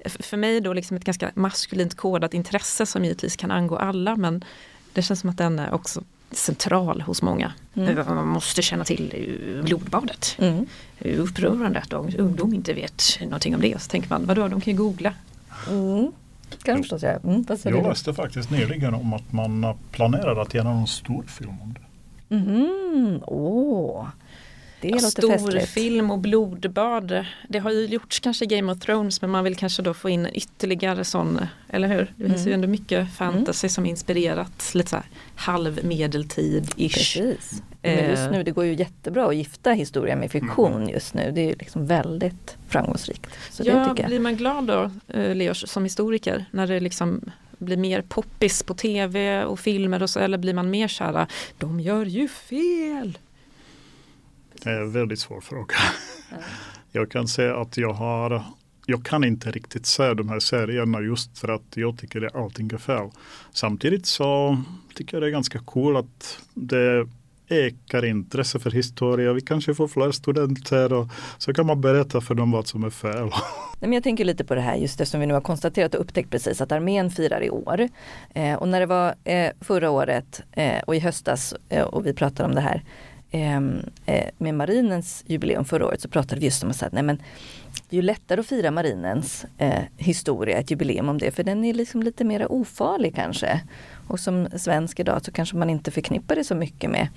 för 0.07 0.37
mig 0.37 0.61
då 0.61 0.73
liksom 0.73 0.97
ett 0.97 1.05
ganska 1.05 1.31
maskulint 1.35 1.95
kodat 1.97 2.35
intresse 2.35 2.87
som 2.87 3.05
givetvis 3.05 3.37
kan 3.37 3.51
angå 3.51 3.77
alla 3.77 4.17
men 4.17 4.45
det 4.93 5.03
känns 5.03 5.21
som 5.21 5.31
att 5.31 5.39
den 5.39 5.59
är 5.59 5.75
också 5.75 6.03
central 6.37 7.01
hos 7.01 7.23
många. 7.23 7.53
Mm. 7.75 8.07
Man 8.07 8.27
måste 8.29 8.63
känna 8.63 8.85
till 8.85 9.15
eh, 9.59 9.65
blodbadet. 9.65 10.37
Mm. 10.39 10.67
Det 10.99 11.15
är 11.15 11.19
upprörande 11.19 11.79
att 11.79 11.91
dagens 11.91 12.15
ungdom 12.15 12.55
inte 12.55 12.73
vet 12.73 13.03
någonting 13.21 13.55
om 13.55 13.61
det. 13.61 13.83
Så 13.83 13.89
tänker 13.91 14.09
man, 14.09 14.27
vadå, 14.27 14.49
de 14.49 14.61
kan 14.61 14.73
ju 14.73 14.79
googla. 14.79 15.15
Mm. 15.71 16.13
Kan 16.63 16.77
du 16.77 16.83
förstås 16.83 17.03
göra. 17.03 17.17
Mm. 17.25 17.43
Vad 17.49 17.59
säger 17.59 17.77
Jag 17.77 17.85
du? 17.85 17.89
läste 17.89 18.15
faktiskt 18.15 18.51
nyligen 18.51 18.95
om 18.95 19.13
att 19.13 19.33
man 19.33 19.75
planerar 19.91 20.43
att 20.43 20.55
göra 20.55 20.71
en 20.71 20.87
stor 20.87 21.23
film 21.27 21.57
om 21.63 21.75
det. 21.75 21.81
Mhm. 22.37 23.21
Åh, 23.27 24.07
det 24.83 24.89
Ja, 24.89 24.95
låter 24.95 25.09
stor 25.09 25.33
festligt. 25.33 25.69
film 25.69 26.11
och 26.11 26.19
blodbad. 26.19 27.25
Det 27.49 27.59
har 27.59 27.71
ju 27.71 27.87
gjorts 27.87 28.21
kanske 28.21 28.47
Game 28.47 28.73
of 28.73 28.79
Thrones 28.81 29.21
men 29.21 29.31
man 29.31 29.45
vill 29.45 29.57
kanske 29.57 29.83
då 29.83 29.95
få 29.95 30.09
in 30.11 30.29
ytterligare 30.35 31.05
sån, 31.05 31.41
eller 31.69 31.89
hur? 31.89 32.13
Det 32.17 32.25
finns 32.25 32.37
Mm. 32.37 32.49
ju 32.49 32.53
ändå 32.55 32.69
mycket 32.69 33.15
fantasy 33.15 33.69
som 33.69 33.87
inspirerat 33.87 34.71
lite 34.75 34.91
så 34.91 34.97
här 34.97 35.05
halvmedeltid-ish. 35.37 36.93
Precis. 36.93 37.63
Men 37.83 38.11
just 38.11 38.23
Eh. 38.23 38.31
nu, 38.31 38.43
det 38.43 38.51
går 38.51 38.65
ju 38.65 38.75
jättebra 38.75 39.27
att 39.29 39.37
gifta 39.37 39.71
historia 39.73 40.17
med 40.17 40.31
fiktion 40.31 40.89
just 40.89 41.15
nu. 41.15 41.33
Det 41.35 41.41
är 41.41 41.45
ju 41.49 41.55
liksom 41.59 41.87
väldigt 41.87 42.57
framgångsrikt. 42.69 43.27
Så 43.51 43.63
det 43.63 43.69
Ja, 43.69 44.07
blir 44.07 44.21
man 44.21 44.37
glad 44.37 44.65
då, 44.67 44.91
eh, 45.09 45.35
Leos, 45.35 45.69
som 45.71 45.85
historiker, 45.85 46.45
när 46.51 46.67
det 46.67 46.81
liksom 46.81 47.21
blir 47.59 47.77
mer 47.77 48.03
poppis 48.03 48.63
på 48.63 48.75
tv 48.75 49.45
och 49.45 49.61
filmer 49.61 50.03
och 50.03 50.11
så, 50.11 50.21
eller 50.21 50.39
blir 50.39 50.55
man 50.55 50.71
mer 50.71 50.89
kära, 50.89 51.27
de 51.59 51.81
gör 51.81 52.05
ju 52.05 52.29
fel. 52.29 53.19
Det 54.65 54.71
är 54.71 54.81
en 54.81 54.93
väldigt 54.93 55.19
svår 55.19 55.41
fråga. 55.41 55.75
Jag 56.93 57.11
kan 57.11 57.29
säga 57.29 57.57
att 57.57 57.77
jag 57.77 57.93
har 57.93 58.45
jag 58.87 59.05
kan 59.05 59.25
inte 59.25 59.51
riktigt 59.51 59.87
se 59.87 60.15
de 60.15 60.29
här 60.29 60.39
serierna 60.39 61.01
just 61.01 61.39
för 61.39 61.49
att 61.49 61.63
jag 61.75 61.99
tycker 61.99 62.27
att 62.27 62.35
allting 62.35 62.71
är 62.73 62.79
fel. 62.79 63.11
Samtidigt 63.53 64.07
så 64.07 64.59
tycker 64.95 65.17
jag 65.17 65.23
det 65.23 65.27
är 65.27 65.31
ganska 65.31 65.59
cool 65.59 65.97
att 65.97 66.39
det 66.55 67.09
ökar 67.49 68.05
intresse 68.05 68.59
för 68.59 68.71
historia. 68.71 69.33
Vi 69.33 69.41
kanske 69.41 69.75
får 69.75 69.89
fler 69.89 70.11
studenter 70.11 70.93
och 70.93 71.09
så 71.39 71.55
kan 71.55 71.67
man 71.67 71.81
berätta 71.81 72.21
för 72.21 72.35
dem 72.35 72.51
vad 72.51 72.67
som 72.67 72.85
är 72.85 72.91
fel. 72.91 73.13
Nej, 73.81 73.89
men 73.89 73.93
jag 73.93 74.03
tänker 74.03 74.25
lite 74.25 74.45
på 74.45 74.55
det 74.55 74.61
här 74.61 74.77
just 74.77 75.01
eftersom 75.01 75.21
vi 75.21 75.27
nu 75.27 75.35
har 75.35 75.41
konstaterat 75.41 75.95
och 75.95 76.01
upptäckt 76.01 76.31
precis 76.31 76.61
att 76.61 76.73
armén 76.73 77.11
firar 77.11 77.43
i 77.43 77.51
år. 77.51 77.89
Eh, 78.35 78.55
och 78.55 78.69
när 78.69 78.81
det 78.81 78.87
var 78.87 79.15
eh, 79.25 79.51
förra 79.61 79.91
året 79.91 80.43
eh, 80.53 80.83
och 80.87 80.97
i 80.97 80.99
höstas 80.99 81.55
eh, 81.69 81.83
och 81.83 82.07
vi 82.07 82.15
pratade 82.15 82.49
om 82.49 82.55
det 82.55 82.61
här 82.61 82.83
Ehm, 83.35 83.83
eh, 84.07 84.29
med 84.39 84.55
marinens 84.55 85.25
jubileum 85.27 85.65
förra 85.65 85.87
året 85.87 86.01
så 86.01 86.09
pratade 86.09 86.41
vi 86.41 86.47
just 86.47 86.63
om 86.63 86.71
att 86.71 86.77
säga, 86.77 86.91
nej 86.93 87.03
men 87.03 87.17
det 87.89 87.97
är 87.97 88.01
ju 88.01 88.03
lättare 88.03 88.41
att 88.41 88.47
fira 88.47 88.71
marinens 88.71 89.47
eh, 89.59 89.83
historia, 89.97 90.59
ett 90.59 90.71
jubileum 90.71 91.09
om 91.09 91.19
det, 91.19 91.31
för 91.31 91.45
den 91.45 91.65
är 91.65 91.75
liksom 91.75 92.03
lite 92.03 92.25
mer 92.25 92.53
ofarlig 92.53 93.15
kanske. 93.15 93.61
Och 94.09 94.21
som 94.21 94.49
svensk 94.57 95.01
idag 95.01 95.25
så 95.25 95.33
kanske 95.33 95.57
man 95.57 95.71
inte 95.71 95.91
förknippar 95.91 96.37
det 96.37 96.45
så 96.45 96.55
mycket 96.55 96.91
med, 96.91 97.09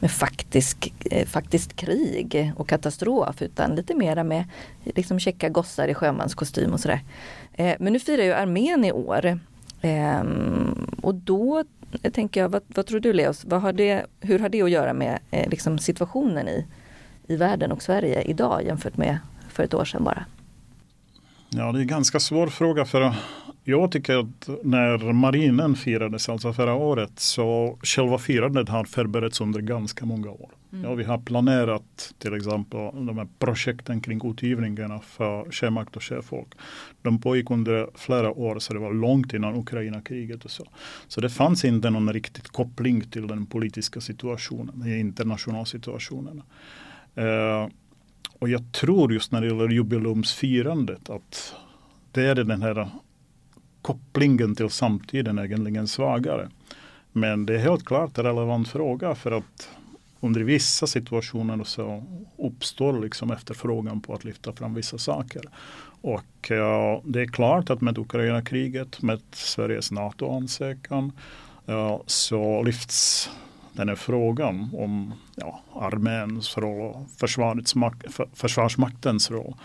med 0.00 0.10
faktisk, 0.10 0.92
eh, 1.10 1.26
faktiskt 1.26 1.76
krig 1.76 2.52
och 2.56 2.68
katastrof 2.68 3.42
utan 3.42 3.74
lite 3.74 3.94
mera 3.94 4.24
med 4.24 4.44
liksom 4.84 5.18
käcka 5.18 5.48
gossar 5.48 5.88
i 5.88 5.94
sjömanskostym 5.94 6.72
och 6.72 6.80
sådär. 6.80 7.00
Eh, 7.54 7.76
men 7.78 7.92
nu 7.92 7.98
firar 7.98 8.24
ju 8.24 8.32
armén 8.32 8.84
i 8.84 8.92
år. 8.92 9.38
Ehm, 9.82 10.71
och 11.02 11.14
då 11.14 11.64
tänker 12.12 12.40
jag, 12.40 12.48
vad, 12.48 12.62
vad 12.66 12.86
tror 12.86 13.00
du 13.00 13.12
Leos, 13.12 13.44
vad 13.44 13.62
har 13.62 13.72
det, 13.72 14.06
hur 14.20 14.38
har 14.38 14.48
det 14.48 14.62
att 14.62 14.70
göra 14.70 14.92
med 14.92 15.18
eh, 15.30 15.48
liksom 15.48 15.78
situationen 15.78 16.48
i, 16.48 16.66
i 17.26 17.36
världen 17.36 17.72
och 17.72 17.82
Sverige 17.82 18.22
idag 18.22 18.64
jämfört 18.64 18.96
med 18.96 19.18
för 19.48 19.62
ett 19.62 19.74
år 19.74 19.84
sedan 19.84 20.04
bara? 20.04 20.24
Ja, 21.48 21.72
det 21.72 21.78
är 21.78 21.80
en 21.80 21.86
ganska 21.86 22.20
svår 22.20 22.46
fråga 22.46 22.84
för 22.84 23.14
jag 23.64 23.92
tycker 23.92 24.16
att 24.16 24.48
när 24.62 25.12
marinen 25.12 25.76
firades, 25.76 26.28
alltså 26.28 26.52
förra 26.52 26.74
året, 26.74 27.12
så 27.14 27.78
själva 27.82 28.18
firandet 28.18 28.68
har 28.68 28.84
förberetts 28.84 29.40
under 29.40 29.60
ganska 29.60 30.06
många 30.06 30.30
år. 30.30 30.50
Ja, 30.82 30.94
vi 30.94 31.04
har 31.04 31.18
planerat 31.18 32.14
till 32.18 32.34
exempel 32.34 33.06
de 33.06 33.18
här 33.18 33.28
projekten 33.38 34.00
kring 34.00 34.30
utgivningarna 34.30 35.00
för 35.00 35.50
sjömakt 35.50 35.96
och 35.96 36.02
sjöfolk. 36.02 36.48
De 37.02 37.20
pågick 37.20 37.50
under 37.50 37.88
flera 37.94 38.30
år, 38.30 38.58
så 38.58 38.72
det 38.72 38.78
var 38.78 38.92
långt 38.92 39.34
innan 39.34 39.56
Ukraina-kriget 39.56 40.44
och 40.44 40.50
så. 40.50 40.64
Så 41.08 41.20
det 41.20 41.30
fanns 41.30 41.64
inte 41.64 41.90
någon 41.90 42.12
riktigt 42.12 42.48
koppling 42.48 43.00
till 43.00 43.26
den 43.26 43.46
politiska 43.46 44.00
situationen, 44.00 44.72
den 44.74 45.00
internationella 45.00 45.64
situationen. 45.64 46.42
Eh, 47.14 47.68
och 48.38 48.48
jag 48.48 48.72
tror 48.72 49.12
just 49.12 49.32
när 49.32 49.40
det 49.40 49.46
gäller 49.46 49.68
jubileumsfirandet 49.68 51.10
att 51.10 51.54
det 52.12 52.22
är 52.22 52.34
den 52.34 52.62
här 52.62 52.88
kopplingen 53.82 54.54
till 54.54 54.70
samtiden 54.70 55.38
egentligen 55.38 55.88
svagare. 55.88 56.48
Men 57.12 57.46
det 57.46 57.54
är 57.54 57.58
helt 57.58 57.84
klart 57.84 58.18
en 58.18 58.24
relevant 58.24 58.68
fråga 58.68 59.14
för 59.14 59.30
att 59.30 59.68
under 60.20 60.40
vissa 60.40 60.86
situationer 60.86 61.64
så 61.64 62.04
uppstår 62.38 63.00
liksom 63.00 63.30
efterfrågan 63.30 64.00
på 64.00 64.14
att 64.14 64.24
lyfta 64.24 64.52
fram 64.52 64.74
vissa 64.74 64.98
saker. 64.98 65.42
Och 66.00 66.50
ja, 66.50 67.02
det 67.04 67.20
är 67.20 67.26
klart 67.26 67.70
att 67.70 67.80
med 67.80 67.98
Ukraina-kriget, 67.98 69.02
med 69.02 69.20
Sveriges 69.32 69.90
NATO-ansökan 69.90 71.12
ja, 71.66 72.02
så 72.06 72.62
lyfts 72.62 73.30
den 73.72 73.88
här 73.88 73.96
frågan 73.96 74.70
om 74.72 75.14
ja, 75.34 75.60
arméns 75.74 76.58
roll 76.58 76.80
och 76.80 77.06
försvarsmaktens 78.34 79.30
roll 79.30 79.54
uh, 79.54 79.56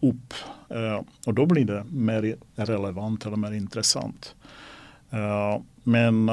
upp. 0.00 0.34
Uh, 0.70 1.00
och 1.26 1.34
då 1.34 1.46
blir 1.46 1.64
det 1.64 1.84
mer 1.90 2.36
relevant 2.54 3.26
eller 3.26 3.36
mer 3.36 3.52
intressant. 3.52 4.34
Uh, 5.12 5.62
men 5.82 6.30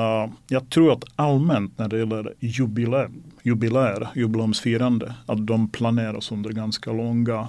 jag 0.47 0.69
tror 0.69 0.93
att 0.93 1.03
allmänt 1.15 1.77
när 1.77 1.87
det 1.87 1.97
gäller 1.97 2.33
jubileer, 2.39 3.09
jubileer 3.43 4.07
jubileumsfirande, 4.15 5.15
att 5.25 5.47
de 5.47 5.69
planeras 5.69 6.31
under 6.31 6.49
ganska 6.49 6.91
långa, 6.91 7.47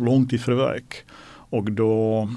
långt 0.00 0.32
i 0.32 0.38
förväg. 0.38 0.84
Och 1.50 1.72
då 1.72 2.28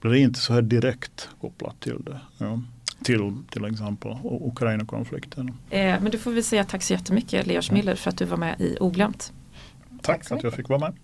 blir 0.00 0.10
det 0.10 0.18
inte 0.18 0.40
så 0.40 0.52
här 0.52 0.62
direkt 0.62 1.28
kopplat 1.40 1.80
till 1.80 2.04
det. 2.04 2.20
Ja. 2.38 2.60
Till 3.02 3.36
till 3.50 3.64
exempel 3.64 4.16
Ukraina-konflikten. 4.24 5.48
Eh, 5.70 6.00
men 6.00 6.10
du 6.10 6.18
får 6.18 6.30
vi 6.30 6.42
säga 6.42 6.64
tack 6.64 6.82
så 6.82 6.92
jättemycket 6.92 7.46
Leos 7.46 7.70
Miller 7.70 7.94
för 7.94 8.10
att 8.10 8.18
du 8.18 8.24
var 8.24 8.36
med 8.36 8.60
i 8.60 8.76
Oglömt. 8.80 9.32
Tack, 10.02 10.28
Tack 10.28 10.32
att 10.38 10.42
jag 10.42 10.54
fick 10.54 10.68
vara 10.68 10.78
med. 10.78 10.94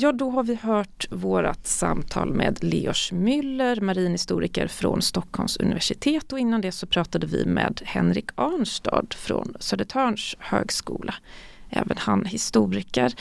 Ja, 0.00 0.12
då 0.12 0.30
har 0.30 0.42
vi 0.42 0.54
hört 0.54 1.06
vårat 1.10 1.66
samtal 1.66 2.34
med 2.34 2.64
Leos 2.64 3.12
Müller, 3.12 3.80
marinhistoriker 3.80 4.66
från 4.66 5.02
Stockholms 5.02 5.56
universitet 5.56 6.32
och 6.32 6.38
innan 6.38 6.60
det 6.60 6.72
så 6.72 6.86
pratade 6.86 7.26
vi 7.26 7.44
med 7.44 7.82
Henrik 7.84 8.30
Arnstad 8.34 9.06
från 9.10 9.56
Södertörns 9.60 10.36
högskola. 10.38 11.14
Även 11.70 11.96
han 11.98 12.24
historiker. 12.24 13.14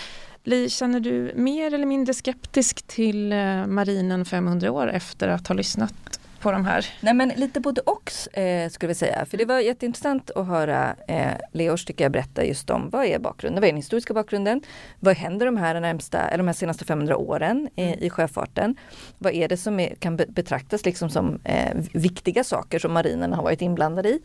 Li, 0.43 0.69
känner 0.69 0.99
du 0.99 1.34
mer 1.36 1.73
eller 1.73 1.86
mindre 1.86 2.13
skeptisk 2.13 2.88
till 2.88 3.32
eh, 3.32 3.67
marinen 3.67 4.25
500 4.25 4.71
år 4.71 4.91
efter 4.91 5.28
att 5.28 5.47
ha 5.47 5.55
lyssnat 5.55 6.19
på 6.48 6.52
de 6.52 6.66
här? 6.66 6.86
Nej 7.02 7.14
men 7.14 7.30
lite 7.30 7.60
både 7.60 7.82
och 7.82 8.38
eh, 8.38 8.70
skulle 8.70 8.88
vi 8.88 8.95
säga. 8.95 9.26
För 9.26 9.38
det 9.38 9.45
var 9.45 9.60
jätteintressant 9.60 10.32
att 10.32 10.48
höra 10.48 10.95
eh, 11.08 11.32
Leors 11.54 11.86
tycker 11.86 12.06
jag 12.06 12.12
berätta 12.12 12.45
just 12.45 12.70
om 12.70 12.89
vad 12.89 13.06
är 13.06 13.20
bakgrunden, 13.20 13.62
vad 13.62 13.68
är 13.68 13.72
den 13.72 13.78
historiska 13.78 14.14
bakgrunden? 14.14 14.62
Vad 15.00 15.16
händer 15.16 15.45
de 15.45 15.58
här, 15.58 15.80
närmsta, 15.80 16.20
eller 16.20 16.38
de 16.38 16.48
här 16.48 16.54
senaste 16.54 16.86
500 16.86 17.18
åren 17.18 17.70
eh, 17.76 18.04
i 18.04 18.10
sjöfarten? 18.10 18.76
Vad 19.18 19.34
är 19.34 19.48
det 19.48 19.58
som 19.58 19.80
är, 19.80 19.95
kan 19.95 20.16
betraktas 20.16 20.86
liksom 20.86 21.10
som 21.10 21.39
eh, 21.43 21.78
viktiga 21.93 22.43
saker 22.43 22.80
som 22.80 22.93
marinen 22.93 23.34
har 23.34 23.43
varit 23.43 23.62
inblandad 23.62 24.06
i? 24.06 24.20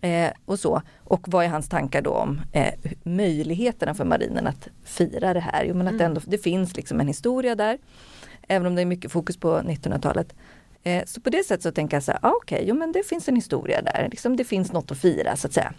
Eh, 0.00 0.30
och 0.44 0.58
så. 0.58 0.82
Och 1.04 1.28
vad 1.28 1.44
är 1.44 1.48
hans 1.48 1.68
tankar 1.68 2.02
då 2.02 2.10
om 2.10 2.40
eh, 2.52 2.74
möjligheterna 3.02 3.94
för 3.94 4.04
marinen 4.04 4.46
att 4.46 4.68
fira 4.84 5.34
det 5.34 5.40
här? 5.40 5.64
Jo 5.64 5.74
men 5.74 5.86
att 5.86 5.94
mm. 5.94 6.06
ändå, 6.06 6.20
det 6.24 6.38
finns 6.38 6.76
liksom 6.76 7.00
en 7.00 7.08
historia 7.08 7.54
där. 7.54 7.78
Även 8.48 8.66
om 8.66 8.74
det 8.74 8.82
är 8.82 8.86
mycket 8.86 9.12
fokus 9.12 9.36
på 9.36 9.58
1900-talet. 9.58 10.34
Eh, 10.86 11.04
så 11.06 11.20
på 11.20 11.30
det 11.30 11.44
sättet 11.44 11.62
så 11.62 11.72
tänker 11.72 11.96
jag 11.96 12.04
så 12.04 12.12
här, 12.12 12.20
ah, 12.22 12.32
okej, 12.42 12.56
okay, 12.56 12.68
jo 12.68 12.74
men 12.74 12.92
det 12.92 13.06
finns 13.06 13.28
en 13.28 13.36
historia 13.36 13.82
där. 13.82 14.08
Liksom, 14.10 14.36
det 14.36 14.44
finns 14.44 14.72
något 14.72 14.90
att 14.90 14.98
fira 14.98 15.36
så 15.36 15.46
att 15.46 15.52
säga. 15.52 15.72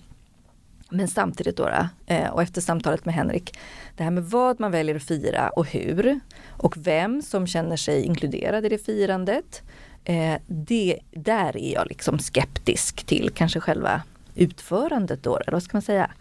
Men 0.90 1.08
samtidigt 1.08 1.58
då, 1.58 1.64
då 1.64 2.14
eh, 2.14 2.30
och 2.30 2.42
efter 2.42 2.62
samtalet 2.62 3.06
med 3.06 3.16
Henrik, 3.16 3.60
det 3.98 4.04
här 4.04 4.12
med 4.12 4.24
vad 4.24 4.60
man 4.60 4.72
väljer 4.72 4.96
att 4.96 5.04
fira 5.04 5.50
och 5.50 5.66
hur 5.66 6.20
och 6.50 6.78
vem 6.78 7.22
som 7.22 7.48
känner 7.48 7.78
sig 7.78 8.04
inkluderad 8.04 8.66
i 8.66 8.70
det 8.70 8.86
firandet. 8.86 9.62
Eh, 10.04 10.36
det, 10.48 11.00
där 11.12 11.58
är 11.58 11.74
jag 11.74 11.88
liksom 11.88 12.20
skeptisk 12.20 13.04
till 13.04 13.30
kanske 13.36 13.60
själva 13.60 14.02
utförandet 14.36 15.24
då, 15.24 15.38
eller 15.38 15.52
vad 15.52 15.64
ska 15.64 15.78
man 15.78 15.82
säga, 15.82 16.12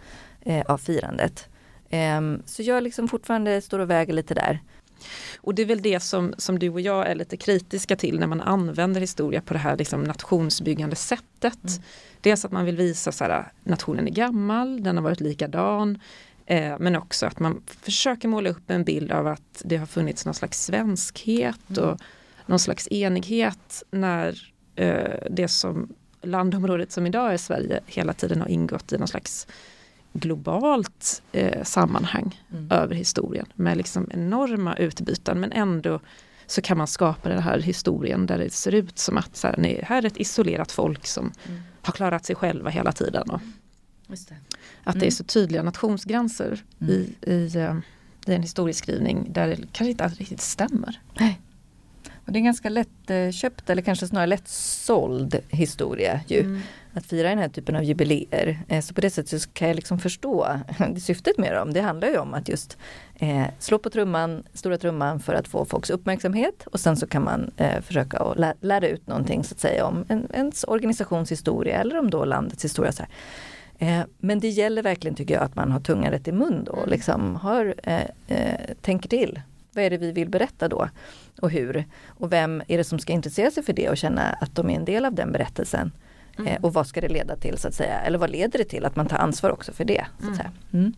eh, 0.41 0.62
av 0.66 0.78
firandet. 0.78 1.49
Ehm, 1.91 2.43
så 2.47 2.62
jag 2.62 2.82
liksom 2.82 3.09
fortfarande 3.09 3.61
står 3.61 3.78
och 3.78 3.91
väger 3.91 4.12
lite 4.12 4.34
där. 4.34 4.61
Och 5.36 5.55
det 5.55 5.62
är 5.62 5.66
väl 5.66 5.82
det 5.82 6.01
som, 6.01 6.34
som 6.38 6.59
du 6.59 6.70
och 6.70 6.80
jag 6.80 7.07
är 7.07 7.14
lite 7.14 7.36
kritiska 7.36 7.97
till 7.97 8.18
när 8.18 8.26
man 8.26 8.40
använder 8.40 9.01
historia 9.01 9.40
på 9.40 9.53
det 9.53 9.59
här 9.59 9.76
liksom 9.76 10.05
nationsbyggande 10.05 10.97
sättet. 10.97 11.64
Mm. 11.64 11.82
Dels 12.20 12.44
att 12.44 12.53
man 12.53 12.64
vill 12.64 12.76
visa 12.76 13.26
att 13.26 13.47
nationen 13.64 14.09
är 14.09 14.12
gammal, 14.12 14.82
den 14.82 14.97
har 14.97 15.05
varit 15.05 15.20
likadan. 15.20 15.99
Eh, 16.47 16.74
men 16.78 16.97
också 16.97 17.26
att 17.26 17.38
man 17.38 17.62
försöker 17.82 18.28
måla 18.28 18.51
upp 18.51 18.70
en 18.70 18.84
bild 18.84 19.12
av 19.12 19.26
att 19.26 19.62
det 19.64 19.76
har 19.76 19.86
funnits 19.86 20.24
någon 20.24 20.34
slags 20.34 20.64
svenskhet 20.64 21.70
mm. 21.70 21.84
och 21.84 22.01
någon 22.47 22.59
slags 22.59 22.88
enighet 22.90 23.82
när 23.90 24.53
eh, 24.76 25.28
det 25.30 25.49
som 25.49 25.94
landområdet 26.22 26.92
som 26.92 27.07
idag 27.07 27.32
är 27.32 27.36
Sverige 27.36 27.80
hela 27.86 28.12
tiden 28.12 28.40
har 28.40 28.49
ingått 28.49 28.92
i 28.92 28.99
någon 28.99 29.09
slags 29.09 29.47
globalt 30.19 31.23
eh, 31.33 31.62
sammanhang 31.64 32.43
mm. 32.53 32.71
över 32.71 32.95
historien 32.95 33.47
med 33.55 33.77
liksom 33.77 34.09
enorma 34.11 34.77
utbyten 34.77 35.41
men 35.41 35.53
ändå 35.53 36.01
så 36.47 36.62
kan 36.62 36.79
man 36.79 36.87
skapa 36.87 37.29
den 37.29 37.43
här 37.43 37.59
historien 37.59 38.27
där 38.27 38.39
det 38.39 38.53
ser 38.53 38.75
ut 38.75 38.99
som 38.99 39.17
att 39.17 39.37
så 39.37 39.47
här, 39.47 39.55
nej, 39.59 39.81
här 39.87 40.03
är 40.03 40.07
ett 40.07 40.21
isolerat 40.21 40.73
folk 40.73 41.07
som 41.07 41.33
mm. 41.49 41.61
har 41.83 41.93
klarat 41.93 42.25
sig 42.25 42.37
själva 42.37 42.71
hela 42.71 42.93
tiden. 42.93 43.31
Och 43.31 43.41
det. 44.07 44.37
Att 44.85 44.95
det 44.95 45.01
är 45.01 45.03
mm. 45.03 45.11
så 45.11 45.25
tydliga 45.25 45.62
nationsgränser 45.62 46.64
mm. 46.81 46.93
i, 46.93 47.14
i, 47.21 47.59
uh, 47.59 47.77
i 48.27 48.35
en 48.35 48.43
historieskrivning 48.43 49.33
där 49.33 49.49
det 49.49 49.57
kanske 49.57 49.91
inte 49.91 50.05
alltid 50.05 50.19
riktigt 50.19 50.41
stämmer. 50.41 51.01
Nej. 51.21 51.41
Och 52.27 52.33
det 52.33 52.37
är 52.37 52.41
en 52.41 52.45
ganska 52.45 52.69
lättköpt 52.69 53.71
eller 53.71 53.83
kanske 53.83 54.07
snarare 54.07 54.27
lättsåld 54.27 55.41
historia 55.49 56.21
ju. 56.27 56.61
Mm. 56.97 57.03
Att 57.03 57.07
fira 57.07 57.28
den 57.28 57.38
här 57.38 57.49
typen 57.49 57.76
av 57.76 57.84
jubileer. 57.84 58.59
Eh, 58.68 58.80
så 58.80 58.94
på 58.94 59.01
det 59.01 59.11
sättet 59.11 59.42
så 59.42 59.51
kan 59.51 59.68
jag 59.68 59.74
liksom 59.74 59.99
förstå 59.99 60.47
syftet 61.01 61.38
med 61.38 61.55
dem. 61.55 61.72
Det 61.72 61.80
handlar 61.80 62.09
ju 62.09 62.18
om 62.18 62.34
att 62.34 62.49
just 62.49 62.78
eh, 63.14 63.47
slå 63.59 63.78
på 63.78 63.90
trumman, 63.90 64.42
stora 64.53 64.78
trumman 64.78 65.20
för 65.20 65.34
att 65.34 65.49
få 65.49 65.64
folks 65.64 65.90
uppmärksamhet 65.90 66.66
och 66.66 66.80
sen 66.80 66.97
så 66.97 67.07
kan 67.07 67.24
man 67.24 67.51
eh, 67.57 67.80
försöka 67.80 68.18
att 68.18 68.38
lä 68.38 68.55
lära 68.61 68.88
ut 68.88 69.07
någonting 69.07 69.44
så 69.44 69.55
att 69.55 69.61
säga 69.61 69.84
om 69.84 70.05
en, 70.09 70.28
ens 70.34 70.64
organisationshistoria 70.64 71.80
eller 71.80 71.99
om 71.99 72.11
då 72.11 72.24
landets 72.24 72.64
historia. 72.64 72.92
Så 72.92 73.03
eh, 73.78 74.01
men 74.18 74.40
det 74.40 74.49
gäller 74.49 74.82
verkligen 74.82 75.14
tycker 75.14 75.34
jag 75.34 75.42
att 75.42 75.55
man 75.55 75.72
har 75.72 75.80
tungan 75.80 76.11
rätt 76.11 76.28
i 76.28 76.32
mun 76.32 76.64
då 76.64 76.72
och 76.72 76.88
liksom 76.88 77.36
har, 77.36 77.74
eh, 77.82 78.03
eh, 78.28 78.74
tänker 78.80 79.09
till. 79.09 79.40
Vad 79.72 79.84
är 79.84 79.90
det 79.90 79.99
vi 79.99 80.12
vill 80.12 80.28
berätta 80.28 80.68
då? 80.68 80.88
Och 81.40 81.51
hur? 81.51 81.84
Och 82.07 82.32
vem 82.32 82.62
är 82.68 82.78
det 82.78 82.84
som 82.84 82.99
ska 82.99 83.12
intressera 83.12 83.51
sig 83.51 83.62
för 83.62 83.72
det 83.72 83.88
och 83.88 83.97
känna 83.97 84.22
att 84.22 84.55
de 84.55 84.70
är 84.70 84.76
en 84.76 84.84
del 84.84 85.05
av 85.05 85.14
den 85.14 85.32
berättelsen? 85.32 85.92
Mm. 86.39 86.53
Eh, 86.53 86.61
och 86.61 86.72
vad 86.72 86.87
ska 86.87 87.01
det 87.01 87.09
leda 87.09 87.37
till 87.37 87.59
så 87.59 87.68
att 87.68 87.74
säga? 87.74 88.01
Eller 88.01 88.18
vad 88.18 88.30
leder 88.30 88.59
det 88.59 88.64
till? 88.64 88.84
Att 88.84 88.97
man 88.97 89.07
tar 89.07 89.16
ansvar 89.16 89.51
också 89.51 89.72
för 89.72 89.84
det. 89.84 90.07
Så 90.18 90.22
att 90.22 90.22
mm. 90.22 90.37
säga. 90.37 90.53
Mm. 90.72 90.93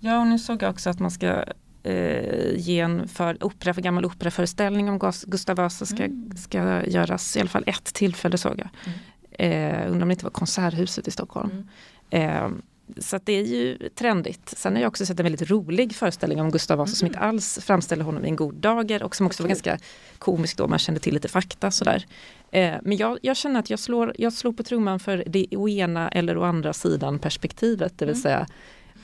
Ja 0.00 0.20
och 0.20 0.26
nu 0.26 0.38
såg 0.38 0.62
jag 0.62 0.70
också 0.70 0.90
att 0.90 0.98
man 0.98 1.10
ska 1.10 1.44
eh, 1.82 2.54
ge 2.56 2.80
en 2.80 3.08
för 3.08 3.44
opera, 3.44 3.74
för 3.74 3.82
gammal 3.82 4.04
operaföreställning 4.04 4.88
om 4.88 5.12
Gustav 5.26 5.56
Vasa 5.56 5.86
ska, 5.86 6.04
mm. 6.04 6.36
ska 6.36 6.86
göras 6.86 7.36
i 7.36 7.40
alla 7.40 7.48
fall 7.48 7.64
ett 7.66 7.84
tillfälle 7.84 8.38
såg 8.38 8.60
jag. 8.60 8.68
Mm. 8.84 8.98
Eh, 9.32 9.90
undrar 9.90 10.02
om 10.02 10.08
det 10.08 10.12
inte 10.12 10.24
var 10.24 10.30
Konserthuset 10.30 11.08
i 11.08 11.10
Stockholm. 11.10 11.68
Mm. 12.10 12.44
Eh, 12.44 12.50
så 12.98 13.18
det 13.24 13.32
är 13.32 13.44
ju 13.44 13.88
trendigt. 13.88 14.48
Sen 14.48 14.74
har 14.74 14.82
jag 14.82 14.88
också 14.88 15.06
sett 15.06 15.20
en 15.20 15.24
väldigt 15.24 15.50
rolig 15.50 15.94
föreställning 15.94 16.40
om 16.40 16.50
Gustav 16.50 16.78
Vasa 16.78 16.88
mm. 16.88 16.96
som 16.96 17.06
inte 17.06 17.18
alls 17.18 17.58
framställer 17.62 18.04
honom 18.04 18.24
i 18.24 18.28
en 18.28 18.36
god 18.36 18.54
dager 18.54 19.02
och 19.02 19.16
som 19.16 19.26
också 19.26 19.42
var 19.42 19.48
ganska 19.48 19.78
komisk 20.18 20.56
då 20.56 20.68
man 20.68 20.78
kände 20.78 21.00
till 21.00 21.14
lite 21.14 21.28
fakta 21.28 21.70
sådär. 21.70 22.06
Eh, 22.50 22.74
men 22.82 22.96
jag, 22.96 23.18
jag, 23.22 23.36
känner 23.36 23.60
att 23.60 23.70
jag 23.70 23.78
slår, 23.78 24.14
jag 24.18 24.32
slår 24.32 24.52
på 24.52 24.62
trumman 24.62 25.00
för 25.00 25.24
det 25.26 25.46
å 25.56 25.68
ena 25.68 26.08
eller 26.08 26.36
å 26.36 26.42
andra 26.42 26.72
sidan 26.72 27.18
perspektivet, 27.18 27.98
det 27.98 28.04
vill 28.04 28.14
mm. 28.14 28.22
säga 28.22 28.46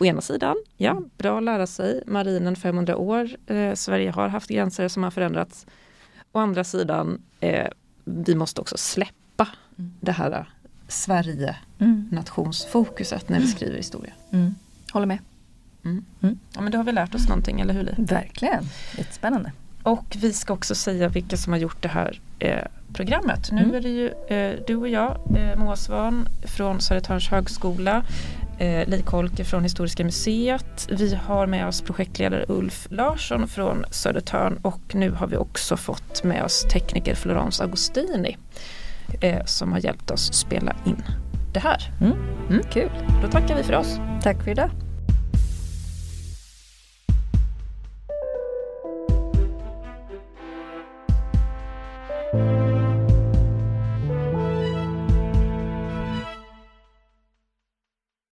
Å 0.01 0.05
ena 0.05 0.20
sidan, 0.20 0.57
ja, 0.76 1.03
bra 1.16 1.39
att 1.39 1.45
lära 1.45 1.66
sig, 1.66 2.03
marinen 2.07 2.57
500 2.57 2.97
år, 2.97 3.30
eh, 3.47 3.74
Sverige 3.74 4.11
har 4.11 4.28
haft 4.28 4.51
gränser 4.51 4.89
som 4.89 5.03
har 5.03 5.11
förändrats. 5.11 5.66
Å 6.32 6.39
andra 6.39 6.64
sidan, 6.64 7.22
eh, 7.41 7.66
vi 8.05 8.34
måste 8.34 8.61
också 8.61 8.76
släppa 8.76 9.49
mm. 9.78 9.95
det 10.01 10.12
här 10.12 10.49
Sverige 10.89 11.57
mm. 11.78 12.09
nationsfokuset 12.12 13.28
när 13.28 13.41
vi 13.41 13.47
skriver 13.47 13.76
historia. 13.76 14.12
Mm. 14.30 14.55
Håller 14.93 15.07
med. 15.07 15.18
Mm. 15.84 16.05
mm. 16.22 16.39
Ja 16.55 16.61
men 16.61 16.72
då 16.72 16.78
har 16.78 16.84
vi 16.84 16.93
lärt 16.93 17.14
oss 17.14 17.28
någonting, 17.28 17.61
eller 17.61 17.74
hur 17.74 17.82
Li? 17.82 17.95
Verkligen, 17.99 18.64
jättespännande. 18.99 19.53
Och 19.82 20.16
vi 20.20 20.32
ska 20.32 20.53
också 20.53 20.74
säga 20.74 21.09
vilka 21.09 21.36
som 21.36 21.53
har 21.53 21.61
gjort 21.61 21.82
det 21.82 21.89
här 21.89 22.20
eh, 22.39 22.64
programmet. 22.93 23.53
Nu 23.53 23.62
mm. 23.62 23.74
är 23.74 23.80
det 23.80 23.89
ju 23.89 24.09
eh, 24.09 24.61
du 24.66 24.76
och 24.76 24.89
jag, 24.89 25.18
eh, 25.36 25.59
Moa 25.59 25.76
Svan 25.76 26.28
från 26.45 26.80
Södertörns 26.80 27.28
högskola, 27.28 28.03
eh, 28.59 28.89
Li 28.89 29.03
Kolke 29.03 29.45
från 29.45 29.62
Historiska 29.62 30.05
museet. 30.05 30.89
Vi 30.91 31.14
har 31.14 31.47
med 31.47 31.68
oss 31.68 31.80
projektledare 31.80 32.45
Ulf 32.49 32.86
Larsson 32.91 33.49
från 33.49 33.84
Södertörn 33.91 34.59
och 34.62 34.95
nu 34.95 35.11
har 35.11 35.26
vi 35.26 35.36
också 35.36 35.76
fått 35.76 36.24
med 36.24 36.45
oss 36.45 36.62
tekniker 36.72 37.14
Florence 37.14 37.64
Agostini 37.64 38.36
eh, 39.20 39.44
som 39.44 39.72
har 39.72 39.78
hjälpt 39.78 40.11
oss 40.11 40.32
spela 40.32 40.76
in 40.84 41.02
det 41.52 41.61
här. 41.61 41.92
Mm. 42.00 42.12
Mm. 42.50 42.62
Kul. 42.70 42.90
Då 43.22 43.28
tackar 43.28 43.56
vi 43.56 43.62
för 43.62 43.76
oss. 43.76 44.00
Tack 44.22 44.42
för 44.42 44.50
idag. 44.50 44.70